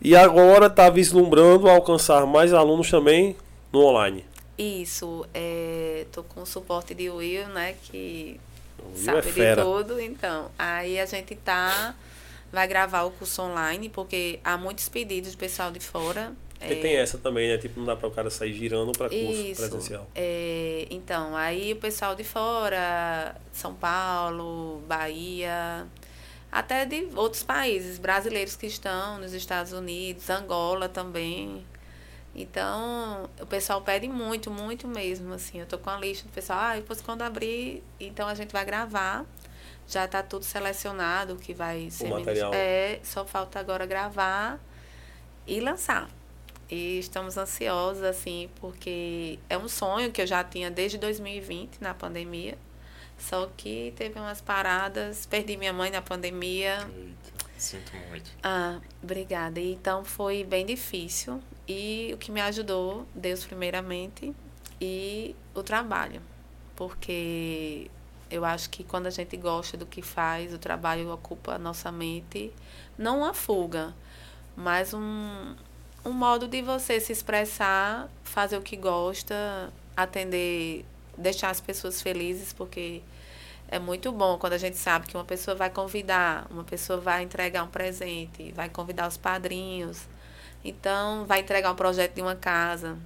E 0.00 0.14
agora 0.14 0.68
tá 0.68 0.90
vislumbrando 0.90 1.68
alcançar 1.68 2.26
mais 2.26 2.52
alunos 2.52 2.90
também 2.90 3.36
no 3.72 3.80
online. 3.80 4.24
Isso, 4.56 5.26
é, 5.34 6.06
tô 6.12 6.22
com 6.22 6.42
o 6.42 6.46
suporte 6.46 6.94
de 6.94 7.10
Will, 7.10 7.48
né, 7.48 7.74
que 7.84 8.38
Will 8.78 9.04
sabe 9.04 9.40
é 9.40 9.54
de 9.54 9.62
tudo, 9.62 10.00
então. 10.00 10.50
Aí 10.58 11.00
a 11.00 11.06
gente 11.06 11.34
tá 11.34 11.94
vai 12.54 12.68
gravar 12.68 13.02
o 13.02 13.10
curso 13.10 13.42
online, 13.42 13.88
porque 13.88 14.38
há 14.44 14.56
muitos 14.56 14.88
pedidos 14.88 15.32
de 15.32 15.36
pessoal 15.36 15.72
de 15.72 15.80
fora. 15.80 16.32
Porque 16.58 16.74
é, 16.74 16.76
tem 16.76 16.96
essa 16.96 17.18
também, 17.18 17.48
né? 17.48 17.58
Tipo, 17.58 17.80
não 17.80 17.86
dá 17.86 17.96
para 17.96 18.08
o 18.08 18.12
cara 18.12 18.30
sair 18.30 18.54
girando 18.54 18.92
para 18.92 19.08
curso 19.08 19.24
Isso. 19.24 19.60
presencial. 19.60 20.08
É, 20.14 20.86
então, 20.88 21.36
aí 21.36 21.72
o 21.72 21.76
pessoal 21.76 22.14
de 22.14 22.22
fora, 22.22 23.34
São 23.52 23.74
Paulo, 23.74 24.80
Bahia, 24.86 25.84
até 26.54 26.86
de 26.86 27.08
outros 27.16 27.42
países, 27.42 27.98
brasileiros 27.98 28.54
que 28.54 28.68
estão 28.68 29.18
nos 29.18 29.32
Estados 29.32 29.72
Unidos, 29.72 30.30
Angola 30.30 30.88
também. 30.88 31.66
Então, 32.32 33.28
o 33.40 33.46
pessoal 33.46 33.82
pede 33.82 34.06
muito, 34.06 34.52
muito 34.52 34.86
mesmo, 34.86 35.34
assim. 35.34 35.58
Eu 35.58 35.66
tô 35.66 35.78
com 35.78 35.90
a 35.90 35.98
lista 35.98 36.28
do 36.28 36.32
pessoal, 36.32 36.60
ah, 36.60 36.76
depois 36.76 37.00
quando 37.00 37.22
abrir, 37.22 37.82
então 37.98 38.28
a 38.28 38.36
gente 38.36 38.52
vai 38.52 38.64
gravar. 38.64 39.26
Já 39.88 40.06
tá 40.06 40.22
tudo 40.22 40.44
selecionado, 40.44 41.34
o 41.34 41.36
que 41.36 41.52
vai 41.52 41.90
ser 41.90 42.08
material. 42.08 42.52
É, 42.54 43.00
só 43.02 43.24
falta 43.24 43.58
agora 43.58 43.84
gravar 43.84 44.60
e 45.48 45.58
lançar. 45.58 46.08
E 46.70 47.00
estamos 47.00 47.36
ansiosos, 47.36 48.04
assim, 48.04 48.48
porque 48.60 49.40
é 49.50 49.58
um 49.58 49.68
sonho 49.68 50.12
que 50.12 50.22
eu 50.22 50.26
já 50.26 50.44
tinha 50.44 50.70
desde 50.70 50.98
2020, 50.98 51.80
na 51.80 51.94
pandemia. 51.94 52.56
Só 53.28 53.48
que 53.56 53.94
teve 53.96 54.20
umas 54.20 54.42
paradas, 54.42 55.24
perdi 55.24 55.56
minha 55.56 55.72
mãe 55.72 55.90
na 55.90 56.02
pandemia. 56.02 56.86
Eita, 56.94 57.50
sinto 57.56 57.92
muito. 58.10 58.30
Ah, 58.42 58.78
obrigada. 59.02 59.58
Então 59.58 60.04
foi 60.04 60.44
bem 60.44 60.66
difícil. 60.66 61.40
E 61.66 62.10
o 62.12 62.18
que 62.18 62.30
me 62.30 62.42
ajudou, 62.42 63.06
Deus 63.14 63.42
primeiramente, 63.46 64.34
e 64.78 65.34
o 65.54 65.62
trabalho. 65.62 66.20
Porque 66.76 67.90
eu 68.30 68.44
acho 68.44 68.68
que 68.68 68.84
quando 68.84 69.06
a 69.06 69.10
gente 69.10 69.38
gosta 69.38 69.74
do 69.74 69.86
que 69.86 70.02
faz, 70.02 70.52
o 70.52 70.58
trabalho 70.58 71.10
ocupa 71.10 71.54
a 71.54 71.58
nossa 71.58 71.90
mente, 71.90 72.52
não 72.98 73.20
uma 73.20 73.32
fuga, 73.32 73.94
mas 74.54 74.92
um, 74.92 75.56
um 76.04 76.12
modo 76.12 76.46
de 76.46 76.60
você 76.60 77.00
se 77.00 77.10
expressar, 77.10 78.10
fazer 78.22 78.58
o 78.58 78.62
que 78.62 78.76
gosta, 78.76 79.72
atender, 79.96 80.84
deixar 81.16 81.50
as 81.50 81.60
pessoas 81.60 82.00
felizes, 82.02 82.52
porque 82.52 83.02
é 83.68 83.78
muito 83.78 84.12
bom 84.12 84.38
quando 84.38 84.52
a 84.52 84.58
gente 84.58 84.76
sabe 84.76 85.06
que 85.06 85.16
uma 85.16 85.24
pessoa 85.24 85.54
vai 85.54 85.70
convidar, 85.70 86.46
uma 86.50 86.64
pessoa 86.64 87.00
vai 87.00 87.22
entregar 87.22 87.62
um 87.64 87.68
presente, 87.68 88.52
vai 88.52 88.68
convidar 88.68 89.08
os 89.08 89.16
padrinhos, 89.16 90.02
então 90.64 91.24
vai 91.26 91.40
entregar 91.40 91.72
um 91.72 91.76
projeto 91.76 92.14
de 92.14 92.22
uma 92.22 92.36
casa 92.36 92.96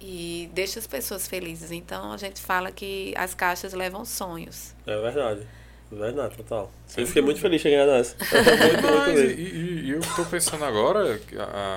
e 0.00 0.50
deixa 0.52 0.78
as 0.78 0.86
pessoas 0.86 1.28
felizes. 1.28 1.70
Então 1.70 2.12
a 2.12 2.16
gente 2.16 2.40
fala 2.40 2.72
que 2.72 3.14
as 3.16 3.34
caixas 3.34 3.72
levam 3.72 4.04
sonhos. 4.04 4.74
É 4.86 5.00
verdade. 5.00 5.46
É 5.90 5.94
verdade, 5.94 6.36
total. 6.36 6.72
Eu 6.96 7.06
fiquei 7.06 7.20
muito 7.22 7.38
feliz 7.38 7.62
nessa. 7.62 8.16
muito, 8.32 8.82
muito 8.82 9.08
Mas, 9.08 9.20
e, 9.20 9.24
e- 9.42 9.80
e 9.84 9.90
eu 9.90 10.00
tô 10.16 10.24
pensando 10.24 10.64
agora, 10.64 11.20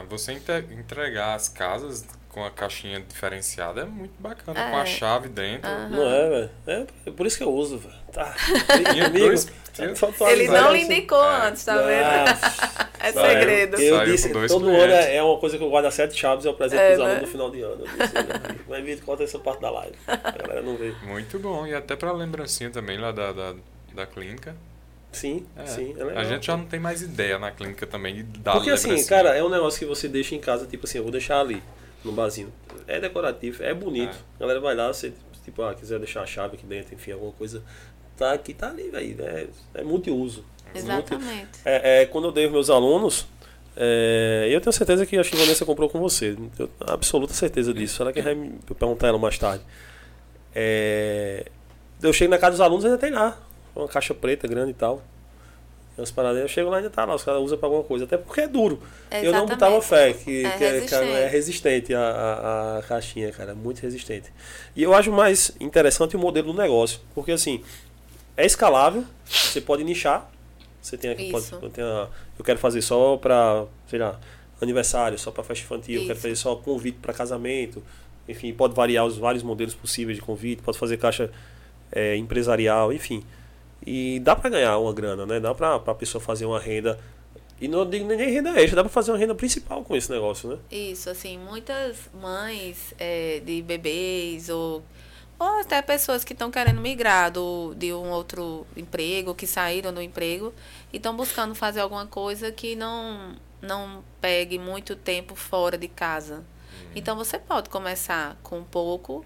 você 0.09 0.31
entregar 0.31 1.35
as 1.35 1.49
casas 1.49 2.05
com 2.35 2.43
a 2.43 2.51
caixinha 2.51 2.99
diferenciada 2.99 3.79
é 3.81 3.85
muito 3.85 4.11
bacana, 4.19 4.69
com 4.69 4.75
a 4.75 4.81
É. 4.81 4.85
chave 4.85 5.29
dentro. 5.29 5.69
Aham. 5.69 5.87
Não 5.89 6.03
é, 6.11 6.29
velho? 6.29 6.87
É 7.05 7.11
por 7.11 7.25
isso 7.25 7.37
que 7.37 7.43
eu 7.45 7.49
uso, 7.53 7.77
velho. 7.77 7.95
Tá. 8.11 8.35
Dois- 9.17 9.47
Ele 10.29 10.47
não 10.49 10.73
lhe 10.73 10.81
indicou 10.81 11.23
É. 11.23 11.47
antes, 11.47 11.63
tá 11.63 11.77
vendo? 11.77 12.03
Ah, 12.05 12.89
É 12.99 13.11
Saiu. 13.13 13.39
segredo. 13.39 13.79
Eu 13.81 14.05
disse, 14.05 14.29
todo 14.33 14.65
clientes. 14.65 14.83
ano 14.83 14.93
é 14.93 15.15
é 15.15 15.23
uma 15.23 15.37
coisa 15.39 15.57
que 15.57 15.63
eu 15.63 15.69
guardo 15.69 15.85
a 15.85 15.91
sete 15.91 16.17
chaves 16.19 16.43
e 16.43 16.47
eu 16.49 16.51
apresento 16.51 16.81
É, 16.81 16.87
pros 16.87 16.99
né? 16.99 17.05
alunos 17.05 17.21
no 17.21 17.27
final 17.29 17.51
de 17.51 17.61
ano. 17.61 17.85
Eu 17.85 17.87
disse? 17.87 18.59
Mas 18.67 18.83
Vitor, 18.83 19.05
conta 19.05 19.23
essa 19.23 19.39
parte 19.39 19.61
da 19.61 19.69
live. 19.71 19.95
A 20.07 20.31
galera 20.31 20.61
não 20.61 20.75
vê. 20.75 20.93
Muito 21.03 21.39
bom. 21.39 21.65
E 21.65 21.73
até 21.73 21.95
pra 21.95 22.11
lembrancinha 22.11 22.69
também 22.69 22.97
lá 22.97 23.11
da, 23.13 23.31
da, 23.31 23.55
da 23.93 24.05
clínica. 24.05 24.55
Sim, 25.13 25.45
É. 25.55 25.65
sim, 25.65 25.95
é 25.97 26.03
legal. 26.03 26.17
a 26.21 26.23
gente 26.25 26.45
já 26.47 26.57
não 26.57 26.65
tem 26.65 26.77
mais 26.79 27.01
ideia 27.01 27.39
na 27.39 27.49
clínica 27.49 27.87
também 27.87 28.15
de 28.15 28.23
dar 28.23 28.51
Porque 28.53 28.69
assim, 28.69 29.01
cara, 29.05 29.29
é 29.33 29.41
um 29.41 29.47
negócio 29.49 29.79
que 29.79 29.85
você 29.85 30.09
deixa 30.09 30.35
em 30.35 30.39
casa, 30.41 30.65
tipo 30.65 30.85
assim, 30.85 30.97
eu 30.97 31.03
vou 31.03 31.11
deixar 31.11 31.39
ali, 31.39 31.63
no 32.05 32.11
barzinho. 32.11 32.51
É 32.87 32.99
decorativo, 32.99 33.63
é 33.63 33.73
bonito. 33.73 34.17
A 34.35 34.39
galera 34.39 34.59
vai 34.59 34.75
lá, 34.75 34.87
você, 34.87 35.13
tipo, 35.43 35.61
ah, 35.63 35.73
quiser 35.73 35.99
deixar 35.99 36.21
a 36.21 36.25
chave 36.25 36.55
aqui 36.55 36.65
dentro, 36.65 36.93
enfim, 36.93 37.11
alguma 37.11 37.31
coisa. 37.31 37.63
Tá 38.17 38.33
aqui, 38.33 38.53
tá 38.53 38.69
ali, 38.69 38.89
velho. 38.89 39.17
É, 39.21 39.47
é 39.75 39.83
multiuso. 39.83 40.45
Exatamente. 40.73 41.59
É, 41.63 42.01
é, 42.01 42.05
quando 42.05 42.25
eu 42.25 42.31
dei 42.31 42.45
aos 42.45 42.53
meus 42.53 42.69
alunos, 42.69 43.27
é, 43.75 44.47
eu 44.49 44.61
tenho 44.61 44.71
certeza 44.71 45.05
que 45.05 45.17
a 45.17 45.23
Chivanessa 45.23 45.65
comprou 45.65 45.89
com 45.89 45.99
você. 45.99 46.31
Eu 46.31 46.49
tenho 46.55 46.69
absoluta 46.81 47.33
certeza 47.33 47.73
disso. 47.73 47.97
Será 47.97 48.13
que 48.13 48.21
vai 48.21 48.35
me 48.35 48.57
perguntar 48.77 49.07
ela 49.07 49.19
mais 49.19 49.37
tarde? 49.37 49.63
É, 50.53 51.45
eu 52.01 52.13
chego 52.13 52.31
na 52.31 52.37
casa 52.37 52.51
dos 52.51 52.61
alunos 52.61 52.85
ainda 52.85 52.97
tem 52.97 53.11
lá. 53.11 53.37
Uma 53.75 53.87
caixa 53.87 54.13
preta 54.13 54.47
grande 54.47 54.71
e 54.71 54.75
tal. 54.75 55.03
Tem 55.95 56.05
paradas, 56.13 56.41
eu 56.41 56.47
chego 56.47 56.69
lá 56.69 56.77
e 56.77 56.79
ainda 56.79 56.89
tá 56.89 57.05
lá. 57.05 57.15
Os 57.15 57.23
caras 57.23 57.41
usam 57.41 57.57
pra 57.57 57.67
alguma 57.67 57.83
coisa. 57.83 58.03
Até 58.05 58.17
porque 58.17 58.41
é 58.41 58.47
duro. 58.47 58.81
Eu 59.11 59.31
não 59.31 59.45
Exatamente. 59.45 59.49
botava 59.51 59.81
fé 59.81 60.11
que, 60.13 60.45
É 60.45 60.49
que 60.51 60.57
resistente. 60.63 60.89
cara, 60.89 61.05
é 61.05 61.27
resistente 61.27 61.93
a, 61.93 61.99
a, 62.01 62.77
a 62.79 62.83
caixinha, 62.83 63.31
cara. 63.31 63.55
Muito 63.55 63.79
resistente. 63.79 64.29
E 64.75 64.83
eu 64.83 64.93
acho 64.93 65.09
mais 65.11 65.51
interessante 65.59 66.15
o 66.15 66.19
modelo 66.19 66.51
do 66.51 66.61
negócio. 66.61 66.99
Porque 67.13 67.31
assim, 67.31 67.63
é 68.35 68.45
escalável, 68.45 69.05
você 69.25 69.61
pode 69.61 69.83
nichar. 69.85 70.29
Você 70.81 70.97
tem 70.97 71.09
aqui, 71.11 71.31
pode, 71.31 71.45
Isso. 71.45 71.59
eu, 71.61 71.69
tenho 71.69 71.87
a- 71.87 72.09
eu 72.37 72.43
quero 72.45 72.59
fazer 72.59 72.81
só 72.81 73.15
pra, 73.17 73.65
sei 73.89 73.97
lá, 73.97 74.19
aniversário, 74.61 75.17
só 75.17 75.31
pra 75.31 75.43
festa 75.43 75.63
infantil, 75.63 75.95
eu 75.95 76.01
quero 76.01 76.13
Isso. 76.13 76.21
fazer 76.21 76.35
só 76.35 76.55
convite 76.57 76.97
pra 77.01 77.13
casamento. 77.13 77.81
Enfim, 78.27 78.53
pode 78.53 78.75
variar 78.75 79.05
os 79.05 79.17
vários 79.17 79.41
modelos 79.43 79.73
possíveis 79.73 80.17
de 80.17 80.21
convite, 80.21 80.61
pode 80.61 80.77
fazer 80.77 80.97
caixa 80.97 81.31
é, 81.91 82.15
empresarial, 82.17 82.91
enfim. 82.91 83.23
E 83.85 84.19
dá 84.19 84.35
pra 84.35 84.49
ganhar 84.49 84.77
uma 84.77 84.93
grana, 84.93 85.25
né? 85.25 85.39
Dá 85.39 85.53
pra, 85.53 85.79
pra 85.79 85.95
pessoa 85.95 86.21
fazer 86.21 86.45
uma 86.45 86.59
renda. 86.59 86.99
E 87.59 87.67
não 87.67 87.89
digo 87.89 88.05
nem 88.05 88.17
renda 88.17 88.49
extra, 88.59 88.75
dá 88.77 88.83
pra 88.83 88.91
fazer 88.91 89.11
uma 89.11 89.17
renda 89.17 89.33
principal 89.33 89.83
com 89.83 89.95
esse 89.95 90.11
negócio, 90.11 90.49
né? 90.49 90.57
Isso, 90.69 91.09
assim, 91.09 91.37
muitas 91.37 91.97
mães 92.13 92.93
é, 92.99 93.39
de 93.45 93.61
bebês 93.61 94.49
ou, 94.49 94.83
ou 95.39 95.59
até 95.61 95.81
pessoas 95.81 96.25
que 96.25 96.33
estão 96.33 96.51
querendo 96.51 96.81
migrar 96.81 97.31
do, 97.31 97.73
de 97.75 97.93
um 97.93 98.09
outro 98.09 98.67
emprego, 98.75 99.33
que 99.33 99.47
saíram 99.47 99.93
do 99.93 100.01
emprego 100.01 100.53
e 100.91 100.97
estão 100.97 101.15
buscando 101.15 101.55
fazer 101.55 101.79
alguma 101.79 102.05
coisa 102.05 102.51
que 102.51 102.75
não, 102.75 103.35
não 103.61 104.03
pegue 104.19 104.59
muito 104.59 104.93
tempo 104.93 105.33
fora 105.33 105.77
de 105.77 105.87
casa. 105.87 106.43
Então 106.93 107.15
você 107.15 107.39
pode 107.39 107.69
começar 107.69 108.37
com 108.43 108.63
pouco, 108.63 109.25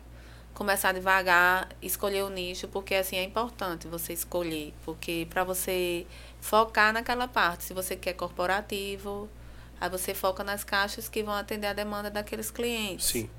começar 0.59 0.91
devagar, 0.91 1.69
escolher 1.81 2.21
o 2.21 2.29
nicho, 2.29 2.67
porque 2.67 2.93
assim 2.93 3.15
é 3.15 3.23
importante 3.23 3.87
você 3.87 4.11
escolher, 4.11 4.73
porque 4.83 5.25
para 5.29 5.45
você 5.45 6.05
focar 6.41 6.91
naquela 6.91 7.29
parte, 7.29 7.63
se 7.63 7.73
você 7.73 7.95
quer 7.95 8.11
corporativo, 8.11 9.29
aí 9.79 9.89
você 9.89 10.13
foca 10.13 10.43
nas 10.43 10.65
caixas 10.65 11.07
que 11.07 11.23
vão 11.23 11.33
atender 11.33 11.67
a 11.67 11.71
demanda 11.71 12.11
daqueles 12.11 12.51
clientes. 12.51 13.05
Sim. 13.05 13.29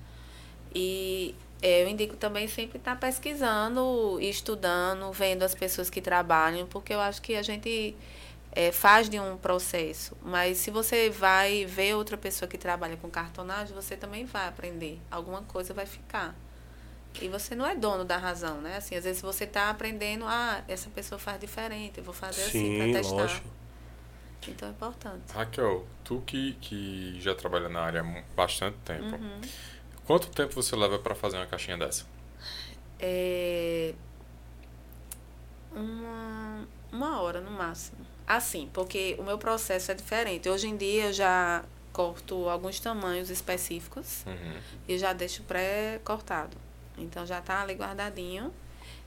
E 0.74 1.34
é, 1.60 1.82
eu 1.82 1.88
indico 1.88 2.16
também 2.16 2.48
sempre 2.48 2.78
estar 2.78 2.98
pesquisando, 2.98 4.18
e 4.18 4.30
estudando, 4.30 5.12
vendo 5.12 5.42
as 5.42 5.54
pessoas 5.54 5.90
que 5.90 6.00
trabalham, 6.00 6.66
porque 6.66 6.94
eu 6.94 7.00
acho 7.00 7.20
que 7.20 7.34
a 7.34 7.42
gente 7.42 7.94
é, 8.50 8.72
faz 8.72 9.10
de 9.10 9.20
um 9.20 9.36
processo. 9.36 10.16
Mas 10.22 10.56
se 10.56 10.70
você 10.70 11.10
vai 11.10 11.66
ver 11.66 11.96
outra 11.96 12.16
pessoa 12.16 12.48
que 12.48 12.56
trabalha 12.56 12.96
com 12.96 13.10
cartonagem, 13.10 13.74
você 13.74 13.94
também 13.94 14.24
vai 14.24 14.48
aprender. 14.48 14.98
Alguma 15.10 15.42
coisa 15.42 15.74
vai 15.74 15.84
ficar. 15.84 16.34
E 17.20 17.28
você 17.28 17.54
não 17.54 17.66
é 17.66 17.74
dono 17.74 18.04
da 18.04 18.16
razão, 18.16 18.60
né? 18.60 18.76
Assim, 18.76 18.94
às 18.94 19.04
vezes 19.04 19.20
você 19.22 19.44
está 19.44 19.68
aprendendo, 19.70 20.24
ah, 20.26 20.62
essa 20.68 20.88
pessoa 20.90 21.18
faz 21.18 21.40
diferente, 21.40 21.98
eu 21.98 22.04
vou 22.04 22.14
fazer 22.14 22.42
assim 22.42 22.50
Sim, 22.60 22.76
para 22.78 23.00
testar. 23.00 23.14
lógico. 23.16 23.48
Então 24.48 24.68
é 24.68 24.70
importante. 24.72 25.32
Raquel, 25.32 25.86
tu 26.04 26.22
que, 26.26 26.54
que 26.60 27.20
já 27.20 27.34
trabalha 27.34 27.68
na 27.68 27.80
área 27.80 28.00
há 28.00 28.22
bastante 28.34 28.76
tempo, 28.84 29.16
Uhum. 29.16 29.40
quanto 30.06 30.28
tempo 30.28 30.54
você 30.54 30.74
leva 30.76 30.98
pra 30.98 31.14
fazer 31.14 31.36
uma 31.36 31.46
caixinha 31.46 31.76
dessa? 31.76 32.06
É, 32.98 33.92
uma, 35.72 36.66
uma 36.92 37.20
hora 37.20 37.40
no 37.40 37.50
máximo. 37.50 37.98
Assim, 38.26 38.68
porque 38.72 39.16
o 39.18 39.22
meu 39.22 39.36
processo 39.38 39.90
é 39.90 39.94
diferente. 39.94 40.48
Hoje 40.48 40.68
em 40.68 40.76
dia 40.76 41.06
eu 41.06 41.12
já 41.12 41.64
corto 41.92 42.48
alguns 42.48 42.78
tamanhos 42.78 43.28
específicos 43.30 44.24
Uhum. 44.26 44.56
e 44.88 44.96
já 44.98 45.12
deixo 45.12 45.42
pré-cortado. 45.42 46.56
Então 47.00 47.24
já 47.26 47.40
tá 47.40 47.62
ali 47.62 47.74
guardadinho. 47.74 48.52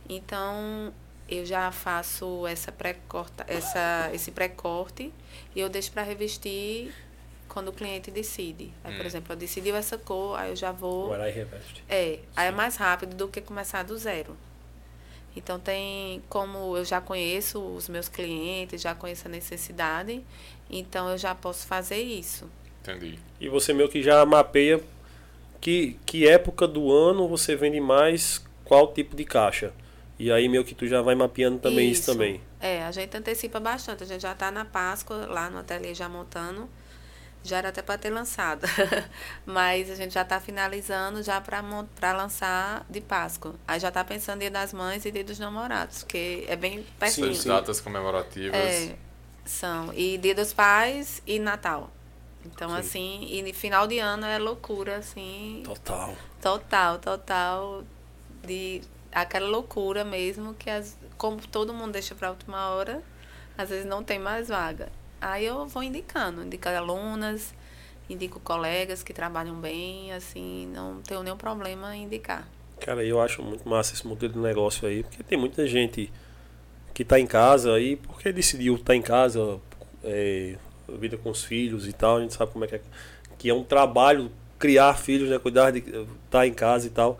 Então 0.10 0.94
eu 1.30 1.46
já 1.46 1.72
faço 1.72 2.46
essa 2.48 2.72
pré-corta, 2.72 3.46
essa, 3.48 4.10
esse 4.14 4.32
pré-corte 4.32 5.12
e 5.56 5.60
eu 5.60 5.70
deixo 5.70 5.92
para 5.92 6.04
revestir 6.04 6.94
quando 7.48 7.70
o 7.70 7.74
cliente 7.74 8.12
decide. 8.12 8.72
Aí, 8.84 8.94
por 8.96 9.04
Hum. 9.04 9.08
exemplo, 9.08 9.34
eu 9.34 9.38
decidiu 9.38 9.76
essa 9.76 9.98
cor, 9.98 10.38
aí 10.38 10.50
eu 10.50 10.56
já 10.56 10.72
vou 10.72 11.10
lá 11.10 11.30
e 11.30 11.32
reveste. 11.32 11.84
é, 11.88 12.20
aí 12.36 12.48
é 12.48 12.52
mais 12.52 12.76
rápido 12.76 13.16
do 13.16 13.28
que 13.28 13.40
começar 13.42 13.84
do 13.84 13.98
zero. 13.98 14.36
Então 15.36 15.60
tem 15.60 16.22
como 16.30 16.78
eu 16.78 16.86
já 16.86 17.02
conheço 17.02 17.60
os 17.60 17.90
meus 17.90 18.08
clientes, 18.08 18.82
já 18.82 18.94
conheço 18.94 19.28
a 19.28 19.32
necessidade, 19.32 20.24
então 20.70 21.10
eu 21.10 21.18
já 21.18 21.34
posso 21.34 21.66
fazer 21.66 22.02
isso. 22.02 22.48
Entendi. 22.82 23.18
E 23.40 23.50
você 23.50 23.74
meio 23.74 23.88
que 23.90 24.04
já 24.04 24.24
mapeia 24.26 24.84
que, 25.64 25.98
que 26.06 26.28
época 26.28 26.68
do 26.68 26.92
ano 26.92 27.26
você 27.26 27.56
vende 27.56 27.80
mais 27.80 28.44
qual 28.66 28.92
tipo 28.92 29.16
de 29.16 29.24
caixa? 29.24 29.72
E 30.20 30.30
aí 30.30 30.50
meio 30.50 30.66
que 30.66 30.76
tu 30.76 30.86
já 30.86 31.02
vai 31.02 31.16
mapeando 31.16 31.58
também 31.58 31.90
isso, 31.90 32.02
isso 32.02 32.12
também. 32.12 32.42
É, 32.60 32.84
a 32.84 32.92
gente 32.92 33.16
antecipa 33.16 33.62
bastante. 33.62 34.04
A 34.04 34.06
gente 34.06 34.22
já 34.22 34.34
está 34.34 34.52
na 34.52 34.66
Páscoa, 34.66 35.26
lá 35.26 35.50
no 35.50 35.60
ateliê 35.60 35.94
já 35.96 36.10
montando. 36.10 36.70
Já 37.46 37.60
era 37.60 37.70
até 37.70 37.82
para 37.82 37.98
ter 37.98 38.10
lançado. 38.10 38.68
Mas 39.46 39.90
a 39.90 39.96
gente 39.96 40.14
já 40.14 40.24
está 40.24 40.38
finalizando 40.38 41.24
já 41.24 41.40
para 41.40 42.12
lançar 42.12 42.86
de 42.90 43.00
Páscoa. 43.00 43.56
Aí 43.66 43.80
já 43.80 43.88
está 43.88 44.04
pensando 44.04 44.42
Dia 44.42 44.52
das 44.52 44.74
Mães 44.74 45.06
e 45.06 45.12
Dia 45.12 45.24
dos 45.24 45.40
Namorados, 45.40 46.04
que 46.04 46.44
é 46.46 46.58
bem 46.58 46.86
pertinho. 47.00 47.34
Sim, 47.34 47.48
datas 47.48 47.80
comemorativas. 47.80 48.54
É, 48.54 48.96
são. 49.46 49.94
E 49.94 50.18
Dia 50.18 50.36
dos 50.36 50.52
Pais 50.52 51.22
e 51.26 51.40
Natal. 51.40 51.90
Então, 52.46 52.70
Sim. 52.70 52.76
assim, 52.76 53.28
e 53.32 53.54
final 53.54 53.88
de 53.88 54.00
ano 54.00 54.26
é 54.26 54.38
loucura, 54.38 54.98
assim. 54.98 55.64
Total. 55.66 56.16
Total, 56.42 57.00
total. 57.00 57.84
De 58.46 58.82
aquela 59.12 59.48
loucura 59.48 60.04
mesmo 60.04 60.54
que 60.54 60.70
as, 60.70 60.98
como 61.18 61.38
todo 61.48 61.74
mundo 61.74 61.94
deixa 61.94 62.16
para 62.16 62.28
a 62.30 62.32
última 62.32 62.70
hora, 62.72 63.02
às 63.58 63.70
vezes 63.70 63.86
não 63.86 64.04
tem 64.04 64.20
mais 64.20 64.50
vaga. 64.50 64.90
Aí 65.22 65.46
eu 65.46 65.66
vou 65.68 65.82
indicando, 65.82 66.44
indico 66.44 66.68
alunas, 66.68 67.54
indico 68.10 68.40
colegas 68.40 69.04
que 69.04 69.14
trabalham 69.14 69.56
bem, 69.56 70.12
assim, 70.12 70.68
não 70.74 71.02
tenho 71.02 71.24
nenhum 71.24 71.38
problema 71.38 71.96
em 71.96 72.04
indicar. 72.04 72.48
Cara, 72.80 73.04
eu 73.06 73.22
acho 73.22 73.42
muito 73.42 73.68
massa 73.68 73.94
esse 73.94 74.06
modelo 74.06 74.34
de 74.34 74.40
negócio 74.40 74.88
aí, 74.88 75.04
porque 75.04 75.24
tem 75.24 75.38
muita 75.38 75.66
gente 75.66 76.12
que 76.94 77.04
está 77.04 77.20
em 77.20 77.26
casa 77.26 77.74
aí, 77.74 77.96
porque 77.96 78.32
decidiu 78.32 78.76
estar 78.76 78.88
tá 78.88 78.96
em 78.96 79.02
casa, 79.02 79.60
é, 80.04 80.58
vida 80.90 81.18
com 81.18 81.30
os 81.30 81.44
filhos 81.44 81.88
e 81.88 81.94
tal, 81.94 82.18
a 82.18 82.22
gente 82.22 82.34
sabe 82.34 82.52
como 82.52 82.66
é 82.66 82.68
que 82.68 82.76
é, 82.76 82.82
que 83.38 83.50
é 83.50 83.54
um 83.54 83.64
trabalho 83.64 84.32
criar 84.60 84.94
filhos, 84.96 85.30
né, 85.30 85.38
cuidar 85.40 85.72
de 85.72 85.80
estar 85.80 86.06
tá 86.30 86.48
em 86.48 86.54
casa 86.54 86.88
e 86.88 86.90
tal. 86.90 87.20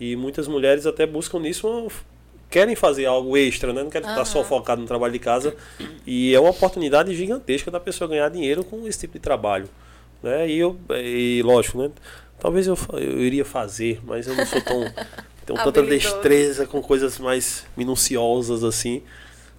E 0.00 0.16
muitas 0.16 0.48
mulheres 0.48 0.84
até 0.84 1.06
buscam 1.06 1.38
nisso, 1.38 1.88
querem 2.50 2.76
fazer 2.76 3.06
algo 3.06 3.36
extra, 3.36 3.72
né? 3.72 3.82
Não 3.82 3.90
querem 3.90 4.06
uhum. 4.06 4.14
estar 4.14 4.24
só 4.24 4.44
focado 4.44 4.80
no 4.80 4.86
trabalho 4.86 5.12
de 5.12 5.18
casa. 5.18 5.54
E 6.06 6.34
é 6.34 6.38
uma 6.38 6.50
oportunidade 6.50 7.14
gigantesca 7.14 7.70
da 7.70 7.80
pessoa 7.80 8.08
ganhar 8.08 8.28
dinheiro 8.28 8.62
com 8.62 8.86
esse 8.86 8.98
tipo 8.98 9.14
de 9.14 9.20
trabalho. 9.20 9.68
Né? 10.22 10.48
E, 10.50 10.58
eu, 10.58 10.78
e 10.90 11.40
lógico, 11.44 11.78
né? 11.78 11.90
Talvez 12.38 12.66
eu, 12.66 12.76
eu 12.94 13.20
iria 13.20 13.44
fazer, 13.44 14.00
mas 14.04 14.26
eu 14.26 14.34
não 14.34 14.44
sou 14.44 14.60
tão. 14.60 14.80
tenho 15.46 15.58
tanta 15.64 15.82
destreza 15.82 16.66
com 16.66 16.82
coisas 16.82 17.18
mais 17.18 17.64
minuciosas 17.76 18.62
assim. 18.62 19.02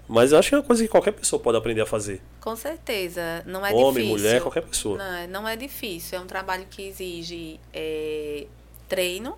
Mas 0.08 0.32
eu 0.32 0.40
acho 0.40 0.50
que 0.50 0.56
é 0.56 0.58
uma 0.58 0.64
coisa 0.64 0.84
que 0.84 0.90
qualquer 0.90 1.12
pessoa 1.12 1.40
pode 1.42 1.58
aprender 1.58 1.82
a 1.82 1.86
fazer. 1.86 2.22
Com 2.42 2.56
certeza. 2.56 3.44
Não 3.46 3.66
é 3.66 3.72
Homem, 3.72 4.06
difícil. 4.06 4.10
mulher, 4.10 4.42
qualquer 4.42 4.62
pessoa. 4.62 4.98
Não, 4.98 5.28
não 5.28 5.48
é 5.48 5.56
difícil. 5.56 6.18
É 6.18 6.22
um 6.22 6.28
trabalho 6.28 6.66
que 6.70 6.88
exige 6.88 7.60
é, 7.74 8.46
treino, 8.88 9.38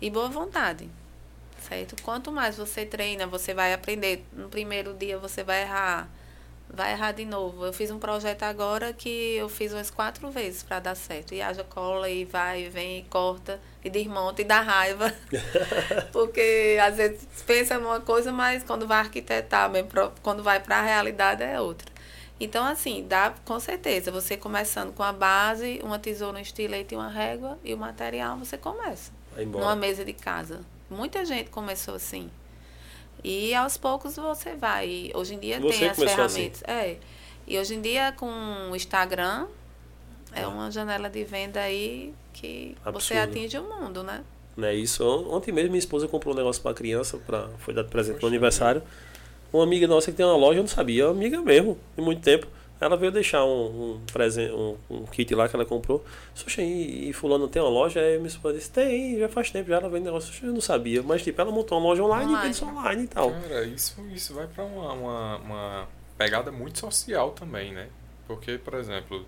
e 0.00 0.10
boa 0.10 0.28
vontade. 0.28 0.88
Certo? 1.68 2.02
Quanto 2.02 2.32
mais 2.32 2.56
você 2.56 2.86
treina, 2.86 3.26
você 3.26 3.52
vai 3.52 3.72
aprender. 3.72 4.24
No 4.32 4.48
primeiro 4.48 4.94
dia 4.94 5.18
você 5.18 5.42
vai 5.44 5.62
errar, 5.62 6.08
vai 6.72 6.92
errar 6.92 7.12
de 7.12 7.24
novo. 7.24 7.64
Eu 7.64 7.72
fiz 7.72 7.90
um 7.90 7.98
projeto 7.98 8.42
agora 8.44 8.92
que 8.92 9.36
eu 9.36 9.48
fiz 9.48 9.72
umas 9.72 9.90
quatro 9.90 10.30
vezes 10.30 10.62
para 10.62 10.80
dar 10.80 10.94
certo. 10.94 11.34
E 11.34 11.42
haja 11.42 11.64
cola 11.64 12.08
e 12.08 12.24
vai, 12.24 12.64
e 12.64 12.68
vem, 12.68 12.98
e 12.98 13.02
corta, 13.02 13.60
e 13.84 13.90
desmonta 13.90 14.42
e 14.42 14.44
dá 14.44 14.60
raiva. 14.60 15.12
Porque 16.12 16.78
às 16.82 16.96
vezes 16.96 17.26
pensa 17.46 17.78
uma 17.78 18.00
coisa, 18.00 18.32
mas 18.32 18.62
quando 18.62 18.86
vai 18.86 19.00
arquitetar, 19.00 19.68
mesmo, 19.70 19.90
quando 20.22 20.42
vai 20.42 20.60
para 20.60 20.78
a 20.78 20.82
realidade 20.82 21.42
é 21.42 21.60
outra. 21.60 21.90
Então, 22.38 22.64
assim, 22.64 23.04
dá 23.06 23.34
com 23.44 23.60
certeza. 23.60 24.10
Você 24.10 24.36
começando 24.36 24.94
com 24.94 25.02
a 25.02 25.12
base, 25.12 25.78
uma 25.84 25.98
tesoura, 25.98 26.38
um 26.38 26.40
estilete 26.40 26.94
e 26.94 26.96
uma 26.96 27.10
régua, 27.10 27.58
e 27.62 27.74
o 27.74 27.78
material, 27.78 28.38
você 28.38 28.56
começa 28.56 29.12
numa 29.36 29.76
mesa 29.76 30.04
de 30.04 30.14
casa. 30.14 30.60
Muita 30.88 31.24
gente 31.24 31.50
começou 31.50 31.94
assim. 31.94 32.30
E 33.22 33.54
aos 33.54 33.76
poucos 33.76 34.16
você 34.16 34.54
vai. 34.54 35.10
Hoje 35.14 35.34
em 35.34 35.38
dia 35.38 35.60
você 35.60 35.78
tem 35.78 35.88
as 35.88 35.98
assim? 35.98 36.08
ferramentas. 36.08 36.62
Assim. 36.64 36.72
É. 36.72 36.96
E 37.46 37.58
hoje 37.58 37.74
em 37.74 37.80
dia 37.80 38.12
com 38.12 38.30
o 38.70 38.76
Instagram 38.76 39.46
é 40.32 40.42
ah. 40.42 40.48
uma 40.48 40.70
janela 40.70 41.10
de 41.10 41.24
venda 41.24 41.60
aí 41.60 42.14
que 42.32 42.76
Absurdo. 42.84 43.00
você 43.00 43.14
atinge 43.14 43.58
o 43.58 43.64
mundo, 43.64 44.02
né? 44.02 44.22
Né, 44.56 44.74
isso. 44.74 45.04
Ontem 45.30 45.52
mesmo 45.52 45.70
minha 45.70 45.78
esposa 45.78 46.06
comprou 46.08 46.34
um 46.34 46.36
negócio 46.36 46.62
para 46.62 46.74
criança, 46.74 47.18
para 47.18 47.48
foi 47.58 47.72
dado 47.72 47.88
presente 47.88 48.14
Poxa, 48.14 48.26
no 48.26 48.28
aniversário. 48.28 48.82
Uma 49.52 49.64
amiga 49.64 49.86
nossa 49.86 50.10
que 50.10 50.16
tem 50.16 50.24
uma 50.24 50.36
loja, 50.36 50.58
eu 50.58 50.62
não 50.62 50.68
sabia, 50.68 51.06
uma 51.06 51.12
amiga 51.12 51.40
mesmo, 51.40 51.78
de 51.96 52.02
muito 52.02 52.22
tempo. 52.22 52.46
Ela 52.80 52.96
veio 52.96 53.12
deixar 53.12 53.44
um, 53.44 53.94
um, 53.94 54.00
presente, 54.10 54.52
um, 54.52 54.76
um 54.88 55.04
kit 55.04 55.34
lá 55.34 55.46
que 55.46 55.54
ela 55.54 55.66
comprou. 55.66 56.02
Xuxa, 56.34 56.62
e, 56.62 57.10
e 57.10 57.12
fulano 57.12 57.46
tem 57.46 57.60
uma 57.60 57.68
loja? 57.68 58.00
Aí 58.00 58.16
minha 58.16 58.28
esposa 58.28 58.56
disse, 58.56 58.70
tem, 58.70 59.18
já 59.18 59.28
faz 59.28 59.50
tempo, 59.50 59.68
já 59.68 59.76
ela 59.76 59.88
vende 59.90 60.06
negócio. 60.06 60.32
Eu 60.46 60.54
não 60.54 60.62
sabia. 60.62 61.02
Mas 61.02 61.22
tipo, 61.22 61.38
ela 61.38 61.50
montou 61.50 61.78
uma 61.78 61.88
loja 61.88 62.02
online, 62.02 62.32
online. 62.32 62.48
e 62.48 62.52
vende 62.52 62.64
online 62.64 63.04
e 63.04 63.06
tal. 63.08 63.30
Cara, 63.30 63.64
isso, 63.64 64.00
isso 64.14 64.34
vai 64.34 64.46
para 64.46 64.64
uma, 64.64 64.92
uma, 64.94 65.36
uma, 65.36 65.88
pegada 66.16 66.50
muito 66.50 66.78
social 66.78 67.32
também, 67.32 67.72
né? 67.72 67.88
Porque, 68.26 68.56
por 68.56 68.74
exemplo, 68.74 69.26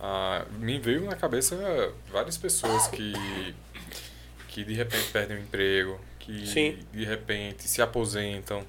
a, 0.00 0.46
me 0.58 0.78
veio 0.78 1.04
na 1.04 1.14
cabeça 1.14 1.92
várias 2.10 2.38
pessoas 2.38 2.88
que, 2.88 3.12
que 4.48 4.64
de 4.64 4.72
repente 4.72 5.10
perdem 5.12 5.36
o 5.36 5.40
emprego, 5.40 6.00
que 6.18 6.46
Sim. 6.46 6.78
de 6.90 7.04
repente 7.04 7.68
se 7.68 7.82
aposentam 7.82 8.64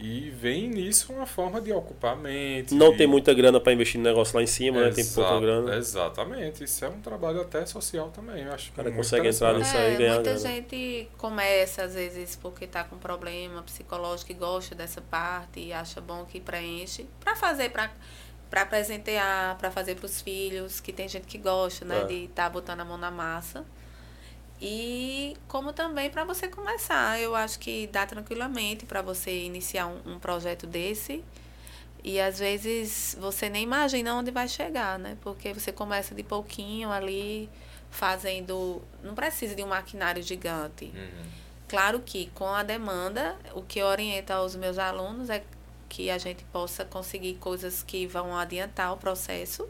e 0.00 0.30
vem 0.30 0.68
nisso 0.68 1.12
uma 1.12 1.26
forma 1.26 1.60
de 1.60 1.72
ocupar 1.72 2.12
a 2.12 2.16
mente. 2.16 2.74
Não 2.74 2.96
tem 2.96 3.06
muita 3.06 3.34
grana 3.34 3.58
para 3.58 3.72
investir 3.72 4.00
no 4.00 4.04
negócio 4.04 4.36
lá 4.36 4.42
em 4.42 4.46
cima, 4.46 4.80
né? 4.80 4.90
Tem 4.90 5.04
pouca 5.04 5.40
grana. 5.40 5.76
Exatamente. 5.76 6.64
Isso 6.64 6.84
é 6.84 6.88
um 6.88 7.00
trabalho 7.00 7.40
até 7.40 7.66
social 7.66 8.10
também. 8.10 8.44
Eu 8.44 8.52
acho 8.52 8.70
o 8.70 8.74
cara 8.74 8.90
consegue 8.92 9.28
entrar 9.28 9.58
nisso 9.58 9.76
é, 9.76 9.86
aí 9.86 9.94
e 9.94 9.96
ganhar 9.96 10.14
Muita 10.14 10.34
grana. 10.34 10.48
gente 10.48 11.08
começa, 11.18 11.82
às 11.82 11.94
vezes, 11.94 12.36
porque 12.36 12.64
está 12.64 12.84
com 12.84 12.96
problema 12.96 13.62
psicológico 13.62 14.30
e 14.30 14.34
gosta 14.34 14.74
dessa 14.74 15.00
parte 15.00 15.60
e 15.60 15.72
acha 15.72 16.00
bom 16.00 16.24
que 16.24 16.40
preenche. 16.40 17.06
Para 17.20 17.34
fazer, 17.34 17.70
para 17.70 17.90
para 18.48 18.64
presentear, 18.64 19.58
para 19.58 19.70
fazer 19.70 19.94
para 19.94 20.06
os 20.06 20.22
filhos, 20.22 20.80
que 20.80 20.90
tem 20.90 21.06
gente 21.06 21.26
que 21.26 21.36
gosta, 21.36 21.84
né, 21.84 22.00
é. 22.00 22.04
de 22.06 22.14
estar 22.24 22.44
tá 22.44 22.48
botando 22.48 22.80
a 22.80 22.84
mão 22.84 22.96
na 22.96 23.10
massa. 23.10 23.62
E 24.60 25.36
como 25.46 25.72
também 25.72 26.10
para 26.10 26.24
você 26.24 26.48
começar, 26.48 27.20
eu 27.20 27.34
acho 27.34 27.58
que 27.58 27.86
dá 27.86 28.04
tranquilamente 28.04 28.84
para 28.86 29.00
você 29.00 29.44
iniciar 29.44 29.86
um, 29.86 30.14
um, 30.14 30.18
projeto 30.18 30.66
desse. 30.66 31.24
E 32.02 32.20
às 32.20 32.38
vezes 32.40 33.16
você 33.20 33.48
nem 33.48 33.62
imagina 33.62 34.14
onde 34.14 34.30
vai 34.30 34.48
chegar, 34.48 34.98
né? 34.98 35.16
Porque 35.20 35.52
você 35.52 35.70
começa 35.70 36.14
de 36.14 36.22
pouquinho 36.22 36.90
ali, 36.90 37.48
fazendo. 37.90 38.82
Não 39.02 39.14
precisa 39.14 39.54
de 39.54 39.62
um 39.62 39.68
maquinário 39.68 40.22
gigante. 40.22 40.86
Uhum. 40.86 41.30
Claro 41.68 42.00
que 42.00 42.30
com 42.34 42.48
a 42.48 42.62
demanda, 42.62 43.36
o 43.54 43.62
que 43.62 43.82
orienta 43.82 44.34
aos 44.34 44.56
meus 44.56 44.78
alunos 44.78 45.30
é 45.30 45.44
que 45.88 46.10
a 46.10 46.18
gente 46.18 46.42
possa 46.44 46.84
conseguir 46.84 47.34
coisas 47.34 47.82
que 47.82 48.06
vão 48.06 48.36
adiantar 48.36 48.92
o 48.92 48.96
processo. 48.96 49.68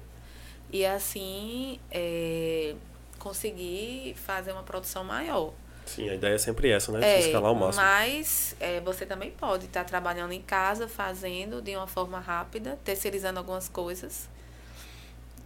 E 0.73 0.87
assim. 0.87 1.79
É, 1.91 2.75
conseguir 3.19 4.15
fazer 4.17 4.53
uma 4.53 4.63
produção 4.63 5.05
maior. 5.05 5.53
Sim, 5.87 6.11
a 6.11 6.15
ideia 6.15 6.35
é 6.35 6.39
sempre 6.39 6.71
essa, 6.71 6.93
né? 6.93 7.01
É, 7.03 7.21
escalar 7.21 7.51
o 7.51 7.55
máximo. 7.55 7.83
Mas 7.83 8.55
é, 8.61 8.81
você 8.81 9.07
também 9.07 9.31
pode 9.31 9.65
estar 9.65 9.85
trabalhando 9.85 10.33
em 10.33 10.43
casa, 10.43 10.87
fazendo 10.87 11.63
de 11.63 11.75
uma 11.75 11.87
forma 11.87 12.21
rápida, 12.21 12.79
terceirizando 12.85 13.39
algumas 13.39 13.69
coisas 13.69 14.29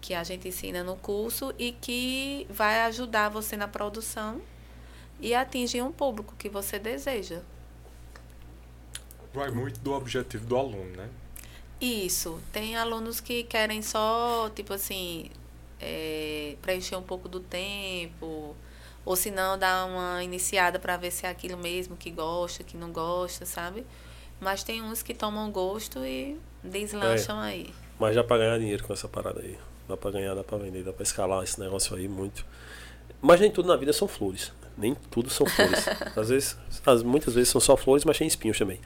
que 0.00 0.14
a 0.14 0.24
gente 0.24 0.48
ensina 0.48 0.82
no 0.82 0.96
curso 0.96 1.54
e 1.56 1.72
que 1.72 2.44
vai 2.50 2.80
ajudar 2.82 3.28
você 3.28 3.56
na 3.56 3.68
produção 3.68 4.42
e 5.20 5.32
atingir 5.32 5.80
um 5.80 5.92
público 5.92 6.34
que 6.36 6.48
você 6.48 6.76
deseja. 6.76 7.40
Vai 9.32 9.50
muito 9.52 9.78
do 9.78 9.92
objetivo 9.92 10.44
do 10.44 10.56
aluno, 10.56 10.96
né? 10.96 11.08
Isso. 11.80 12.40
Tem 12.52 12.76
alunos 12.76 13.20
que 13.20 13.44
querem 13.44 13.80
só, 13.80 14.50
tipo 14.54 14.74
assim, 14.74 15.30
é, 15.82 16.56
preencher 16.62 16.96
um 16.96 17.02
pouco 17.02 17.28
do 17.28 17.40
tempo, 17.40 18.54
ou 19.04 19.16
se 19.16 19.30
não, 19.30 19.58
dar 19.58 19.84
uma 19.86 20.22
iniciada 20.22 20.78
para 20.78 20.96
ver 20.96 21.10
se 21.10 21.26
é 21.26 21.28
aquilo 21.28 21.58
mesmo 21.58 21.96
que 21.96 22.10
gosta, 22.10 22.62
que 22.62 22.76
não 22.76 22.92
gosta, 22.92 23.44
sabe? 23.44 23.84
Mas 24.40 24.62
tem 24.62 24.80
uns 24.80 25.02
que 25.02 25.12
tomam 25.12 25.50
gosto 25.50 26.04
e 26.04 26.38
deslancham 26.62 27.42
é, 27.42 27.48
aí. 27.48 27.74
Mas 27.98 28.14
dá 28.14 28.22
para 28.22 28.38
ganhar 28.38 28.58
dinheiro 28.58 28.84
com 28.84 28.92
essa 28.92 29.08
parada 29.08 29.40
aí. 29.40 29.58
Dá 29.88 29.96
para 29.96 30.12
ganhar, 30.12 30.34
dá 30.34 30.44
para 30.44 30.58
vender, 30.58 30.84
dá 30.84 30.92
para 30.92 31.02
escalar 31.02 31.42
esse 31.42 31.60
negócio 31.60 31.96
aí 31.96 32.08
muito. 32.08 32.46
Mas 33.20 33.40
nem 33.40 33.50
tudo 33.50 33.68
na 33.68 33.76
vida 33.76 33.92
são 33.92 34.06
flores. 34.06 34.52
Nem 34.76 34.94
tudo 35.10 35.30
são 35.30 35.46
flores. 35.46 35.86
Às 36.16 36.28
vezes, 36.28 36.56
muitas 37.04 37.34
vezes 37.34 37.50
são 37.50 37.60
só 37.60 37.76
flores, 37.76 38.04
mas 38.04 38.18
tem 38.18 38.26
espinhos 38.26 38.58
também. 38.58 38.80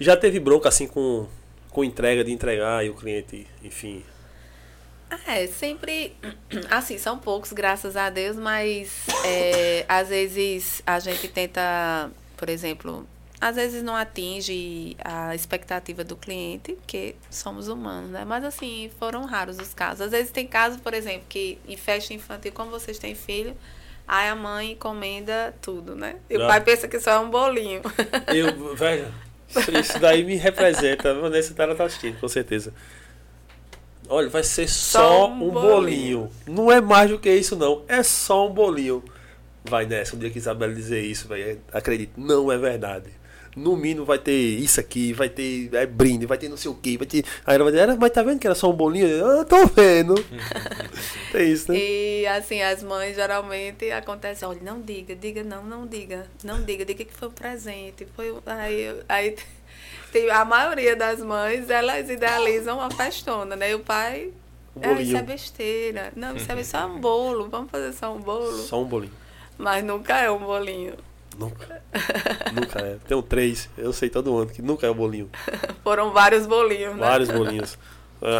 Já 0.00 0.16
teve 0.16 0.40
bronca 0.40 0.68
assim 0.68 0.86
com, 0.86 1.26
com 1.70 1.84
entrega 1.84 2.24
de 2.24 2.32
entregar 2.32 2.84
e 2.84 2.90
o 2.90 2.94
cliente, 2.94 3.46
enfim, 3.62 4.04
é, 5.26 5.46
sempre. 5.46 6.16
Assim, 6.70 6.98
são 6.98 7.18
poucos, 7.18 7.52
graças 7.52 7.96
a 7.96 8.10
Deus, 8.10 8.36
mas 8.36 9.06
é, 9.24 9.84
às 9.88 10.08
vezes 10.08 10.82
a 10.86 10.98
gente 10.98 11.28
tenta, 11.28 12.10
por 12.36 12.48
exemplo, 12.48 13.06
às 13.40 13.56
vezes 13.56 13.82
não 13.82 13.94
atinge 13.94 14.96
a 15.04 15.34
expectativa 15.34 16.02
do 16.02 16.16
cliente, 16.16 16.72
porque 16.72 17.14
somos 17.30 17.68
humanos, 17.68 18.10
né? 18.10 18.24
Mas 18.24 18.44
assim, 18.44 18.90
foram 18.98 19.24
raros 19.24 19.58
os 19.58 19.72
casos. 19.72 20.02
Às 20.02 20.10
vezes 20.10 20.30
tem 20.30 20.46
casos, 20.46 20.80
por 20.80 20.94
exemplo, 20.94 21.24
que 21.28 21.58
em 21.66 21.76
festa 21.76 22.12
infantil, 22.12 22.52
como 22.52 22.70
vocês 22.70 22.98
têm 22.98 23.14
filho, 23.14 23.56
Aí 24.08 24.30
a 24.30 24.34
mãe 24.34 24.72
encomenda 24.72 25.54
tudo, 25.60 25.94
né? 25.94 26.16
E 26.30 26.36
o 26.36 26.40
Já. 26.40 26.46
pai 26.46 26.62
pensa 26.62 26.88
que 26.88 26.98
só 26.98 27.10
é 27.10 27.18
um 27.18 27.28
bolinho. 27.28 27.82
Eu, 28.34 28.74
velho, 28.74 29.12
isso 29.78 29.98
daí 29.98 30.24
me 30.24 30.34
representa. 30.34 31.12
Vanessa 31.14 31.52
tá, 31.52 31.74
tá 31.74 31.84
assistindo, 31.84 32.18
com 32.18 32.26
certeza. 32.26 32.72
Olha, 34.08 34.28
vai 34.28 34.42
ser 34.42 34.68
só, 34.68 34.98
Só 35.00 35.28
um 35.28 35.48
um 35.48 35.50
bolinho. 35.50 36.30
Não 36.46 36.72
é 36.72 36.80
mais 36.80 37.10
do 37.10 37.18
que 37.18 37.30
isso, 37.30 37.56
não. 37.56 37.82
É 37.86 38.02
só 38.02 38.48
um 38.48 38.52
bolinho. 38.52 39.02
Vai 39.64 39.84
nessa, 39.86 40.16
um 40.16 40.18
dia 40.18 40.30
que 40.30 40.38
Isabela 40.38 40.72
dizer 40.72 41.02
isso, 41.02 41.28
velho, 41.28 41.60
acredito, 41.72 42.12
não 42.16 42.50
é 42.50 42.56
verdade. 42.56 43.10
No 43.56 43.76
mínimo 43.76 44.06
vai 44.06 44.18
ter 44.18 44.32
isso 44.32 44.78
aqui, 44.78 45.12
vai 45.12 45.28
ter 45.28 45.68
é, 45.74 45.84
brinde, 45.84 46.26
vai 46.26 46.38
ter 46.38 46.48
não 46.48 46.56
sei 46.56 46.70
o 46.70 46.74
que, 46.74 46.96
vai 46.96 47.06
ter. 47.06 47.24
Aí 47.44 47.56
ela 47.56 47.64
vai 47.64 47.72
dizer, 47.72 47.82
"Era, 47.82 47.96
mas 47.96 48.10
tá 48.12 48.22
vendo 48.22 48.38
que 48.38 48.46
era 48.46 48.54
só 48.54 48.70
um 48.70 48.72
bolinho? 48.72 49.06
Eu, 49.08 49.40
Ah, 49.40 49.44
tô 49.44 49.66
vendo. 49.66 50.14
Tem 51.32 51.50
isso, 51.52 51.70
né? 51.72 51.78
E 51.78 52.26
assim, 52.28 52.62
as 52.62 52.82
mães 52.82 53.16
geralmente 53.16 53.90
acontece, 53.90 54.44
olha, 54.44 54.60
não 54.62 54.80
diga, 54.80 55.14
diga 55.16 55.42
não, 55.42 55.64
não 55.64 55.86
diga, 55.86 56.26
não 56.44 56.62
diga, 56.62 56.84
diga 56.84 57.04
que 57.04 57.12
foi 57.12 57.28
um 57.28 57.32
presente. 57.32 58.06
Foi, 58.14 58.30
um-" 58.30 58.40
aí, 58.46 58.94
aí 59.08 59.36
tem, 60.12 60.30
a 60.30 60.44
maioria 60.44 60.96
das 60.96 61.20
mães, 61.20 61.68
elas 61.70 62.08
idealizam 62.08 62.78
uma 62.78 62.90
festona, 62.90 63.56
né? 63.56 63.70
E 63.70 63.74
o 63.74 63.80
pai, 63.80 64.30
Um 64.76 64.80
ah, 64.82 65.00
isso 65.00 65.16
é 65.16 65.22
besteira. 65.22 66.12
Não, 66.16 66.36
isso 66.36 66.50
é 66.50 66.62
só 66.64 66.86
um 66.86 66.98
bolo, 66.98 67.48
vamos 67.48 67.70
fazer 67.70 67.92
só 67.92 68.14
um 68.14 68.20
bolo. 68.20 68.52
Só 68.58 68.80
um 68.80 68.84
bolinho. 68.84 69.12
Mas 69.56 69.84
nunca 69.84 70.18
é 70.18 70.30
um 70.30 70.38
bolinho. 70.38 70.94
Nunca. 71.38 71.82
nunca 72.52 72.80
é. 72.80 72.96
Tem 73.06 73.16
um 73.16 73.22
três, 73.22 73.68
eu 73.76 73.92
sei 73.92 74.08
todo 74.08 74.36
ano 74.36 74.50
que 74.50 74.62
nunca 74.62 74.86
é 74.86 74.90
o 74.90 74.94
bolinho. 74.94 75.30
Foram 75.84 76.12
vários 76.12 76.46
bolinhos, 76.46 76.94
né? 76.96 77.00
Vários 77.00 77.30
bolinhos. 77.30 77.78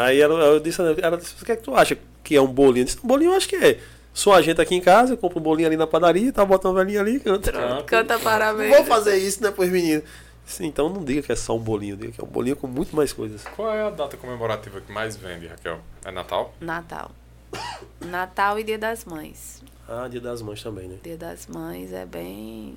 Aí 0.03 0.21
ela, 0.21 0.35
eu 0.35 0.61
disse, 0.61 0.81
ela 0.81 1.17
disse, 1.17 1.35
o 1.41 1.45
que 1.45 1.53
é 1.53 1.57
que 1.57 1.63
tu 1.63 1.75
acha 1.75 1.97
que 2.25 2.35
é 2.35 2.41
um 2.41 2.47
bolinho? 2.47 2.83
Eu 2.83 2.85
disse, 2.87 2.99
um 3.03 3.07
bolinho 3.07 3.31
eu 3.31 3.37
acho 3.37 3.49
que 3.49 3.57
é. 3.57 3.79
Sou 4.13 4.33
a 4.33 4.43
gente 4.43 4.61
aqui 4.61 4.75
em 4.75 4.81
casa, 4.81 5.13
eu 5.13 5.17
compro 5.17 5.39
um 5.39 5.43
bolinho 5.43 5.69
ali 5.69 5.77
na 5.77 5.87
padaria, 5.87 6.33
tá 6.33 6.45
botando 6.45 6.73
uma 6.73 6.85
velhinha 6.85 7.01
ali, 7.01 7.21
canta. 7.21 7.53
Pronto, 7.53 7.85
canta 7.85 8.19
parabéns. 8.19 8.71
Não 8.71 8.79
vou 8.79 8.87
fazer 8.87 9.17
isso, 9.17 9.41
né, 9.41 9.53
pros 9.53 9.69
meninos. 9.69 10.03
Sim, 10.49 10.65
então 10.65 10.89
não 10.89 11.05
diga 11.05 11.21
que 11.21 11.31
é 11.31 11.37
só 11.37 11.55
um 11.55 11.61
bolinho, 11.61 11.95
diga 11.95 12.11
que 12.11 12.21
é 12.23 12.25
um 12.25 12.27
bolinho 12.27 12.57
com 12.57 12.67
muito 12.67 12.97
mais 12.97 13.13
coisas. 13.13 13.45
Qual 13.55 13.71
é 13.71 13.83
a 13.83 13.91
data 13.91 14.17
comemorativa 14.17 14.81
que 14.81 14.91
mais 14.91 15.15
vende, 15.15 15.47
Raquel? 15.47 15.79
É 16.03 16.11
Natal? 16.11 16.55
Natal. 16.59 17.11
Natal 18.01 18.59
e 18.59 18.65
Dia 18.65 18.79
das 18.79 19.05
Mães. 19.05 19.63
Ah, 19.87 20.09
dia 20.09 20.23
das 20.23 20.41
mães 20.41 20.63
também, 20.63 20.89
né? 20.89 20.99
Dia 21.03 21.19
das 21.19 21.47
Mães 21.47 21.93
é 21.93 22.07
bem. 22.07 22.77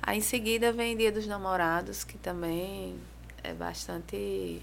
Aí 0.00 0.18
em 0.18 0.20
seguida 0.20 0.72
vem 0.72 0.96
Dia 0.96 1.10
dos 1.10 1.26
Namorados, 1.26 2.04
que 2.04 2.16
também 2.16 2.96
é 3.42 3.52
bastante. 3.52 4.62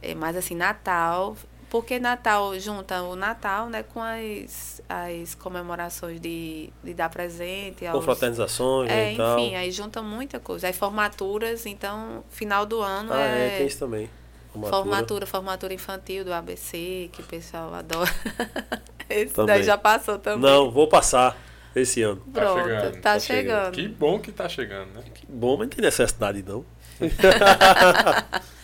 É 0.00 0.14
mais 0.14 0.36
assim, 0.36 0.54
Natal. 0.54 1.36
Porque 1.68 1.98
Natal 1.98 2.58
junta 2.58 3.02
o 3.02 3.16
Natal 3.16 3.68
né, 3.68 3.82
com 3.82 4.00
as, 4.00 4.80
as 4.88 5.34
comemorações 5.34 6.20
de, 6.20 6.70
de 6.82 6.94
dar 6.94 7.08
presente. 7.08 7.84
Aos, 7.84 7.96
Confraternizações 7.98 8.88
né, 8.88 9.10
é, 9.10 9.12
e 9.12 9.16
tal. 9.16 9.38
enfim, 9.38 9.54
aí 9.56 9.70
junta 9.70 10.00
muita 10.02 10.38
coisa. 10.38 10.68
Aí 10.68 10.72
formaturas, 10.72 11.66
então, 11.66 12.24
final 12.30 12.64
do 12.64 12.80
ano 12.80 13.12
ah, 13.12 13.20
é, 13.20 13.46
é, 13.46 13.58
tem 13.58 13.66
isso 13.66 13.78
também. 13.78 14.08
Formatura. 14.52 14.82
formatura, 14.82 15.26
formatura 15.26 15.74
infantil 15.74 16.24
do 16.24 16.32
ABC, 16.32 17.10
que 17.12 17.20
o 17.20 17.24
pessoal 17.24 17.74
adora. 17.74 18.10
Esse 19.08 19.34
Também. 19.34 19.56
daí 19.56 19.62
já 19.62 19.78
passou 19.78 20.18
também. 20.18 20.50
Não, 20.50 20.68
vou 20.68 20.88
passar 20.88 21.38
esse 21.76 22.02
ano. 22.02 22.20
Pronto, 22.32 23.00
tá, 23.00 23.20
chegando. 23.20 23.72
Que 23.72 23.86
bom 23.86 24.18
que 24.18 24.32
tá 24.32 24.48
chegando, 24.48 24.92
né? 24.94 25.02
Que 25.14 25.24
bom, 25.28 25.56
mas 25.56 25.68
não 25.68 25.76
tem 25.76 25.84
necessidade 25.84 26.42
não. 26.42 26.64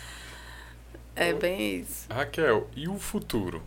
É 1.15 1.33
bem 1.33 1.81
isso. 1.81 2.07
Raquel, 2.11 2.69
e 2.75 2.89
o 2.89 2.99
futuro? 2.99 3.63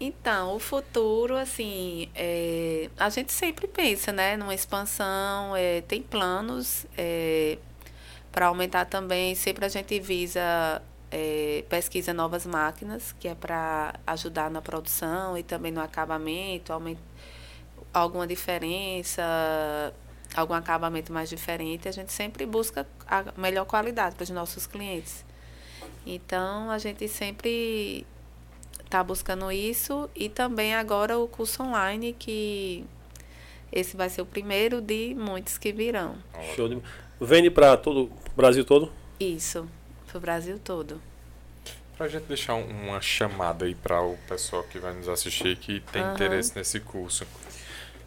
Então, 0.00 0.56
o 0.56 0.58
futuro, 0.58 1.36
assim, 1.36 2.08
é, 2.14 2.90
a 2.96 3.08
gente 3.08 3.32
sempre 3.32 3.68
pensa, 3.68 4.12
né, 4.12 4.36
numa 4.36 4.54
expansão, 4.54 5.54
é, 5.56 5.82
tem 5.82 6.02
planos 6.02 6.84
para 8.32 8.46
aumentar 8.46 8.86
também, 8.86 9.34
sempre 9.36 9.64
a 9.64 9.68
gente 9.68 10.00
visa 10.00 10.82
é, 11.10 11.64
pesquisa 11.68 12.12
novas 12.12 12.44
máquinas, 12.44 13.12
que 13.12 13.28
é 13.28 13.34
para 13.36 13.94
ajudar 14.04 14.50
na 14.50 14.60
produção 14.60 15.38
e 15.38 15.44
também 15.44 15.70
no 15.70 15.80
acabamento, 15.80 16.72
aument, 16.72 16.98
alguma 17.92 18.26
diferença, 18.26 19.22
algum 20.34 20.54
acabamento 20.54 21.12
mais 21.12 21.28
diferente, 21.30 21.88
a 21.88 21.92
gente 21.92 22.12
sempre 22.12 22.44
busca 22.44 22.84
a 23.06 23.26
melhor 23.36 23.64
qualidade 23.64 24.16
para 24.16 24.24
os 24.24 24.30
nossos 24.30 24.66
clientes. 24.66 25.24
Então, 26.06 26.70
a 26.70 26.78
gente 26.78 27.08
sempre 27.08 28.06
está 28.84 29.02
buscando 29.02 29.50
isso 29.50 30.08
e 30.14 30.28
também 30.28 30.74
agora 30.74 31.18
o 31.18 31.26
curso 31.26 31.62
online, 31.62 32.12
que 32.18 32.84
esse 33.72 33.96
vai 33.96 34.08
ser 34.08 34.22
o 34.22 34.26
primeiro 34.26 34.80
de 34.80 35.14
muitos 35.14 35.58
que 35.58 35.72
virão. 35.72 36.16
Show 36.54 36.68
de... 36.68 36.78
Vende 37.20 37.50
para 37.50 37.76
todo 37.76 38.04
o 38.04 38.10
Brasil 38.36 38.64
todo? 38.64 38.92
Isso, 39.18 39.66
para 40.06 40.18
o 40.18 40.20
Brasil 40.20 40.58
todo. 40.62 41.00
Pra 41.96 42.08
gente 42.08 42.24
deixar 42.24 42.54
um- 42.54 42.68
uma 42.88 43.00
chamada 43.00 43.64
aí 43.64 43.74
para 43.74 44.02
o 44.02 44.16
pessoal 44.28 44.62
que 44.64 44.78
vai 44.78 44.92
nos 44.92 45.08
assistir 45.08 45.56
que 45.56 45.80
tem 45.92 46.02
Aham. 46.02 46.12
interesse 46.14 46.52
nesse 46.56 46.80
curso. 46.80 47.24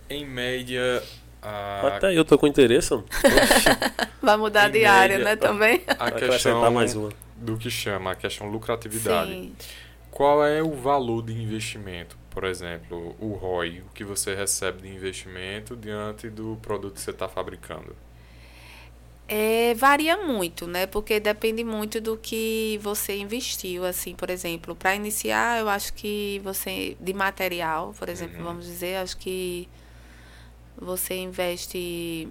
Em 0.10 0.26
média, 0.26 1.02
a, 1.42 1.88
Até 1.96 2.14
eu 2.18 2.24
tô 2.26 2.38
com 2.38 2.48
interesse. 2.48 2.90
Vai 4.22 4.36
mudar 4.38 4.70
Em 4.70 4.74
de 4.74 4.86
área, 4.86 5.18
média, 5.18 5.24
né, 5.26 5.36
também? 5.38 5.84
a 5.88 5.94
Vai 5.96 6.12
questão 6.12 6.28
acrescentar 6.28 6.72
mais 6.72 6.96
uma. 6.96 7.10
Do 7.38 7.58
que 7.58 7.70
chama 7.70 8.12
a 8.12 8.16
questão 8.16 8.50
lucratividade. 8.50 9.32
Sim. 9.32 9.56
Qual 10.12 10.44
é 10.44 10.62
o 10.64 10.72
valor 10.72 11.24
de 11.24 11.34
investimento? 11.34 12.18
Por 12.30 12.44
exemplo, 12.44 13.16
o 13.20 13.34
ROI, 13.34 13.82
o 13.82 13.94
que 13.94 14.04
você 14.04 14.34
recebe 14.36 14.82
de 14.84 14.90
investimento 14.90 15.76
diante 15.76 16.30
do 16.30 16.58
produto 16.62 16.96
que 16.96 17.02
você 17.02 17.12
está 17.12 17.28
fabricando? 17.28 17.96
É, 19.30 19.74
varia 19.74 20.16
muito, 20.18 20.66
né? 20.66 20.88
Porque 20.88 21.20
depende 21.20 21.64
muito 21.64 22.00
do 22.00 22.16
que 22.18 22.80
você 22.82 23.18
investiu, 23.18 23.84
assim, 23.86 24.16
por 24.16 24.30
exemplo, 24.30 24.74
para 24.74 24.96
iniciar, 24.96 25.60
eu 25.60 25.68
acho 25.68 25.94
que 25.94 26.40
você 26.44 26.96
de 27.00 27.14
material, 27.14 27.94
por 28.00 28.08
exemplo, 28.08 28.38
Uhum. 28.38 28.44
vamos 28.46 28.66
dizer, 28.66 28.96
acho 28.98 29.18
que 29.18 29.68
você 30.78 31.16
investe 31.16 32.30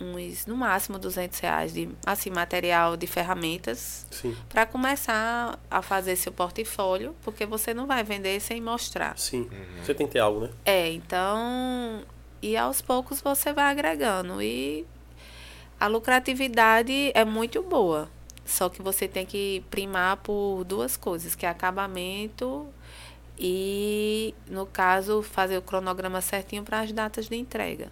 uns 0.00 0.46
no 0.46 0.56
máximo 0.56 0.98
200 0.98 1.38
reais 1.40 1.72
de 1.72 1.88
assim 2.06 2.30
material 2.30 2.96
de 2.96 3.06
ferramentas 3.06 4.06
para 4.48 4.64
começar 4.64 5.58
a 5.70 5.82
fazer 5.82 6.16
seu 6.16 6.32
portfólio, 6.32 7.14
porque 7.22 7.44
você 7.44 7.74
não 7.74 7.86
vai 7.86 8.02
vender 8.02 8.40
sem 8.40 8.60
mostrar. 8.60 9.18
sim. 9.18 9.42
Uhum. 9.42 9.84
Você 9.84 9.94
tem 9.94 10.06
que 10.06 10.14
ter 10.14 10.20
algo, 10.20 10.40
né? 10.40 10.50
É, 10.64 10.90
então. 10.90 12.02
E 12.42 12.56
aos 12.56 12.80
poucos 12.80 13.20
você 13.20 13.52
vai 13.52 13.70
agregando. 13.70 14.40
E 14.40 14.86
a 15.78 15.86
lucratividade 15.86 17.12
é 17.14 17.24
muito 17.24 17.62
boa. 17.62 18.08
Só 18.44 18.68
que 18.68 18.82
você 18.82 19.06
tem 19.06 19.24
que 19.24 19.62
primar 19.70 20.16
por 20.18 20.64
duas 20.64 20.96
coisas, 20.96 21.34
que 21.34 21.46
é 21.46 21.48
acabamento 21.48 22.66
e, 23.38 24.34
no 24.48 24.66
caso, 24.66 25.22
fazer 25.22 25.56
o 25.56 25.62
cronograma 25.62 26.20
certinho 26.20 26.62
para 26.62 26.80
as 26.80 26.92
datas 26.92 27.28
de 27.28 27.36
entrega. 27.36 27.90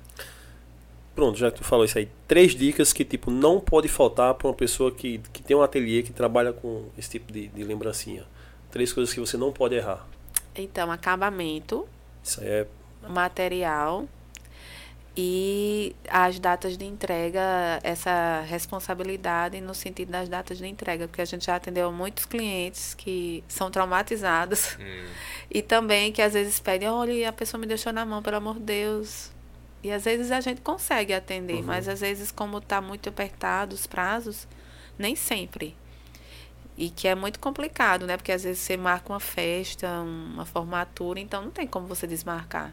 Pronto, 1.18 1.36
já 1.36 1.50
que 1.50 1.58
tu 1.58 1.64
falou 1.64 1.84
isso 1.84 1.98
aí, 1.98 2.08
três 2.28 2.54
dicas 2.54 2.92
que 2.92 3.04
tipo 3.04 3.28
não 3.28 3.58
pode 3.58 3.88
faltar 3.88 4.34
para 4.34 4.46
uma 4.46 4.54
pessoa 4.54 4.92
que, 4.92 5.18
que 5.32 5.42
tem 5.42 5.56
um 5.56 5.62
ateliê 5.62 6.00
que 6.00 6.12
trabalha 6.12 6.52
com 6.52 6.84
esse 6.96 7.10
tipo 7.10 7.32
de, 7.32 7.48
de 7.48 7.64
lembrancinha. 7.64 8.24
Três 8.70 8.92
coisas 8.92 9.12
que 9.12 9.18
você 9.18 9.36
não 9.36 9.52
pode 9.52 9.74
errar. 9.74 10.06
Então, 10.54 10.92
acabamento, 10.92 11.88
Isso 12.22 12.40
aí 12.40 12.46
é 12.46 12.66
material 13.08 14.06
e 15.16 15.92
as 16.08 16.38
datas 16.38 16.76
de 16.76 16.84
entrega, 16.84 17.80
essa 17.82 18.42
responsabilidade 18.42 19.60
no 19.60 19.74
sentido 19.74 20.12
das 20.12 20.28
datas 20.28 20.58
de 20.58 20.68
entrega, 20.68 21.08
porque 21.08 21.20
a 21.20 21.24
gente 21.24 21.46
já 21.46 21.56
atendeu 21.56 21.90
muitos 21.90 22.26
clientes 22.26 22.94
que 22.94 23.42
são 23.48 23.72
traumatizados 23.72 24.78
Hum, 24.78 25.06
e 25.50 25.62
também 25.62 26.12
que 26.12 26.22
às 26.22 26.34
vezes 26.34 26.60
pedem, 26.60 26.88
olha, 26.88 27.28
a 27.28 27.32
pessoa 27.32 27.60
me 27.60 27.66
deixou 27.66 27.92
na 27.92 28.06
mão, 28.06 28.22
pelo 28.22 28.36
amor 28.36 28.54
de 28.54 28.60
Deus. 28.60 29.36
E 29.82 29.92
às 29.92 30.04
vezes 30.04 30.30
a 30.32 30.40
gente 30.40 30.60
consegue 30.60 31.12
atender, 31.14 31.56
Uhum. 31.58 31.62
mas 31.64 31.88
às 31.88 32.00
vezes 32.00 32.30
como 32.32 32.58
está 32.58 32.80
muito 32.80 33.08
apertado 33.08 33.74
os 33.74 33.86
prazos, 33.86 34.46
nem 34.98 35.14
sempre. 35.14 35.76
E 36.76 36.90
que 36.90 37.08
é 37.08 37.14
muito 37.14 37.38
complicado, 37.40 38.06
né? 38.06 38.16
Porque 38.16 38.32
às 38.32 38.44
vezes 38.44 38.60
você 38.60 38.76
marca 38.76 39.12
uma 39.12 39.20
festa, 39.20 39.88
uma 40.00 40.44
formatura, 40.44 41.18
então 41.20 41.42
não 41.42 41.50
tem 41.50 41.66
como 41.66 41.86
você 41.86 42.06
desmarcar. 42.06 42.72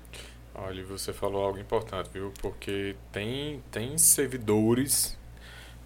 Olha, 0.53 0.84
você 0.86 1.12
falou 1.12 1.43
algo 1.43 1.60
importante, 1.60 2.10
viu? 2.14 2.32
Porque 2.41 2.95
tem, 3.12 3.62
tem 3.72 3.97
servidores 3.97 5.18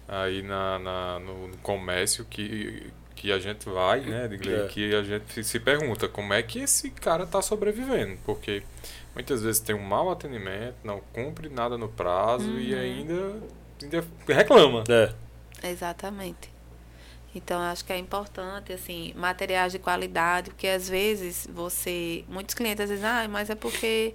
aí 0.06 0.42
na, 0.42 0.78
na- 0.78 1.18
no, 1.20 1.48
no 1.48 1.56
comércio 1.58 2.24
que, 2.24 2.90
que 3.14 3.32
a 3.32 3.38
gente 3.38 3.68
vai, 3.68 4.00
né, 4.00 4.28
Digley, 4.28 4.54
É. 4.54 4.66
que 4.68 4.94
a 4.94 5.02
gente 5.02 5.42
se 5.42 5.58
pergunta 5.58 6.08
como 6.08 6.32
é 6.32 6.42
que 6.42 6.58
esse 6.60 6.90
cara 6.90 7.24
está 7.24 7.40
sobrevivendo. 7.42 8.18
Porque 8.24 8.62
muitas 9.14 9.42
vezes 9.42 9.60
tem 9.60 9.74
um 9.74 9.82
mau 9.82 10.10
atendimento, 10.10 10.76
não 10.84 11.00
cumpre 11.12 11.48
nada 11.48 11.76
no 11.76 11.88
prazo 11.88 12.58
e 12.58 12.74
ainda, 12.74 13.40
ainda 13.82 14.04
reclama. 14.26 14.84
É, 14.88 15.12
Exatamente. 15.62 16.50
Então, 17.34 17.60
acho 17.60 17.84
que 17.84 17.92
é 17.92 17.98
importante, 17.98 18.72
assim, 18.72 19.12
materiais 19.14 19.72
de 19.72 19.78
qualidade, 19.78 20.50
porque 20.50 20.66
às 20.66 20.88
vezes 20.88 21.46
você. 21.52 22.24
Muitos 22.28 22.54
clientes 22.54 22.82
às 22.82 22.90
vezes, 22.90 23.04
ah, 23.04 23.28
mas 23.28 23.50
é 23.50 23.54
porque 23.54 24.14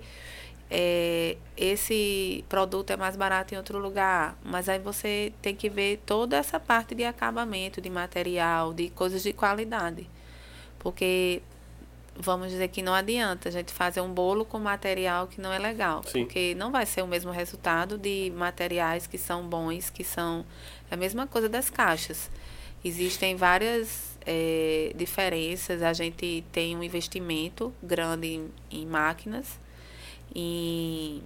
é, 0.69 1.37
esse 1.55 2.43
produto 2.49 2.91
é 2.91 2.97
mais 2.97 3.15
barato 3.15 3.53
em 3.53 3.57
outro 3.57 3.79
lugar, 3.79 4.37
mas 4.43 4.67
aí 4.67 4.79
você 4.79 5.31
tem 5.41 5.55
que 5.55 5.69
ver 5.69 6.01
toda 6.05 6.35
essa 6.35 6.59
parte 6.59 6.93
de 6.93 7.05
acabamento, 7.05 7.79
de 7.79 7.89
material, 7.89 8.73
de 8.73 8.89
coisas 8.89 9.23
de 9.23 9.31
qualidade. 9.31 10.09
Porque 10.79 11.41
vamos 12.17 12.49
dizer 12.49 12.69
que 12.69 12.81
não 12.81 12.93
adianta 12.93 13.49
a 13.49 13.51
gente 13.51 13.73
fazer 13.73 14.01
um 14.01 14.13
bolo 14.13 14.45
com 14.45 14.59
material 14.59 15.27
que 15.27 15.41
não 15.41 15.51
é 15.51 15.59
legal, 15.59 16.01
Sim. 16.03 16.23
porque 16.23 16.55
não 16.55 16.71
vai 16.71 16.85
ser 16.85 17.01
o 17.01 17.07
mesmo 17.07 17.31
resultado 17.31 17.97
de 17.97 18.31
materiais 18.35 19.05
que 19.05 19.17
são 19.17 19.47
bons, 19.47 19.89
que 19.89 20.03
são 20.03 20.45
é 20.89 20.93
a 20.93 20.97
mesma 20.97 21.27
coisa 21.27 21.49
das 21.49 21.69
caixas. 21.69 22.29
Existem 22.83 23.35
várias 23.35 24.15
eh, 24.25 24.91
diferenças. 24.95 25.81
A 25.81 25.91
gente 25.91 26.43
tem 26.51 26.75
um 26.77 26.83
investimento 26.83 27.73
grande 27.81 28.27
em, 28.27 28.51
em 28.71 28.85
máquinas, 28.85 29.59
em 30.33 31.23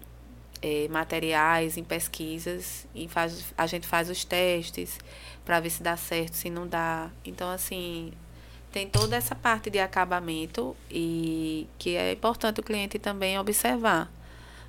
eh, 0.62 0.88
materiais, 0.90 1.78
em 1.78 1.84
pesquisas, 1.84 2.88
e 2.96 3.08
faz, 3.10 3.54
a 3.58 3.68
gente 3.68 3.86
faz 3.86 4.10
os 4.10 4.24
testes 4.24 4.98
para 5.44 5.60
ver 5.60 5.70
se 5.70 5.84
dá 5.84 5.98
certo, 5.98 6.34
se 6.36 6.50
não 6.50 6.66
dá. 6.66 7.10
Então, 7.26 7.50
assim, 7.50 8.14
tem 8.72 8.88
toda 8.88 9.16
essa 9.16 9.36
parte 9.36 9.70
de 9.70 9.80
acabamento 9.80 10.76
e 10.90 11.68
que 11.78 11.96
é 11.96 12.12
importante 12.12 12.60
o 12.60 12.64
cliente 12.64 13.00
também 13.00 13.38
observar. 13.40 14.12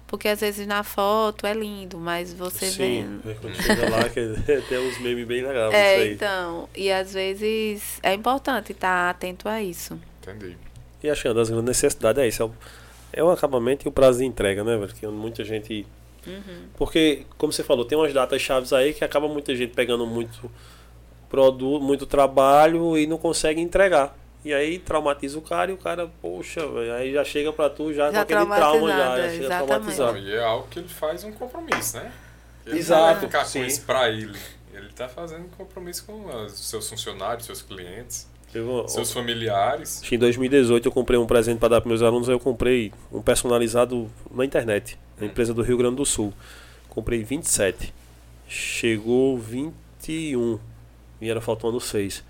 Porque 0.07 0.27
às 0.27 0.41
vezes 0.41 0.67
na 0.67 0.83
foto 0.83 1.47
é 1.47 1.55
lindo, 1.55 1.97
mas 1.97 2.33
você 2.33 2.67
Sim, 2.67 3.21
vê. 3.23 3.31
é 3.31 3.35
quando 3.35 3.55
chega 3.55 3.89
lá 3.89 4.09
que 4.09 4.21
tem 4.69 4.79
uns 4.79 4.99
memes 4.99 5.25
bem 5.25 5.43
legais. 5.43 5.73
É, 5.73 6.13
então. 6.13 6.69
E 6.75 6.91
às 6.91 7.13
vezes 7.15 8.01
é 8.03 8.13
importante 8.13 8.73
estar 8.73 9.11
atento 9.11 9.49
a 9.49 9.63
isso. 9.63 10.01
Entendi. 10.21 10.57
E 11.03 11.09
acho 11.09 11.23
que 11.23 11.29
uma 11.29 11.35
das 11.35 11.49
grandes 11.49 11.67
necessidades 11.67 12.23
é 12.23 12.27
isso. 12.27 12.43
É 12.43 12.47
o, 12.47 12.53
é 13.13 13.23
o 13.23 13.31
acabamento 13.31 13.87
e 13.87 13.89
o 13.89 13.93
prazo 13.93 14.19
de 14.19 14.25
entrega, 14.25 14.65
né, 14.65 14.77
velho? 14.77 14.93
Que 14.93 15.07
muita 15.07 15.45
gente. 15.45 15.87
Uhum. 16.27 16.65
Porque, 16.77 17.25
como 17.39 17.53
você 17.53 17.63
falou, 17.63 17.85
tem 17.85 17.97
umas 17.97 18.13
datas 18.13 18.43
chaves 18.43 18.73
aí 18.73 18.93
que 18.93 19.05
acaba 19.05 19.29
muita 19.29 19.55
gente 19.55 19.75
pegando 19.75 20.07
muito 20.07 20.51
produto, 21.31 21.83
muito 21.83 22.05
trabalho 22.05 22.99
e 22.99 23.07
não 23.07 23.17
consegue 23.17 23.61
entregar. 23.61 24.15
E 24.45 24.53
aí 24.53 24.79
traumatiza 24.79 25.39
o 25.39 25.43
cara 25.43 25.71
e 25.71 25.75
o 25.75 25.77
cara, 25.77 26.11
poxa, 26.21 26.67
velho, 26.67 26.95
aí 26.95 27.13
já 27.13 27.25
chega 27.25 27.53
pra 27.53 27.71
tu 27.71 27.93
já, 27.93 28.11
Já 28.11 28.25
com 28.25 28.35
aquele 28.35 28.47
trauma 28.47 28.89
já, 28.89 28.97
já 28.97 29.29
chega 29.29 29.45
exatamente. 29.45 29.67
traumatizado. 29.67 30.13
Não, 30.13 30.19
e 30.19 30.35
é 30.35 30.43
algo 30.43 30.67
que 30.69 30.79
ele 30.79 30.89
faz 30.89 31.25
um 31.25 31.33
compromisso, 31.33 31.97
né? 31.99 32.11
Ele 32.67 32.79
Exato, 32.79 33.15
não 33.15 33.21
ficar 33.21 33.45
sim. 33.45 33.61
com 33.61 33.67
isso 33.67 33.83
pra 33.83 34.09
ele. 34.09 34.39
Ele 34.73 34.89
tá 34.95 35.09
fazendo 35.09 35.45
um 35.45 35.49
compromisso 35.49 36.05
com 36.07 36.25
os 36.45 36.53
seus 36.59 36.89
funcionários, 36.89 37.45
seus 37.45 37.61
clientes, 37.61 38.27
seus 38.89 39.13
familiares. 39.13 40.03
Em 40.11 40.19
2018 40.19 40.89
eu 40.89 40.93
comprei 40.93 41.19
um 41.19 41.27
presente 41.27 41.59
para 41.59 41.69
dar 41.71 41.81
para 41.83 41.89
meus 41.89 42.01
alunos, 42.03 42.29
aí 42.29 42.35
eu 42.35 42.41
comprei 42.41 42.93
um 43.13 43.21
personalizado 43.21 44.11
na 44.31 44.45
internet, 44.45 44.99
na 45.19 45.27
empresa 45.27 45.53
do 45.53 45.63
Rio 45.63 45.77
Grande 45.77 45.97
do 45.97 46.07
Sul. 46.07 46.33
Comprei 46.89 47.23
27. 47.23 47.93
Chegou 48.49 49.39
21. 49.39 50.59
E 51.21 51.29
era 51.31 51.41
faltando 51.41 51.79
6. 51.81 52.23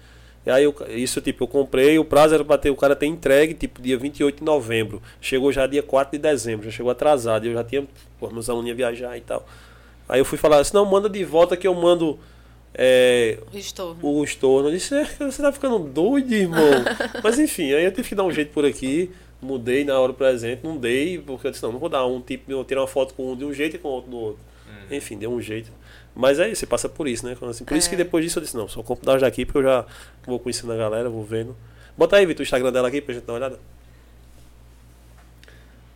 E 0.46 0.50
aí 0.50 0.64
eu- 0.64 0.74
isso 0.88 1.20
tipo, 1.20 1.44
eu 1.44 1.48
comprei, 1.48 1.98
o 1.98 2.04
prazo 2.04 2.34
era 2.34 2.44
para 2.44 2.56
ter 2.58 2.70
o 2.70 2.76
cara 2.76 2.96
ter 2.96 3.06
entregue 3.06 3.52
tipo 3.54 3.80
dia 3.82 3.96
28 3.98 4.38
de 4.38 4.44
novembro. 4.44 5.02
Chegou 5.20 5.52
já 5.52 5.66
dia 5.66 5.82
4 5.82 6.12
de 6.12 6.18
dezembro, 6.22 6.64
já 6.64 6.70
chegou 6.70 6.90
atrasado, 6.90 7.46
eu 7.46 7.52
já 7.52 7.62
tinha, 7.62 7.86
pô, 8.18 8.30
meus 8.30 8.48
alunos 8.48 8.68
iam 8.68 8.76
viajar 8.76 9.16
e 9.16 9.20
tal. 9.20 9.46
Aí 10.08 10.18
eu 10.20 10.24
fui 10.24 10.38
falar 10.38 10.58
assim, 10.58 10.74
não, 10.74 10.84
manda 10.86 11.08
de 11.08 11.22
volta 11.24 11.56
que 11.56 11.66
eu 11.68 11.74
mando 11.74 12.18
é, 12.74 13.38
O 13.52 13.56
estorno. 13.58 13.98
o 14.02 14.24
estorno. 14.24 14.68
Eu 14.68 14.72
disse, 14.72 14.94
"É, 14.94 15.04
você 15.04 15.42
tá 15.42 15.52
ficando 15.52 15.78
doido, 15.78 16.32
irmão. 16.32 16.58
Mas 17.22 17.38
enfim, 17.38 17.72
aí 17.72 17.84
eu 17.84 17.92
tive 17.92 18.08
que 18.08 18.14
dar 18.14 18.24
um 18.24 18.32
jeito 18.32 18.52
por 18.52 18.64
aqui. 18.64 19.10
Mudei 19.42 19.84
na 19.84 19.98
hora 19.98 20.12
do 20.12 20.16
presente, 20.18 20.60
não 20.64 20.76
dei, 20.76 21.18
porque 21.18 21.46
eu 21.46 21.50
disse, 21.50 21.62
não, 21.62 21.72
não 21.72 21.78
vou 21.78 21.88
dar 21.88 22.04
um 22.06 22.20
tipo, 22.20 22.50
eu 22.52 22.62
tirar 22.64 22.82
uma 22.82 22.86
foto 22.86 23.14
com 23.14 23.32
um 23.32 23.36
de 23.36 23.44
um 23.44 23.52
jeito 23.54 23.76
e 23.76 23.78
com 23.78 23.88
o 23.88 23.92
outro 23.92 24.10
do 24.10 24.16
outro. 24.18 24.40
Hum. 24.68 24.94
Enfim, 24.94 25.16
deu 25.16 25.30
um 25.32 25.40
jeito. 25.40 25.70
Mas 26.14 26.38
é 26.38 26.48
isso, 26.48 26.60
você 26.60 26.66
passa 26.66 26.88
por 26.88 27.06
isso, 27.06 27.24
né? 27.26 27.36
Assim, 27.48 27.64
por 27.64 27.76
isso 27.76 27.86
É. 27.88 27.90
que 27.90 27.96
depois 27.96 28.24
disso 28.24 28.38
eu 28.38 28.42
disse, 28.42 28.56
não, 28.56 28.68
só 28.68 28.82
compro 28.82 29.06
das 29.06 29.20
daqui, 29.20 29.44
porque 29.46 29.58
eu 29.58 29.62
já 29.62 29.86
vou 30.26 30.38
conhecendo 30.40 30.72
a 30.72 30.76
galera, 30.76 31.08
vou 31.08 31.24
vendo. 31.24 31.56
Bota 31.96 32.16
aí, 32.16 32.26
Vitor, 32.26 32.40
o 32.40 32.42
Instagram 32.44 32.72
dela 32.72 32.88
aqui 32.88 33.00
pra 33.00 33.14
gente 33.14 33.24
dar 33.24 33.32
uma 33.32 33.38
olhada. 33.38 33.60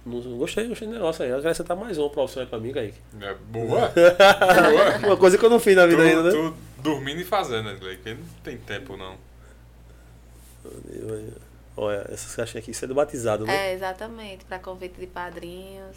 Não, 0.07 0.19
não 0.21 0.37
gostei, 0.39 0.69
gostei 0.69 0.87
do 0.87 0.95
negócio 0.95 1.25
aí. 1.25 1.33
Acrescentar 1.33 1.77
mais 1.77 1.97
uma 1.97 2.11
profissão 2.11 2.43
aí 2.43 2.49
pra 2.49 2.59
mim, 2.59 2.73
Kaique. 2.73 2.99
É 3.21 3.35
boa. 3.35 3.91
boa. 3.91 4.99
Uma 5.09 5.17
coisa 5.17 5.39
que 5.39 5.45
eu 5.45 5.49
não 5.51 5.59
fiz 5.59 5.75
na 5.75 5.87
vida 5.87 6.03
ainda, 6.03 6.23
né? 6.25 6.31
Tu 6.31 6.55
dormindo 6.83 7.21
e 7.21 7.25
fazendo, 7.25 7.65
né? 7.71 7.77
Porque 7.81 8.12
não 8.15 8.25
tem 8.43 8.59
tempo, 8.59 8.97
não. 8.99 9.17
Olha, 11.77 12.07
essas 12.11 12.35
caixinhas 12.37 12.62
aqui, 12.62 12.71
isso 12.71 12.85
é 12.85 12.89
do 12.89 12.95
batizado, 12.95 13.45
né? 13.47 13.71
É, 13.71 13.73
exatamente. 13.75 14.45
Para 14.45 14.59
convite 14.59 14.99
de 15.01 15.07
padrinhos. 15.07 15.97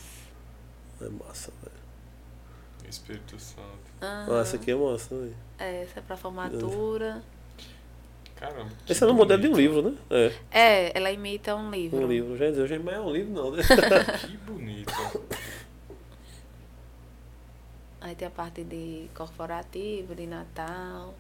É 1.02 1.10
massa, 1.10 1.52
velho. 1.62 2.90
Espírito 2.90 3.38
Santo. 3.40 3.87
Ah, 4.02 4.28
essa 4.42 4.56
aqui 4.58 4.72
é 4.72 4.76
massa, 4.76 5.16
velho. 5.16 5.36
É, 5.58 5.84
essa 5.84 6.00
é 6.00 6.02
para 6.02 6.16
formatura. 6.18 7.22
Caramba. 8.36 8.70
Esse 8.88 9.04
é 9.04 9.08
no 9.08 9.14
modelo 9.16 9.42
de 9.42 9.48
um 9.48 9.56
livro, 9.56 9.82
né? 9.82 9.98
É, 10.12 10.32
É, 10.52 10.98
ela 10.98 11.12
imita 11.12 11.56
um 11.56 11.72
livro. 11.72 11.98
um 11.98 12.08
livro. 12.08 12.38
Já 12.38 12.52
dizer, 12.52 12.80
mas 12.80 12.96
é 12.96 13.00
um 13.00 13.12
livro 13.12 13.34
não, 13.34 13.52
né? 13.52 13.64
Que 14.22 14.38
bonito. 14.38 14.94
Aí 18.00 18.16
tem 18.16 18.28
a 18.28 18.32
parte 18.32 18.64
de 18.64 19.10
corporativo, 19.16 20.14
de 20.14 20.28
Natal. 20.28 21.16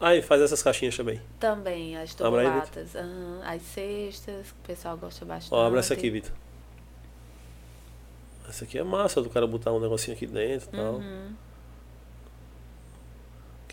Aí, 0.00 0.20
faz 0.20 0.42
essas 0.42 0.62
caixinhas 0.62 0.96
também. 0.96 1.20
Também 1.38 1.96
as 1.96 2.12
tubulatas, 2.14 2.96
aham, 2.96 3.40
as 3.44 3.62
cestas, 3.62 4.46
que 4.50 4.58
o 4.58 4.66
pessoal 4.66 4.96
gosta 4.96 5.24
bastante. 5.24 5.54
Ó, 5.54 5.64
abre 5.64 5.78
essa 5.78 5.94
aqui, 5.94 6.10
Vitor. 6.10 6.32
Essa 8.48 8.64
aqui 8.64 8.76
é 8.76 8.82
massa 8.82 9.22
do 9.22 9.30
cara 9.30 9.46
botar 9.46 9.72
um 9.72 9.80
negocinho 9.80 10.16
aqui 10.16 10.26
dentro 10.26 10.68
e 10.72 10.76
tal. 10.76 11.00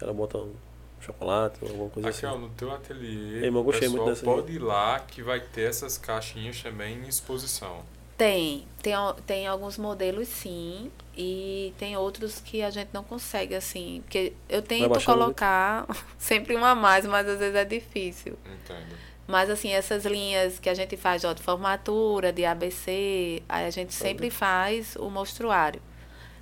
O 0.01 0.05
cara 0.05 0.13
bota 0.13 0.37
um 0.39 0.53
chocolate, 0.99 1.57
alguma 1.61 1.89
coisa 1.89 2.09
Aqui, 2.09 2.25
ó, 2.25 2.31
assim. 2.31 2.39
no 2.39 2.49
teu 2.49 2.71
ateliê, 2.71 3.47
eu 3.47 3.55
o 3.55 3.63
gostei 3.63 3.87
pessoal 3.87 4.05
muito 4.05 4.15
dessa 4.15 4.25
pode 4.25 4.51
ir 4.51 4.59
lá 4.59 4.99
que 4.99 5.21
vai 5.21 5.39
ter 5.39 5.69
essas 5.69 5.97
caixinhas 5.97 6.61
também 6.61 6.97
em 6.97 7.07
exposição. 7.07 7.83
Tem, 8.17 8.67
tem, 8.81 8.93
tem 9.25 9.47
alguns 9.47 9.77
modelos 9.77 10.27
sim, 10.27 10.91
e 11.15 11.73
tem 11.77 11.97
outros 11.97 12.39
que 12.39 12.61
a 12.61 12.69
gente 12.69 12.89
não 12.93 13.03
consegue, 13.03 13.55
assim, 13.55 14.01
porque 14.03 14.33
eu 14.47 14.61
tento 14.61 14.89
baixando 14.89 15.17
muito. 15.17 15.35
colocar 15.35 15.87
sempre 16.17 16.55
uma 16.55 16.71
a 16.71 16.75
mais, 16.75 17.05
mas 17.05 17.27
às 17.27 17.39
vezes 17.39 17.55
é 17.55 17.65
difícil. 17.65 18.37
Entendo. 18.45 18.95
Mas 19.27 19.49
assim, 19.49 19.71
essas 19.71 20.05
linhas 20.05 20.59
que 20.59 20.69
a 20.69 20.73
gente 20.73 20.97
faz 20.97 21.23
ó, 21.23 21.33
de 21.33 21.41
formatura, 21.41 22.33
de 22.33 22.43
ABC, 22.43 23.41
aí 23.47 23.65
a 23.65 23.69
gente 23.69 23.93
sempre 23.93 24.29
faz 24.29 24.95
o 24.95 25.09
mostruário. 25.09 25.81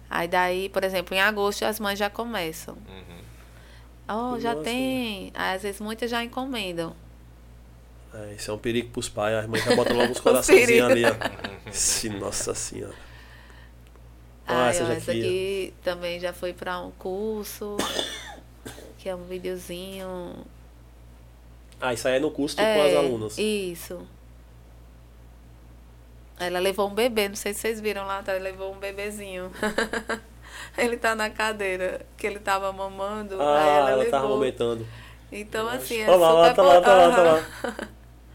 Aí 0.10 0.28
daí, 0.28 0.70
por 0.70 0.84
exemplo, 0.84 1.14
em 1.14 1.20
agosto 1.20 1.64
as 1.64 1.80
mães 1.80 2.00
já 2.00 2.10
começam. 2.10 2.76
Uhum. 2.76 3.19
Oh, 4.10 4.40
já 4.40 4.50
massa, 4.56 4.64
tem. 4.64 5.32
Aí 5.36 5.56
às 5.56 5.62
vezes 5.62 5.80
muitas 5.80 6.10
já 6.10 6.24
encomendam. 6.24 6.96
É, 8.14 8.34
isso 8.34 8.50
é 8.50 8.54
um 8.54 8.58
perigo 8.58 8.90
pros 8.90 9.08
pais. 9.08 9.36
As 9.36 9.46
mães 9.48 9.64
já 9.64 9.76
botam 9.76 9.96
logo 9.96 10.10
uns 10.12 10.20
coraçãozinhos 10.20 10.90
ali, 10.90 11.04
ó. 11.06 11.14
Sim, 11.72 12.10
nossa 12.18 12.56
senhora. 12.56 12.96
Ah, 14.48 14.66
Aí, 14.66 14.70
essa 14.72 14.84
essa 14.94 15.12
aqui, 15.12 15.74
também 15.84 16.20
já 16.20 16.34
foi 16.34 16.54
para 16.54 16.80
um 16.80 16.90
curso, 16.92 17.78
que 18.98 19.08
é 19.08 19.16
um 19.16 19.26
videozinho. 19.26 20.44
Ah, 21.80 21.94
isso 21.94 22.08
aí 22.08 22.16
é 22.16 22.20
no 22.20 22.32
curso 22.32 22.56
com 22.56 22.62
as 22.64 22.68
É, 22.68 22.98
alunas. 22.98 23.38
Isso. 23.38 24.02
Ela 26.40 26.58
levou 26.60 26.90
um 26.90 26.94
bebê, 26.96 27.30
não 27.30 27.36
sei 27.36 27.54
se 27.54 27.60
vocês 27.60 27.80
viram 27.80 28.06
lá, 28.08 28.24
tá? 28.24 28.32
Ela 28.32 28.42
levou 28.42 28.74
um 28.74 28.80
bebezinho. 28.80 29.52
ele 30.78 30.98
tá 30.98 31.16
na 31.16 31.30
cadeira 31.30 32.06
que 32.18 32.26
ele 32.28 32.40
tava 32.40 32.72
mamando. 32.72 33.36
aí 33.36 33.48
Ah, 33.48 33.60
ela, 33.62 33.90
ela 33.92 33.96
levou. 34.04 34.12
tava 34.12 34.28
aumentando. 34.28 34.88
Então, 35.32 35.68
assim, 35.70 35.98
é 36.00 36.10
Olha 36.10 36.18
lá, 36.18 36.32
lá, 36.32 36.44
super 36.50 36.56
tá 36.56 36.64
lá, 36.64 36.82
tá 36.82 36.94
lá, 36.96 37.16
tá 37.16 37.22
lá. 37.24 37.88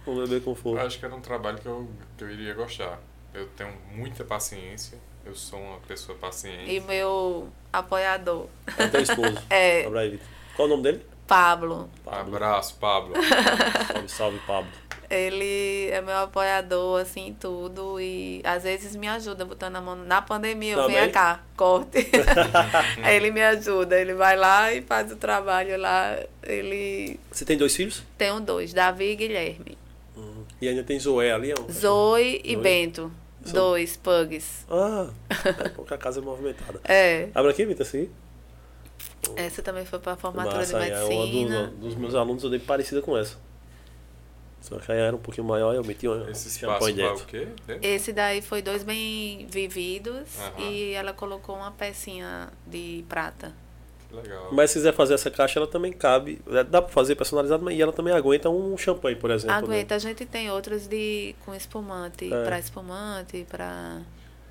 O 0.06 0.14
bebê 0.16 0.40
com 0.40 0.50
Eu 0.50 0.54
fogo. 0.54 0.78
acho 0.78 0.98
que 0.98 1.04
era 1.04 1.14
um 1.14 1.20
trabalho 1.20 1.58
que 1.58 1.66
eu, 1.66 1.88
que 2.16 2.24
eu 2.24 2.30
iria 2.30 2.54
gostar. 2.54 2.98
Eu 3.32 3.48
tenho 3.56 3.72
muita 3.92 4.22
paciência. 4.24 4.98
Eu 5.24 5.34
sou 5.34 5.58
uma 5.58 5.78
pessoa 5.88 6.16
paciente. 6.18 6.70
E 6.70 6.80
meu 6.80 7.48
apoiador, 7.72 8.46
É 8.78 8.86
teu 8.88 9.00
esposo. 9.00 9.38
É. 9.50 9.86
Aí. 9.98 10.20
Qual 10.54 10.68
o 10.68 10.70
nome 10.70 10.82
dele? 10.84 11.06
Pablo. 11.26 11.90
Pablo. 12.04 12.36
Abraço, 12.36 12.76
Pablo. 12.78 13.14
Salve, 13.88 14.08
salve, 14.08 14.38
Pablo. 14.46 14.70
Ele 15.14 15.88
é 15.90 16.00
meu 16.00 16.16
apoiador, 16.16 17.00
assim, 17.00 17.36
tudo. 17.38 18.00
E 18.00 18.40
às 18.44 18.62
vezes 18.64 18.94
me 18.96 19.06
ajuda 19.08 19.44
botando 19.44 19.76
a 19.76 19.80
mão. 19.80 19.96
Na 19.96 20.20
pandemia, 20.20 20.74
eu 20.74 20.86
venho 20.86 21.10
cá, 21.12 21.42
corte. 21.56 22.06
Ele 23.08 23.30
me 23.30 23.42
ajuda. 23.42 24.00
Ele 24.00 24.14
vai 24.14 24.36
lá 24.36 24.72
e 24.72 24.82
faz 24.82 25.10
o 25.12 25.16
trabalho 25.16 25.78
lá. 25.78 26.18
Ele 26.42 27.18
Você 27.30 27.44
tem 27.44 27.56
dois 27.56 27.74
filhos? 27.74 28.02
um 28.34 28.40
dois, 28.40 28.72
Davi 28.72 29.10
e 29.12 29.16
Guilherme. 29.16 29.78
Uhum. 30.16 30.44
E 30.60 30.68
ainda 30.68 30.82
tem 30.82 30.98
Zoé 30.98 31.32
ali, 31.32 31.52
ó. 31.52 31.72
Zoe 31.72 32.40
e 32.44 32.54
Zoe? 32.54 32.62
Bento. 32.62 33.12
São- 33.44 33.52
Dois 33.52 33.96
pugs. 33.96 34.64
Ah, 34.70 35.08
é 35.44 35.68
porque 35.68 35.92
a 35.92 35.98
casa 35.98 36.20
é 36.20 36.22
movimentada. 36.22 36.80
É. 36.88 37.28
Abre 37.34 37.50
aqui, 37.50 37.66
Vitor, 37.66 37.86
assim. 37.86 38.08
Essa 39.36 39.62
também 39.62 39.84
foi 39.84 39.98
para 39.98 40.16
formatura 40.16 40.58
Massa, 40.58 40.78
de 40.78 40.84
aí, 40.84 40.90
é 40.90 41.02
uma 41.04 41.08
medicina. 41.26 41.66
dos, 41.66 41.78
dos 41.80 41.94
meus 41.96 42.14
alunos 42.14 42.42
eu 42.44 42.50
dei 42.50 42.58
parecida 42.58 43.00
com 43.02 43.16
essa. 43.16 43.36
Só 44.64 44.78
que 44.78 44.90
aí 44.90 44.98
era 44.98 45.14
um 45.14 45.18
pouquinho 45.18 45.46
maior 45.46 45.74
e 45.74 45.76
eu 45.76 45.84
meti 45.84 46.08
um 46.08 46.26
Esse 46.30 46.58
champanhe 46.58 46.96
dentro. 46.96 47.26
Esse 47.82 48.14
daí 48.14 48.40
foi 48.40 48.62
dois 48.62 48.82
bem 48.82 49.46
vividos 49.50 50.22
e 50.58 50.92
ela 50.94 51.12
colocou 51.12 51.54
uma 51.54 51.70
pecinha 51.70 52.48
de 52.66 53.04
prata. 53.06 53.52
Que 54.08 54.16
legal. 54.16 54.48
Mas 54.52 54.70
se 54.70 54.78
quiser 54.78 54.94
fazer 54.94 55.12
essa 55.14 55.30
caixa, 55.30 55.58
ela 55.58 55.66
também 55.66 55.92
cabe. 55.92 56.40
é, 56.50 56.64
Dá 56.64 56.80
pra 56.80 56.90
fazer 56.90 57.14
personalizado, 57.14 57.62
mas 57.62 57.76
e 57.76 57.82
ela 57.82 57.92
também 57.92 58.14
aguenta 58.14 58.48
um 58.48 58.74
champanhe, 58.78 59.16
por 59.16 59.30
exemplo. 59.30 59.54
né? 59.54 59.62
Aguenta, 59.62 59.96
a 59.96 59.98
gente 59.98 60.24
tem 60.24 60.50
outros 60.50 60.86
de 60.86 61.34
com 61.44 61.54
espumante, 61.54 62.32
É. 62.32 62.44
pra 62.44 62.58
espumante, 62.58 63.46
pra. 63.50 64.00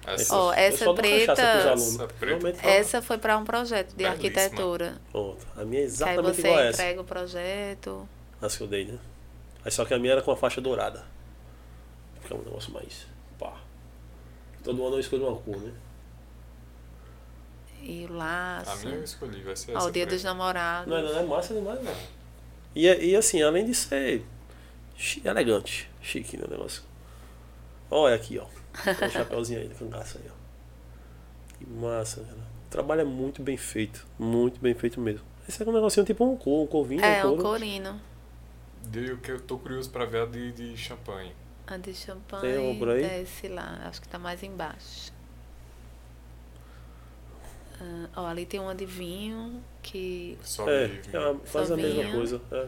Essa, 0.05 0.35
Ó, 0.35 0.51
Eu 0.51 0.59
essa 0.59 0.93
preta-. 0.93 1.41
Essa 1.41 2.07
preta- 2.19 2.67
Essa 2.67 3.01
foi 3.01 3.17
pra 3.17 3.35
um 3.37 3.45
projeto 3.45 3.89
de 3.89 3.95
Belíssima. 3.95 4.13
arquitetura. 4.27 4.95
Pronto. 5.11 5.47
A 5.57 5.63
minha 5.65 5.79
é 5.81 5.85
aí 5.85 5.87
exatamente 5.87 6.35
você 6.35 6.41
igual 6.41 6.57
a 6.59 6.61
essa. 6.65 6.81
entrega 6.83 7.01
o 7.01 7.03
projeto. 7.05 8.09
As 8.41 8.55
que 8.55 8.61
eu 8.63 8.67
dei, 8.67 8.85
né? 8.85 8.99
Aí 9.65 9.71
só 9.71 9.85
que 9.85 9.93
a 9.93 9.99
minha 9.99 10.13
era 10.13 10.21
com 10.21 10.31
a 10.31 10.35
faixa 10.37 10.59
dourada. 10.61 11.05
Fica 12.21 12.35
um 12.35 12.43
negócio 12.43 12.71
mais. 12.73 13.07
Pá. 13.39 13.53
Todo 14.63 14.85
ano 14.85 14.95
eu 14.95 14.99
escolho 14.99 15.27
uma 15.27 15.39
cor, 15.41 15.57
né? 15.57 15.73
E 17.81 18.05
o 18.05 18.13
laço. 18.13 18.71
A 18.71 18.75
minha 18.77 18.95
eu 18.95 19.03
escolhi, 19.03 19.41
vai 19.41 19.55
ser 19.55 19.73
Ó, 19.73 19.77
essa. 19.77 19.87
o 19.87 19.91
dia 19.91 20.05
dos 20.05 20.23
namorados. 20.23 20.87
Não, 20.89 21.01
não 21.01 21.19
é 21.19 21.23
massa 21.23 21.53
demais, 21.53 21.83
não. 21.83 21.93
E, 22.75 22.87
e 22.87 23.15
assim, 23.15 23.41
além 23.41 23.65
de 23.65 23.73
ser 23.75 24.23
elegante, 25.23 25.89
chique 26.01 26.37
né, 26.37 26.45
o 26.47 26.51
negócio. 26.51 26.81
Olha 27.91 28.15
aqui, 28.15 28.39
ó. 28.39 28.45
Tem 28.83 29.07
um 29.07 29.11
chapéuzinho 29.11 29.59
aí, 29.59 29.69
cangaço 29.69 30.17
aí, 30.17 30.29
ó. 30.29 31.57
Que 31.57 31.65
massa, 31.69 32.21
cara. 32.21 32.37
O 32.37 32.69
trabalho 32.69 33.01
é 33.01 33.05
muito 33.05 33.41
bem 33.43 33.57
feito. 33.57 34.05
Muito 34.17 34.59
bem 34.61 34.73
feito 34.73 34.99
mesmo. 34.99 35.25
Esse 35.47 35.61
é 35.61 35.65
um 35.67 35.73
negocinho 35.73 36.05
tipo 36.05 36.23
um 36.25 36.37
cor, 36.37 36.63
um 36.63 36.67
corvinho, 36.67 37.03
É, 37.03 37.23
um 37.25 37.29
couro. 37.35 37.43
corino. 37.43 37.99
Dei 38.87 39.11
o 39.11 39.17
que 39.17 39.31
eu 39.31 39.39
tô 39.39 39.57
curioso 39.57 39.89
pra 39.89 40.05
ver 40.05 40.21
a 40.23 40.25
de, 40.25 40.51
de 40.51 40.77
champanhe. 40.77 41.33
A 41.65 41.77
de 41.77 41.93
champanhe 41.93 42.41
Tem 42.53 42.79
por 42.79 42.89
aí? 42.89 43.01
desce 43.01 43.47
lá. 43.47 43.81
Acho 43.85 44.01
que 44.01 44.07
tá 44.07 44.19
mais 44.19 44.43
embaixo. 44.43 45.11
Ah, 47.81 48.07
ó, 48.17 48.25
ali 48.27 48.45
tem 48.45 48.59
uma 48.59 48.75
de 48.75 48.85
vinho 48.85 49.63
que. 49.81 50.37
Só 50.43 50.69
É, 50.69 50.87
de- 50.87 51.15
é 51.15 51.19
uma- 51.19 51.39
faz 51.45 51.71
a 51.71 51.77
mesma 51.77 52.03
vinho. 52.03 52.15
coisa. 52.15 52.41
É. 52.51 52.67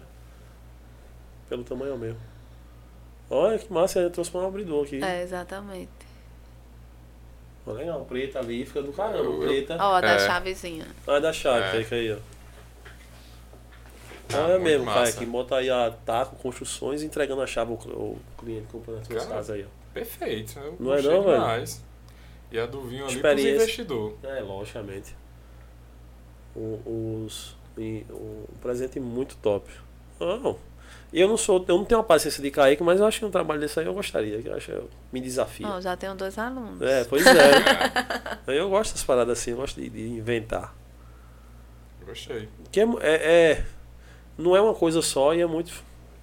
Pelo 1.50 1.64
tamanho 1.64 1.92
é 1.92 1.96
o 1.96 1.98
mesmo. 1.98 2.20
Olha 3.30 3.58
que 3.60 3.72
massa, 3.72 4.00
eu 4.00 4.10
trouxe 4.10 4.32
pra 4.32 4.42
um 4.42 4.48
abridor 4.48 4.86
aqui. 4.86 5.04
É, 5.04 5.22
exatamente. 5.22 5.90
Ó, 7.68 7.72
legal, 7.72 8.06
preta 8.06 8.40
ali, 8.40 8.66
fica 8.66 8.82
do 8.82 8.94
caramba, 8.94 9.18
Eu- 9.18 9.42
eu- 9.42 9.48
preta. 9.48 9.78
Ó, 9.80 9.96
a 9.96 10.02
da 10.02 10.14
É. 10.16 10.20
chavezinha. 10.20 10.86
Ah, 11.08 11.20
da 11.20 11.34
chave, 11.34 11.78
É. 11.80 11.84
fica 11.84 11.96
aí, 11.96 12.14
ó. 12.14 12.18
Ah, 14.34 14.48
muito 14.50 14.64
mesmo, 14.64 14.86
cara, 14.86 15.00
massa. 15.02 15.18
que 15.18 15.26
bota 15.26 15.56
aí 15.56 15.70
a 15.70 15.92
taco, 16.06 16.36
construções 16.38 17.02
e 17.02 17.06
entregando 17.06 17.42
a 17.42 17.48
chave 17.48 17.72
ao, 17.72 17.78
ao 18.02 18.16
cliente 18.38 18.68
comprando 18.72 19.00
as 19.02 19.08
suas 19.08 19.20
Cara, 19.24 19.36
casas 19.36 19.56
aí, 19.56 19.64
ó. 19.66 19.94
Perfeito. 19.94 20.60
Eu 20.60 20.76
Não 20.80 20.94
é 20.94 21.02
não, 21.02 21.24
velho? 21.24 21.40
demais. 21.40 21.84
E 22.52 22.60
a 22.60 22.66
do 22.66 22.82
vinho 22.82 23.06
ali 23.06 23.20
pros 23.20 23.40
investidores. 23.44 24.18
É, 24.24 24.40
logicamente. 24.42 25.16
O, 26.56 27.24
os, 27.26 27.56
e, 27.78 28.06
um 28.10 28.46
presente 28.62 29.00
muito 29.00 29.36
top. 29.38 29.70
Não. 30.20 30.58
Eu 31.14 31.28
não 31.30 31.38
sou, 31.38 31.64
eu 31.68 31.78
não 31.78 31.86
tenho 31.86 32.00
uma 32.00 32.06
paciência 32.06 32.42
de 32.42 32.52
Kaique, 32.52 32.84
mas 32.84 33.00
eu 33.00 33.06
acho 33.06 33.20
que 33.20 33.26
um 33.26 33.32
trabalho 33.32 33.60
desse 33.60 33.80
aí 33.80 33.86
eu 33.86 33.94
gostaria, 33.94 34.42
que 34.42 34.50
eu 34.50 34.56
acho 34.56 34.72
eu 34.72 34.90
me 35.14 35.22
desafia. 35.22 35.80
Já 35.82 35.96
tenho 35.96 36.14
dois 36.16 36.38
alunos. 36.38 36.82
É, 36.82 37.04
pois 37.06 37.26
é. 37.26 37.32
eu 38.48 38.70
gosto 38.70 38.92
dessas 38.92 39.06
paradas 39.06 39.40
assim, 39.40 39.52
eu 39.52 39.58
gosto 39.58 39.80
de, 39.80 39.90
de 39.90 40.08
inventar. 40.10 40.76
Gostei. 42.06 42.50
Que 42.72 42.82
é, 42.82 42.84
é, 43.02 43.14
é- 43.52 43.66
não 44.38 44.56
é 44.56 44.62
uma 44.62 44.74
coisa 44.74 45.02
só 45.02 45.34
e 45.34 45.42
é 45.42 45.46
muito. 45.46 45.72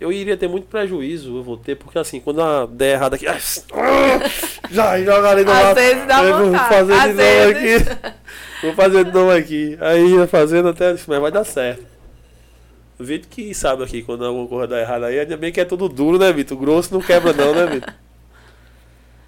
Eu 0.00 0.10
iria 0.12 0.36
ter 0.36 0.48
muito 0.48 0.66
prejuízo, 0.66 1.36
eu 1.36 1.42
vou 1.44 1.56
ter, 1.56 1.76
porque 1.76 1.96
assim, 1.96 2.18
quando 2.18 2.42
a 2.42 2.66
der 2.66 2.94
errado 2.94 3.14
aqui. 3.14 3.24
Já 4.70 5.00
joga 5.00 5.30
ali 5.30 5.44
no 5.44 5.52
Às 5.52 5.74
vezes 5.74 6.06
dá 6.08 6.24
eu 6.24 6.38
Vou 6.38 6.46
vontade, 6.46 6.68
fazer 6.74 6.92
de 6.92 6.98
às 6.98 7.06
novo 7.06 7.16
vezes. 7.16 7.88
aqui. 7.88 8.14
Vou 8.62 8.74
fazer 8.74 9.04
de 9.04 9.12
novo 9.12 9.30
aqui. 9.30 9.78
Aí 9.80 10.14
ia 10.14 10.26
fazendo 10.26 10.68
até. 10.70 10.92
Mas 11.06 11.20
vai 11.20 11.30
dar 11.30 11.44
certo. 11.44 11.86
O 12.98 13.04
Vitor 13.04 13.28
que 13.30 13.54
sabe 13.54 13.84
aqui 13.84 14.02
quando 14.02 14.24
alguma 14.24 14.46
coisa 14.46 14.66
dá 14.68 14.80
errado 14.80 15.04
aí, 15.04 15.18
ainda 15.20 15.36
bem 15.36 15.52
que 15.52 15.60
é 15.60 15.64
tudo 15.64 15.88
duro, 15.88 16.18
né, 16.18 16.32
Vitor? 16.32 16.56
Grosso 16.58 16.92
não 16.94 17.00
quebra, 17.00 17.32
não, 17.32 17.54
né, 17.54 17.66
Vitor? 17.66 17.94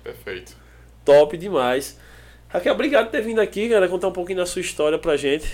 Perfeito. 0.02 0.56
Top 1.04 1.36
demais. 1.36 1.98
Raquel, 2.48 2.74
obrigado 2.74 3.06
por 3.06 3.12
ter 3.12 3.22
vindo 3.22 3.40
aqui, 3.40 3.68
cara, 3.68 3.88
contar 3.88 4.08
um 4.08 4.12
pouquinho 4.12 4.38
da 4.38 4.46
sua 4.46 4.60
história 4.60 4.98
pra 4.98 5.16
gente. 5.16 5.46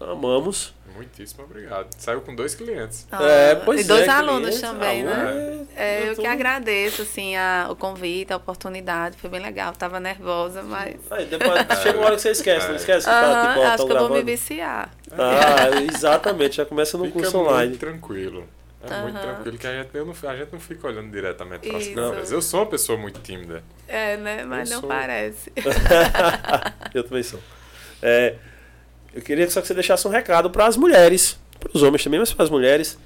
Amamos. 0.00 0.74
Muitíssimo 1.00 1.44
obrigado. 1.44 1.88
Saiu 1.98 2.20
com 2.20 2.34
dois 2.34 2.54
clientes. 2.54 3.06
Ó, 3.10 3.22
É, 3.24 3.54
pois 3.54 3.80
e 3.80 3.84
dois 3.84 4.06
é, 4.06 4.10
alunos 4.10 4.42
clientes, 4.50 4.60
também, 4.60 5.02
né? 5.02 5.12
aluno 5.14 5.68
É, 5.74 6.08
eu 6.10 6.16
tô- 6.16 6.20
que 6.22 6.28
agradeço, 6.28 7.02
assim, 7.02 7.34
a, 7.36 7.68
o 7.70 7.74
convite, 7.76 8.32
a 8.32 8.36
oportunidade. 8.36 9.16
Foi 9.16 9.30
bem 9.30 9.40
legal. 9.40 9.72
Tava 9.72 9.98
nervosa, 9.98 10.62
mas. 10.62 10.96
Aí 11.10 11.24
depois 11.24 11.52
chega 11.82 11.98
uma 11.98 12.06
hora 12.06 12.16
que 12.16 12.22
você 12.22 12.30
esquece, 12.32 12.68
não 12.68 12.76
esquece 12.76 13.06
que 13.06 13.12
tá, 13.12 13.48
tipo, 13.48 13.60
ó, 13.60 13.66
acho 13.66 13.76
tão 13.78 13.86
que 13.86 13.92
eu 13.92 13.98
vou 14.08 14.10
me 14.10 14.22
viciar. 14.22 14.90
Ah, 15.12 15.70
exatamente, 15.90 16.56
já 16.56 16.66
começa 16.66 16.98
no 16.98 17.04
Fica 17.06 17.18
curso 17.18 17.36
muito 17.38 17.50
online. 17.50 17.76
tranquilo. 17.78 18.46
É 18.82 19.02
muito 19.02 19.16
Aham. 19.18 19.22
tranquilo 19.34 19.58
que 19.58 19.66
a 19.66 19.72
gente, 19.82 19.90
eu 19.94 20.06
não, 20.06 20.14
a 20.30 20.36
gente 20.36 20.52
não 20.52 20.60
fica 20.60 20.86
olhando 20.86 21.10
diretamente 21.10 21.68
para 21.68 21.76
as 21.78 21.88
câmeras. 21.88 22.32
Eu 22.32 22.40
sou 22.40 22.60
uma 22.60 22.66
pessoa 22.66 22.96
muito 22.98 23.20
tímida. 23.20 23.62
É, 23.86 24.16
né? 24.16 24.44
Mas 24.44 24.70
Eu 24.70 24.76
não 24.76 24.80
sou. 24.80 24.88
parece. 24.88 25.52
Eu 26.94 27.04
também 27.04 27.22
sou. 27.22 27.40
É, 28.02 28.36
eu 29.14 29.22
queria 29.22 29.48
só 29.50 29.60
que 29.60 29.66
você 29.66 29.74
deixasse 29.74 30.06
um 30.06 30.10
recado 30.10 30.50
para 30.50 30.66
as 30.66 30.76
mulheres, 30.76 31.38
para 31.58 31.70
os 31.74 31.82
homens 31.82 32.02
também, 32.04 32.20
mas 32.20 32.32
para 32.32 32.44
as 32.44 32.50
mulheres. 32.50 32.98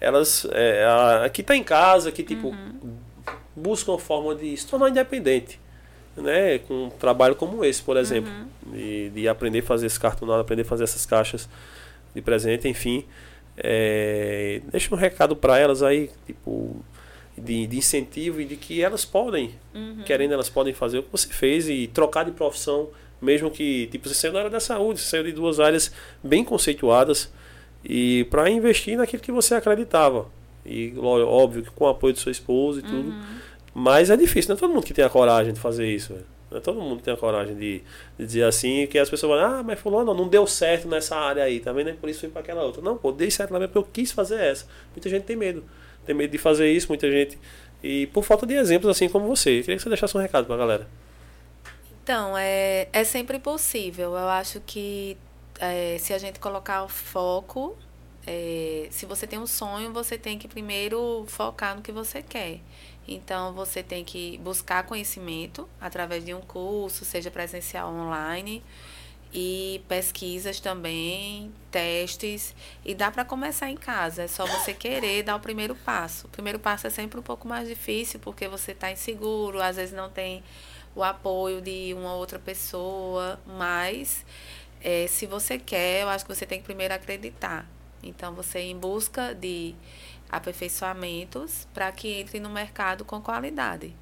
Elas, 0.00 0.46
é, 0.52 0.84
a, 1.24 1.28
que 1.28 1.42
tá 1.42 1.56
em 1.56 1.64
casa, 1.64 2.12
que 2.12 2.22
tipo 2.22 2.54
buscam 3.56 3.96
a 3.96 3.98
forma 3.98 4.34
de 4.34 4.56
se 4.56 4.64
tornar 4.66 4.88
independente, 4.88 5.58
né? 6.16 6.58
Com 6.60 6.84
um 6.84 6.90
trabalho 6.90 7.34
como 7.34 7.64
esse, 7.64 7.82
por 7.82 7.96
exemplo, 7.96 8.30
de, 8.66 9.10
de 9.10 9.28
aprender 9.28 9.58
a 9.58 9.62
fazer 9.62 9.86
esse 9.86 9.98
cartonado, 9.98 10.40
aprender 10.40 10.62
a 10.62 10.64
fazer 10.64 10.84
essas 10.84 11.04
caixas 11.04 11.48
de 12.14 12.22
presente, 12.22 12.68
enfim. 12.68 13.04
É, 13.56 14.60
deixa 14.70 14.94
um 14.94 14.98
recado 14.98 15.34
para 15.34 15.58
elas 15.58 15.82
aí, 15.82 16.10
tipo 16.26 16.76
de, 17.36 17.66
de 17.66 17.76
incentivo 17.78 18.40
e 18.40 18.44
de 18.44 18.56
que 18.56 18.80
elas 18.82 19.04
podem 19.04 19.54
Uhum. 19.74 20.02
querendo 20.04 20.32
elas 20.32 20.48
podem 20.48 20.72
fazer 20.72 20.98
o 20.98 21.02
que 21.02 21.10
você 21.10 21.28
fez 21.28 21.68
e 21.68 21.86
trocar 21.88 22.24
de 22.24 22.32
profissão, 22.32 22.88
mesmo 23.20 23.50
que 23.50 23.86
tipo 23.88 24.08
você 24.08 24.14
saiu 24.14 24.32
da 24.32 24.38
área 24.40 24.50
da 24.50 24.60
saúde, 24.60 25.00
você 25.00 25.08
saiu 25.08 25.24
de 25.24 25.32
duas 25.32 25.60
áreas 25.60 25.92
bem 26.22 26.44
conceituadas 26.44 27.32
e 27.84 28.24
para 28.30 28.48
investir 28.50 28.96
naquilo 28.96 29.22
que 29.22 29.32
você 29.32 29.54
acreditava. 29.54 30.26
E 30.64 30.94
óbvio 30.98 31.62
que 31.62 31.70
com 31.70 31.84
o 31.84 31.88
apoio 31.88 32.12
de 32.12 32.20
sua 32.20 32.32
esposa 32.32 32.80
e 32.80 32.82
tudo. 32.82 33.14
Mas 33.74 34.10
é 34.10 34.16
difícil, 34.16 34.50
não 34.50 34.56
é 34.56 34.60
todo 34.60 34.74
mundo 34.74 34.84
que 34.84 34.92
tem 34.92 35.04
a 35.04 35.08
coragem 35.08 35.52
de 35.52 35.60
fazer 35.60 35.86
isso. 35.86 36.12
velho. 36.12 36.26
Não 36.50 36.58
é 36.58 36.60
todo 36.60 36.80
mundo 36.80 36.98
que 36.98 37.04
tem 37.04 37.14
a 37.14 37.16
coragem 37.16 37.54
de, 37.54 37.82
de 38.18 38.26
dizer 38.26 38.44
assim, 38.44 38.86
que 38.86 38.98
as 38.98 39.08
pessoas 39.08 39.38
falam, 39.38 39.60
ah, 39.60 39.62
mas 39.62 39.78
fulano 39.78 40.14
não 40.14 40.26
deu 40.26 40.46
certo 40.46 40.88
nessa 40.88 41.14
área 41.16 41.44
aí, 41.44 41.60
tá 41.60 41.72
vendo? 41.72 41.90
É 41.90 41.92
Por 41.92 42.08
isso 42.08 42.20
fui 42.20 42.28
para 42.28 42.40
aquela 42.40 42.62
outra. 42.64 42.82
Não, 42.82 42.96
pô, 42.96 43.12
dei 43.12 43.30
certo 43.30 43.52
lá 43.52 43.58
mesmo 43.58 43.72
porque 43.72 43.88
eu 43.88 43.92
quis 43.92 44.12
fazer 44.12 44.40
essa. 44.40 44.66
Muita 44.94 45.08
gente 45.08 45.24
tem 45.24 45.36
medo. 45.36 45.62
Tem 46.06 46.14
medo 46.14 46.30
de 46.30 46.38
fazer 46.38 46.70
isso, 46.72 46.88
muita 46.88 47.10
gente. 47.10 47.38
E 47.82 48.06
por 48.08 48.24
falta 48.24 48.46
de 48.46 48.54
exemplos 48.54 48.90
assim 48.90 49.08
como 49.08 49.26
você. 49.26 49.58
Eu 49.58 49.60
queria 49.60 49.76
que 49.76 49.82
você 49.82 49.88
deixasse 49.88 50.16
um 50.16 50.20
recado 50.20 50.46
pra 50.46 50.56
galera. 50.56 50.88
Então, 52.08 52.38
é, 52.38 52.88
é 52.90 53.04
sempre 53.04 53.38
possível. 53.38 54.12
Eu 54.16 54.28
acho 54.30 54.62
que 54.62 55.14
é, 55.60 55.98
se 55.98 56.14
a 56.14 56.16
gente 56.16 56.40
colocar 56.40 56.82
o 56.82 56.88
foco, 56.88 57.76
é, 58.26 58.88
se 58.90 59.04
você 59.04 59.26
tem 59.26 59.38
um 59.38 59.46
sonho, 59.46 59.92
você 59.92 60.16
tem 60.16 60.38
que 60.38 60.48
primeiro 60.48 61.26
focar 61.28 61.76
no 61.76 61.82
que 61.82 61.92
você 61.92 62.22
quer. 62.22 62.60
Então, 63.06 63.52
você 63.52 63.82
tem 63.82 64.06
que 64.06 64.38
buscar 64.38 64.84
conhecimento 64.84 65.68
através 65.78 66.24
de 66.24 66.32
um 66.32 66.40
curso, 66.40 67.04
seja 67.04 67.30
presencial 67.30 67.92
ou 67.92 67.98
online, 67.98 68.64
e 69.30 69.82
pesquisas 69.86 70.60
também, 70.60 71.52
testes. 71.70 72.54
E 72.86 72.94
dá 72.94 73.10
para 73.10 73.22
começar 73.22 73.68
em 73.68 73.76
casa, 73.76 74.22
é 74.22 74.28
só 74.28 74.46
você 74.46 74.72
querer 74.72 75.24
dar 75.24 75.36
o 75.36 75.40
primeiro 75.40 75.74
passo. 75.74 76.26
O 76.26 76.30
primeiro 76.30 76.58
passo 76.58 76.86
é 76.86 76.90
sempre 76.90 77.20
um 77.20 77.22
pouco 77.22 77.46
mais 77.46 77.68
difícil, 77.68 78.18
porque 78.18 78.48
você 78.48 78.72
está 78.72 78.90
inseguro, 78.90 79.60
às 79.60 79.76
vezes 79.76 79.94
não 79.94 80.08
tem 80.08 80.42
o 80.98 81.04
apoio 81.04 81.60
de 81.60 81.94
uma 81.94 82.14
outra 82.14 82.38
pessoa, 82.38 83.38
mas 83.46 84.26
eh, 84.82 85.06
se 85.08 85.26
você 85.26 85.56
quer, 85.56 86.02
eu 86.02 86.08
acho 86.08 86.26
que 86.26 86.34
você 86.34 86.44
tem 86.44 86.58
que 86.58 86.64
primeiro 86.64 86.92
acreditar. 86.92 87.66
Então, 88.02 88.34
você 88.34 88.58
em 88.58 88.76
busca 88.76 89.32
de 89.32 89.74
aperfeiçoamentos 90.28 91.68
para 91.72 91.90
que 91.92 92.20
entre 92.20 92.40
no 92.40 92.50
mercado 92.50 93.04
com 93.04 93.20
qualidade. 93.20 93.94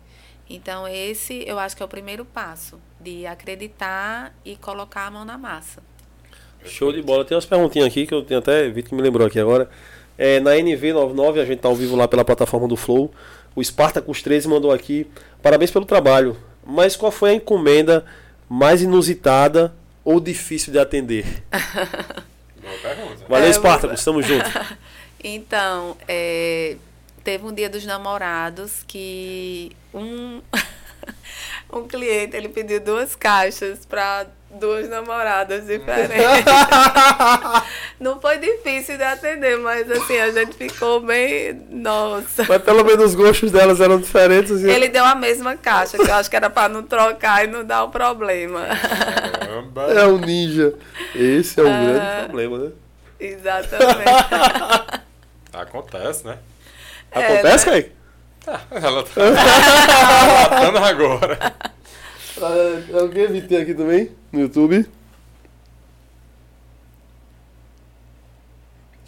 Então, 0.49 0.89
esse 0.89 1.45
eu 1.47 1.59
acho 1.59 1.77
que 1.77 1.83
é 1.83 1.87
o 1.87 1.89
primeiro 1.89 2.25
passo, 2.25 2.81
de 2.99 3.27
acreditar 3.27 4.35
e 4.43 4.57
colocar 4.57 5.07
a 5.07 5.11
mão 5.11 5.25
na 5.25 5.37
massa. 5.37 5.83
Show 6.65 6.93
de 6.93 7.03
bola. 7.03 7.25
Tem 7.25 7.37
umas 7.37 7.45
perguntinhas 7.45 7.89
aqui 7.89 8.07
que 8.07 8.15
eu 8.15 8.23
tenho 8.23 8.41
até 8.41 8.69
visto 8.71 8.89
que 8.89 8.95
me 8.95 9.03
lembrou 9.03 9.27
aqui 9.27 9.39
agora. 9.39 9.69
É, 10.17 10.41
na 10.41 10.53
NV99, 10.53 11.43
a 11.43 11.45
gente 11.45 11.59
tá 11.59 11.69
ao 11.69 11.75
vivo 11.75 11.95
lá 11.95 12.09
pela 12.09 12.25
plataforma 12.25 12.67
do 12.67 12.77
Flow. 12.77 13.13
O 13.55 13.63
Spartacus 13.63 14.23
13 14.23 14.49
mandou 14.49 14.73
aqui. 14.73 15.07
Parabéns 15.43 15.71
pelo 15.71 15.85
trabalho. 15.85 16.37
Mas 16.67 16.97
qual 16.97 17.13
foi 17.13 17.31
a 17.31 17.35
encomenda 17.35 18.05
mais 18.49 18.83
inusitada 18.83 19.73
ou 20.05 20.19
difícil 20.19 20.73
de 20.73 20.79
atender? 20.79 21.25
Boa 21.51 22.77
pergunta. 22.83 23.25
Valeu, 23.29 23.49
É, 23.49 23.53
Spartacus. 23.53 24.05
Tamo 24.05 24.23
junto. 24.23 24.45
Então, 25.29 25.97
é, 26.07 26.77
teve 27.25 27.45
um 27.45 27.53
dia 27.53 27.69
dos 27.69 27.85
namorados 27.85 28.85
que 28.87 29.75
um, 29.93 30.41
um 31.73 31.89
cliente 31.89 32.37
ele 32.37 32.49
pediu 32.49 32.81
duas 32.81 33.17
caixas 33.17 33.85
para 33.85 34.27
duas 34.51 34.89
namoradas 34.89 35.67
diferentes. 35.67 36.15
Não 37.99 38.21
foi 38.21 38.37
difícil 38.37 38.99
de 38.99 39.03
atender, 39.03 39.59
mas 39.59 39.91
assim, 39.91 40.19
a 40.19 40.31
gente 40.31 40.55
ficou 40.55 41.01
bem. 41.01 41.55
Nossa. 41.71 42.45
Mas 42.47 42.63
pelo 42.63 42.85
menos 42.85 43.07
os 43.07 43.15
gostos 43.15 43.51
delas 43.51 43.81
eram 43.81 43.99
diferentes. 43.99 44.53
Assim. 44.53 44.69
Ele 44.69 44.89
deu 44.89 45.05
a 45.05 45.15
mesma 45.15 45.57
caixa, 45.57 45.97
que 45.97 46.11
eu 46.11 46.15
acho 46.15 46.29
que 46.29 46.37
era 46.37 46.51
para 46.51 46.69
não 46.69 46.83
trocar 46.83 47.45
e 47.45 47.47
não 47.47 47.65
dar 47.65 47.85
o 47.85 47.89
problema. 47.89 48.67
Caramba. 48.67 49.83
É 49.93 50.07
um 50.07 50.19
ninja. 50.19 50.75
Esse 51.15 51.59
é 51.59 51.63
um 51.63 51.67
grande 51.67 52.25
problema, 52.27 52.59
né? 52.59 52.73
Exatamente. 53.19 55.01
Acontece, 55.53 56.27
né? 56.27 56.39
Acontece, 57.11 57.67
né? 57.67 57.73
Kaique? 57.73 57.93
Ela 58.71 59.03
tá 59.03 59.23
relatando 60.61 60.79
agora. 60.79 61.39
Ah, 62.41 63.01
alguém 63.01 63.31
me 63.31 63.41
tem 63.41 63.63
aqui 63.63 63.75
também 63.75 64.11
no 64.31 64.41
YouTube. 64.41 64.87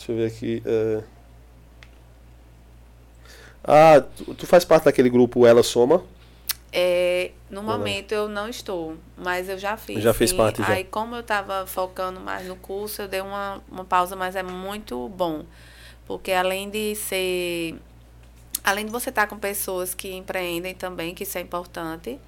Deixa 0.09 0.13
eu 0.13 0.17
ver 0.17 0.27
aqui. 0.27 0.63
é. 0.65 1.03
Ah, 3.71 4.01
tu, 4.01 4.35
tu 4.35 4.47
faz 4.47 4.65
parte 4.65 4.85
daquele 4.85 5.11
grupo 5.11 5.47
Ela 5.47 5.63
Soma. 5.63 6.03
É, 6.73 7.33
no 7.51 7.63
momento 7.63 8.13
eu 8.13 8.29
não 8.29 8.49
estou, 8.49 8.97
mas 9.17 9.49
eu 9.49 9.59
já 9.59 9.77
fiz. 9.77 10.03
Já 10.03 10.15
fez 10.15 10.33
parte, 10.33 10.63
já. 10.63 10.69
Aí, 10.69 10.85
como 10.85 11.15
eu 11.15 11.21
estava 11.21 11.67
focando 11.67 12.19
mais 12.21 12.47
no 12.47 12.57
curso, 12.57 13.03
eu 13.03 13.09
dei 13.09 13.21
uma, 13.21 13.63
uma 13.71 13.85
pausa, 13.85 14.17
mas 14.17 14.37
é 14.37 14.43
muito 14.43 15.09
bom. 15.11 15.45
Porque 16.07 16.33
além 16.33 16.71
de 16.71 16.95
ser. 16.95 17.77
Além 18.65 18.87
de 18.87 18.93
você 18.93 19.11
estar 19.11 19.27
com 19.27 19.39
pessoas 19.39 19.95
que 19.95 20.13
empreendem 20.13 20.75
também, 20.75 21.15
que 21.15 21.25
isso 21.25 21.37
é 21.37 21.41
importante. 21.43 22.19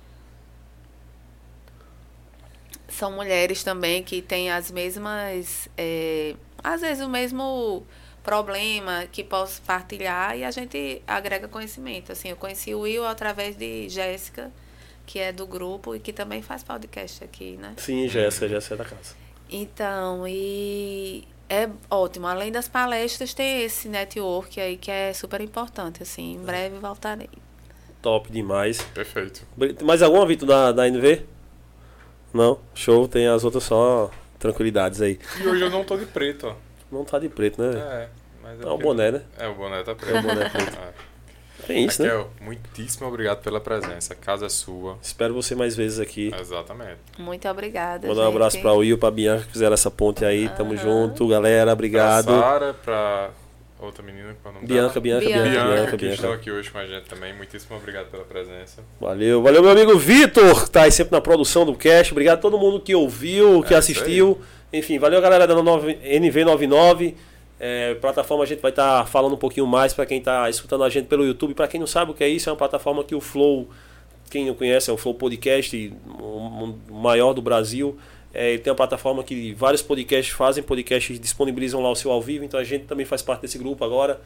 São 2.89 3.13
mulheres 3.13 3.63
também 3.63 4.03
que 4.03 4.21
têm 4.21 4.51
as 4.51 4.71
mesmas. 4.71 5.69
é, 5.77 6.35
às 6.63 6.81
vezes 6.81 7.05
o 7.05 7.09
mesmo 7.09 7.87
problema 8.23 9.07
que 9.11 9.25
posso 9.25 9.63
partilhar 9.63 10.37
e 10.37 10.45
a 10.45 10.51
gente 10.51 11.03
agrega 11.07 11.49
conhecimento. 11.49 12.13
Assim, 12.13 12.29
eu 12.29 12.37
conheci 12.37 12.75
o 12.75 12.81
Will 12.81 13.07
através 13.07 13.57
de 13.57 13.89
Jéssica, 13.89 14.51
que 15.07 15.19
é 15.19 15.33
do 15.33 15.47
grupo 15.47 15.95
e 15.95 15.99
que 16.01 16.13
também 16.13 16.43
faz 16.43 16.63
podcast 16.63 17.25
aqui, 17.25 17.57
né? 17.57 17.75
Sim, 17.77 18.09
Jéssica, 18.09 18.49
Jéssica 18.49 18.75
é 18.75 18.79
da 18.79 18.85
casa. 18.85 19.15
Então, 19.51 20.29
e 20.29 21.27
é 21.49 21.69
ótimo. 21.91 22.27
Além 22.27 22.53
das 22.53 22.69
palestras, 22.69 23.35
tem 23.35 23.63
esse 23.63 23.89
network 23.89 24.61
aí 24.61 24.77
que 24.77 24.91
é 24.91 25.13
super 25.13 25.41
importante, 25.41 26.03
assim. 26.03 26.35
Em 26.35 26.39
breve 26.39 26.79
voltarei. 26.79 27.31
Top 28.01 28.31
demais. 28.31 28.81
Perfeito. 28.95 29.47
Mais 29.83 30.03
alguma, 30.03 30.25
Vitor, 30.27 30.49
da, 30.49 30.73
da 30.73 30.89
NV? 30.89 31.25
Não? 32.33 32.61
Show, 32.75 33.09
tem 33.09 33.27
as 33.27 33.45
outras 33.45 33.65
só 33.65 34.11
tranquilidades 34.41 35.01
aí. 35.01 35.21
E 35.41 35.47
hoje 35.47 35.63
eu 35.63 35.71
não 35.71 35.85
tô 35.85 35.97
de 35.97 36.07
preto, 36.07 36.49
ó. 36.49 36.55
Não 36.91 37.05
tá 37.05 37.21
de 37.21 37.29
preto, 37.29 37.63
né? 37.63 37.79
É, 37.79 38.09
mas 38.43 38.61
É 38.61 38.65
o 38.65 38.71
porque- 38.71 38.83
boné, 38.83 39.11
né? 39.13 39.23
É, 39.39 39.47
o 39.47 39.55
boné 39.55 39.83
tá 39.85 39.95
preto. 39.95 40.17
É 40.17 40.19
o 40.19 40.23
boné 40.23 40.49
preto. 40.49 40.79
É. 40.97 41.11
Tem 41.67 41.85
isso, 41.85 42.03
né? 42.03 42.09
Raquel, 42.09 42.31
muitíssimo 42.41 43.07
obrigado 43.07 43.43
pela 43.43 43.61
presença. 43.61 44.15
A 44.15 44.17
casa 44.17 44.47
é 44.47 44.49
sua. 44.49 44.97
Espero 45.03 45.35
você 45.35 45.55
mais 45.55 45.77
vezes 45.77 46.01
aqui. 46.01 46.33
Exatamente. 46.41 46.97
Muito 47.19 47.47
obrigada. 47.47 48.09
Mandar 48.09 48.23
um 48.23 48.29
abraço 48.29 48.59
pra 48.63 48.73
Will, 48.73 48.97
pra 48.97 49.11
Bianca 49.11 49.45
que 49.45 49.53
fizeram 49.53 49.75
essa 49.75 49.91
ponte 49.91 50.25
aí. 50.25 50.49
Tamo 50.49 50.75
junto, 50.75 51.29
galera. 51.29 51.71
Obrigado. 51.71 52.25
Pra 52.25 52.41
Sara, 52.41 52.75
pra 52.75 53.31
outra 53.87 54.03
menina, 54.03 54.37
qual 54.43 54.53
é 54.55 54.59
o 54.59 54.61
nome 54.61 54.67
Bianca, 54.67 54.89
dela? 54.89 55.01
Bianca, 55.01 55.27
Bianca. 55.27 55.43
Bianca, 55.43 55.51
Bianca, 55.51 55.75
Bianca, 55.77 55.97
que 55.99 56.07
estão 56.07 56.29
Bianca. 56.31 56.41
aqui 56.41 56.51
hoje 56.51 56.71
com 56.71 56.79
a 56.79 56.87
gente 56.87 57.05
também. 57.09 57.35
Muitíssimo 57.35 57.77
obrigado 57.77 58.07
pela 58.11 58.25
presença. 58.25 58.83
Valeu, 59.01 59.43
valeu, 59.43 59.63
meu 59.63 59.71
amigo 59.73 59.99
Vitor, 59.99 60.65
que 60.65 60.71
tá 60.71 60.83
aí 60.83 60.93
sempre 60.93 61.13
na 61.13 61.21
produção 61.21 61.65
do 61.67 61.75
cast. 61.75 62.13
Obrigado 62.13 62.39
a 62.39 62.41
todo 62.41 62.59
mundo 62.59 62.81
que 62.81 62.95
ouviu, 62.95 63.63
que 63.63 63.75
É, 63.75 63.77
assistiu. 63.77 64.39
Enfim, 64.73 64.99
valeu, 64.99 65.21
galera 65.21 65.47
da 65.47 65.61
nove- 65.63 65.99
NV99. 66.05 67.15
É, 67.63 67.95
plataforma 67.97 68.45
a 68.45 68.47
gente 68.47 68.61
vai 68.61 68.71
estar 68.71 69.07
falando 69.07 69.35
um 69.35 69.39
pouquinho 69.39 69.67
mais 69.67 69.93
para 69.93 70.07
quem 70.07 70.19
está 70.19 70.49
escutando 70.49 70.83
a 70.85 70.89
gente 70.89 71.07
pelo 71.09 71.25
YouTube. 71.25 71.53
Para 71.55 71.69
quem 71.69 71.79
não 71.79 71.87
sabe 71.87 72.11
o 72.11 72.15
que 72.15 72.25
é 72.25 72.29
isso, 72.29 72.49
é 72.49 72.53
uma 72.53 72.59
plataforma 72.59 73.05
que 73.05 73.15
o 73.15 73.21
Flow, 73.21 73.69
quem 74.31 74.47
não 74.47 74.55
conhece, 74.55 74.89
é 74.89 74.93
o 74.93 74.97
Flow 74.97 75.15
Podcast, 75.15 75.93
o 76.19 76.75
maior 76.91 77.35
do 77.35 77.43
Brasil. 77.43 77.99
É, 78.33 78.51
ele 78.51 78.59
tem 78.61 78.71
uma 78.71 78.77
plataforma 78.77 79.23
que 79.25 79.53
vários 79.55 79.83
podcasts 79.83 80.35
fazem, 80.35 80.63
podcasts 80.63 81.19
disponibilizam 81.19 81.83
lá 81.83 81.91
o 81.91 81.97
seu 81.97 82.11
ao 82.13 82.23
vivo, 82.23 82.45
então 82.45 82.59
a 82.61 82.65
gente 82.65 82.85
também 82.85 83.05
faz 83.05 83.23
parte 83.23 83.43
desse 83.43 83.59
grupo 83.59 83.85
agora. 83.85 84.21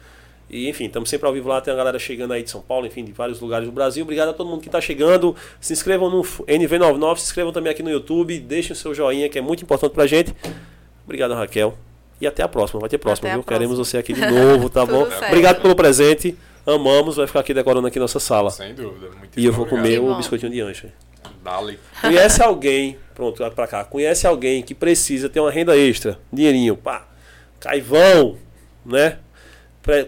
E 0.47 0.69
enfim, 0.69 0.85
estamos 0.85 1.09
sempre 1.09 1.25
ao 1.25 1.33
vivo 1.33 1.49
lá, 1.49 1.59
tem 1.59 1.73
a 1.73 1.75
galera 1.77 1.97
chegando 1.97 2.31
aí 2.33 2.43
de 2.43 2.51
São 2.51 2.61
Paulo, 2.61 2.85
enfim, 2.85 3.03
de 3.03 3.11
vários 3.11 3.39
lugares 3.41 3.67
do 3.67 3.71
Brasil. 3.71 4.03
Obrigado 4.03 4.29
a 4.29 4.33
todo 4.33 4.47
mundo 4.47 4.61
que 4.61 4.67
está 4.67 4.79
chegando. 4.79 5.35
Se 5.59 5.73
inscrevam 5.73 6.07
no 6.11 6.21
NV99, 6.21 7.17
se 7.17 7.23
inscrevam 7.25 7.51
também 7.51 7.71
aqui 7.71 7.81
no 7.81 7.89
YouTube, 7.89 8.37
deixem 8.39 8.73
o 8.73 8.75
seu 8.75 8.93
joinha, 8.93 9.27
que 9.27 9.39
é 9.39 9.41
muito 9.41 9.63
importante 9.63 9.93
pra 9.93 10.05
gente. 10.05 10.35
Obrigado, 11.03 11.33
Raquel. 11.33 11.75
E 12.21 12.27
até 12.27 12.43
a 12.43 12.47
próxima, 12.47 12.79
vai 12.79 12.89
ter 12.89 12.99
próxima, 12.99 13.27
Até 13.27 13.35
viu? 13.35 13.43
próxima. 13.43 13.57
Queremos 13.67 13.77
você 13.79 13.97
aqui 13.97 14.13
de 14.13 14.21
novo, 14.29 14.69
tá 14.69 14.85
bom? 14.85 15.05
certo. 15.09 15.25
Obrigado 15.25 15.61
pelo 15.63 15.75
presente. 15.75 16.37
Amamos, 16.63 17.15
vai 17.15 17.25
ficar 17.27 17.39
aqui 17.41 17.53
decorando 17.53 17.87
aqui 17.87 17.99
nossa 17.99 18.19
sala. 18.19 18.51
Sem 18.51 18.73
dúvida. 18.73 19.07
Muitíssimo 19.17 19.31
E 19.37 19.45
eu 19.45 19.51
vou 19.51 19.65
obrigado. 19.65 19.83
comer 19.83 19.99
o 19.99 20.15
biscoitinho 20.15 20.51
de 20.51 20.61
ancha. 20.61 20.93
Dali. 21.45 21.77
Conhece 22.01 22.41
alguém, 22.41 22.97
pronto, 23.13 23.37
vai 23.37 23.51
pra 23.51 23.67
cá. 23.67 23.83
Conhece 23.83 24.25
alguém 24.25 24.63
que 24.63 24.73
precisa 24.73 25.29
ter 25.29 25.39
uma 25.39 25.51
renda 25.51 25.77
extra, 25.77 26.17
dinheirinho, 26.33 26.75
pá, 26.75 27.07
caivão, 27.59 28.35
né? 28.83 29.19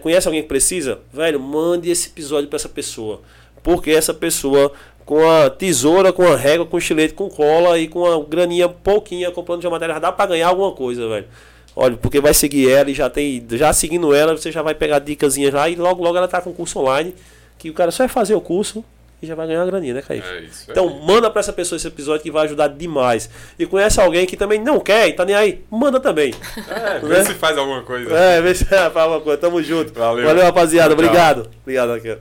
Conhece 0.02 0.26
alguém 0.26 0.42
que 0.42 0.48
precisa? 0.48 0.98
Velho, 1.12 1.38
mande 1.38 1.88
esse 1.88 2.08
episódio 2.08 2.48
pra 2.48 2.56
essa 2.56 2.68
pessoa. 2.68 3.22
Porque 3.62 3.92
essa 3.92 4.12
pessoa, 4.12 4.72
com 5.06 5.30
a 5.30 5.48
tesoura, 5.48 6.12
com 6.12 6.26
a 6.26 6.34
régua, 6.34 6.66
com 6.66 6.76
estilete, 6.76 7.14
com 7.14 7.28
cola 7.28 7.78
e 7.78 7.86
com 7.86 8.04
a 8.04 8.20
graninha 8.24 8.68
pouquinha, 8.68 9.30
comprando 9.30 9.60
de 9.60 9.68
matéria, 9.68 10.00
dá 10.00 10.10
pra 10.10 10.26
ganhar 10.26 10.48
alguma 10.48 10.72
coisa, 10.72 11.08
velho. 11.08 11.28
Olha, 11.76 11.96
porque 11.96 12.20
vai 12.20 12.34
seguir 12.34 12.68
ela 12.68 12.90
e 12.90 12.94
já 12.94 13.08
tem. 13.08 13.46
Já 13.52 13.72
seguindo 13.72 14.12
ela, 14.12 14.36
você 14.36 14.50
já 14.50 14.62
vai 14.62 14.74
pegar 14.74 14.98
dicasinhas 14.98 15.54
lá 15.54 15.68
e 15.68 15.76
logo, 15.76 16.02
logo 16.02 16.16
ela 16.16 16.26
tá 16.26 16.40
com 16.40 16.52
curso 16.52 16.80
online. 16.80 17.14
Que 17.56 17.70
o 17.70 17.74
cara 17.74 17.92
só 17.92 17.98
vai 18.02 18.08
fazer 18.08 18.34
o 18.34 18.40
curso 18.40 18.84
e 19.20 19.26
já 19.26 19.34
vai 19.34 19.46
ganhar 19.46 19.60
uma 19.60 19.66
graninha, 19.66 19.94
né, 19.94 20.02
Kaique? 20.02 20.26
É 20.26 20.40
isso. 20.40 20.70
Então 20.70 20.88
aí. 20.88 21.00
manda 21.06 21.30
pra 21.30 21.40
essa 21.40 21.52
pessoa 21.52 21.76
esse 21.76 21.88
episódio 21.88 22.22
que 22.22 22.30
vai 22.30 22.44
ajudar 22.44 22.68
demais. 22.68 23.28
E 23.58 23.66
conhece 23.66 24.00
alguém 24.00 24.26
que 24.26 24.36
também 24.36 24.60
não 24.62 24.78
quer 24.78 25.08
e 25.08 25.12
tá 25.12 25.24
nem 25.24 25.34
aí, 25.34 25.64
manda 25.70 25.98
também. 26.00 26.34
É, 26.68 26.98
vê 26.98 27.08
né? 27.08 27.24
se 27.24 27.34
faz 27.34 27.56
alguma 27.56 27.82
coisa. 27.82 28.14
É, 28.14 28.40
vê 28.40 28.54
se 28.54 28.64
fala 28.92 29.16
uma 29.16 29.20
coisa. 29.20 29.38
Tamo 29.38 29.62
junto. 29.62 29.92
Valeu. 29.92 30.24
Valeu, 30.24 30.44
rapaziada. 30.44 30.94
Tchau. 30.94 31.04
Obrigado. 31.04 31.50
Obrigado, 31.62 31.92
Raquel. 31.92 32.18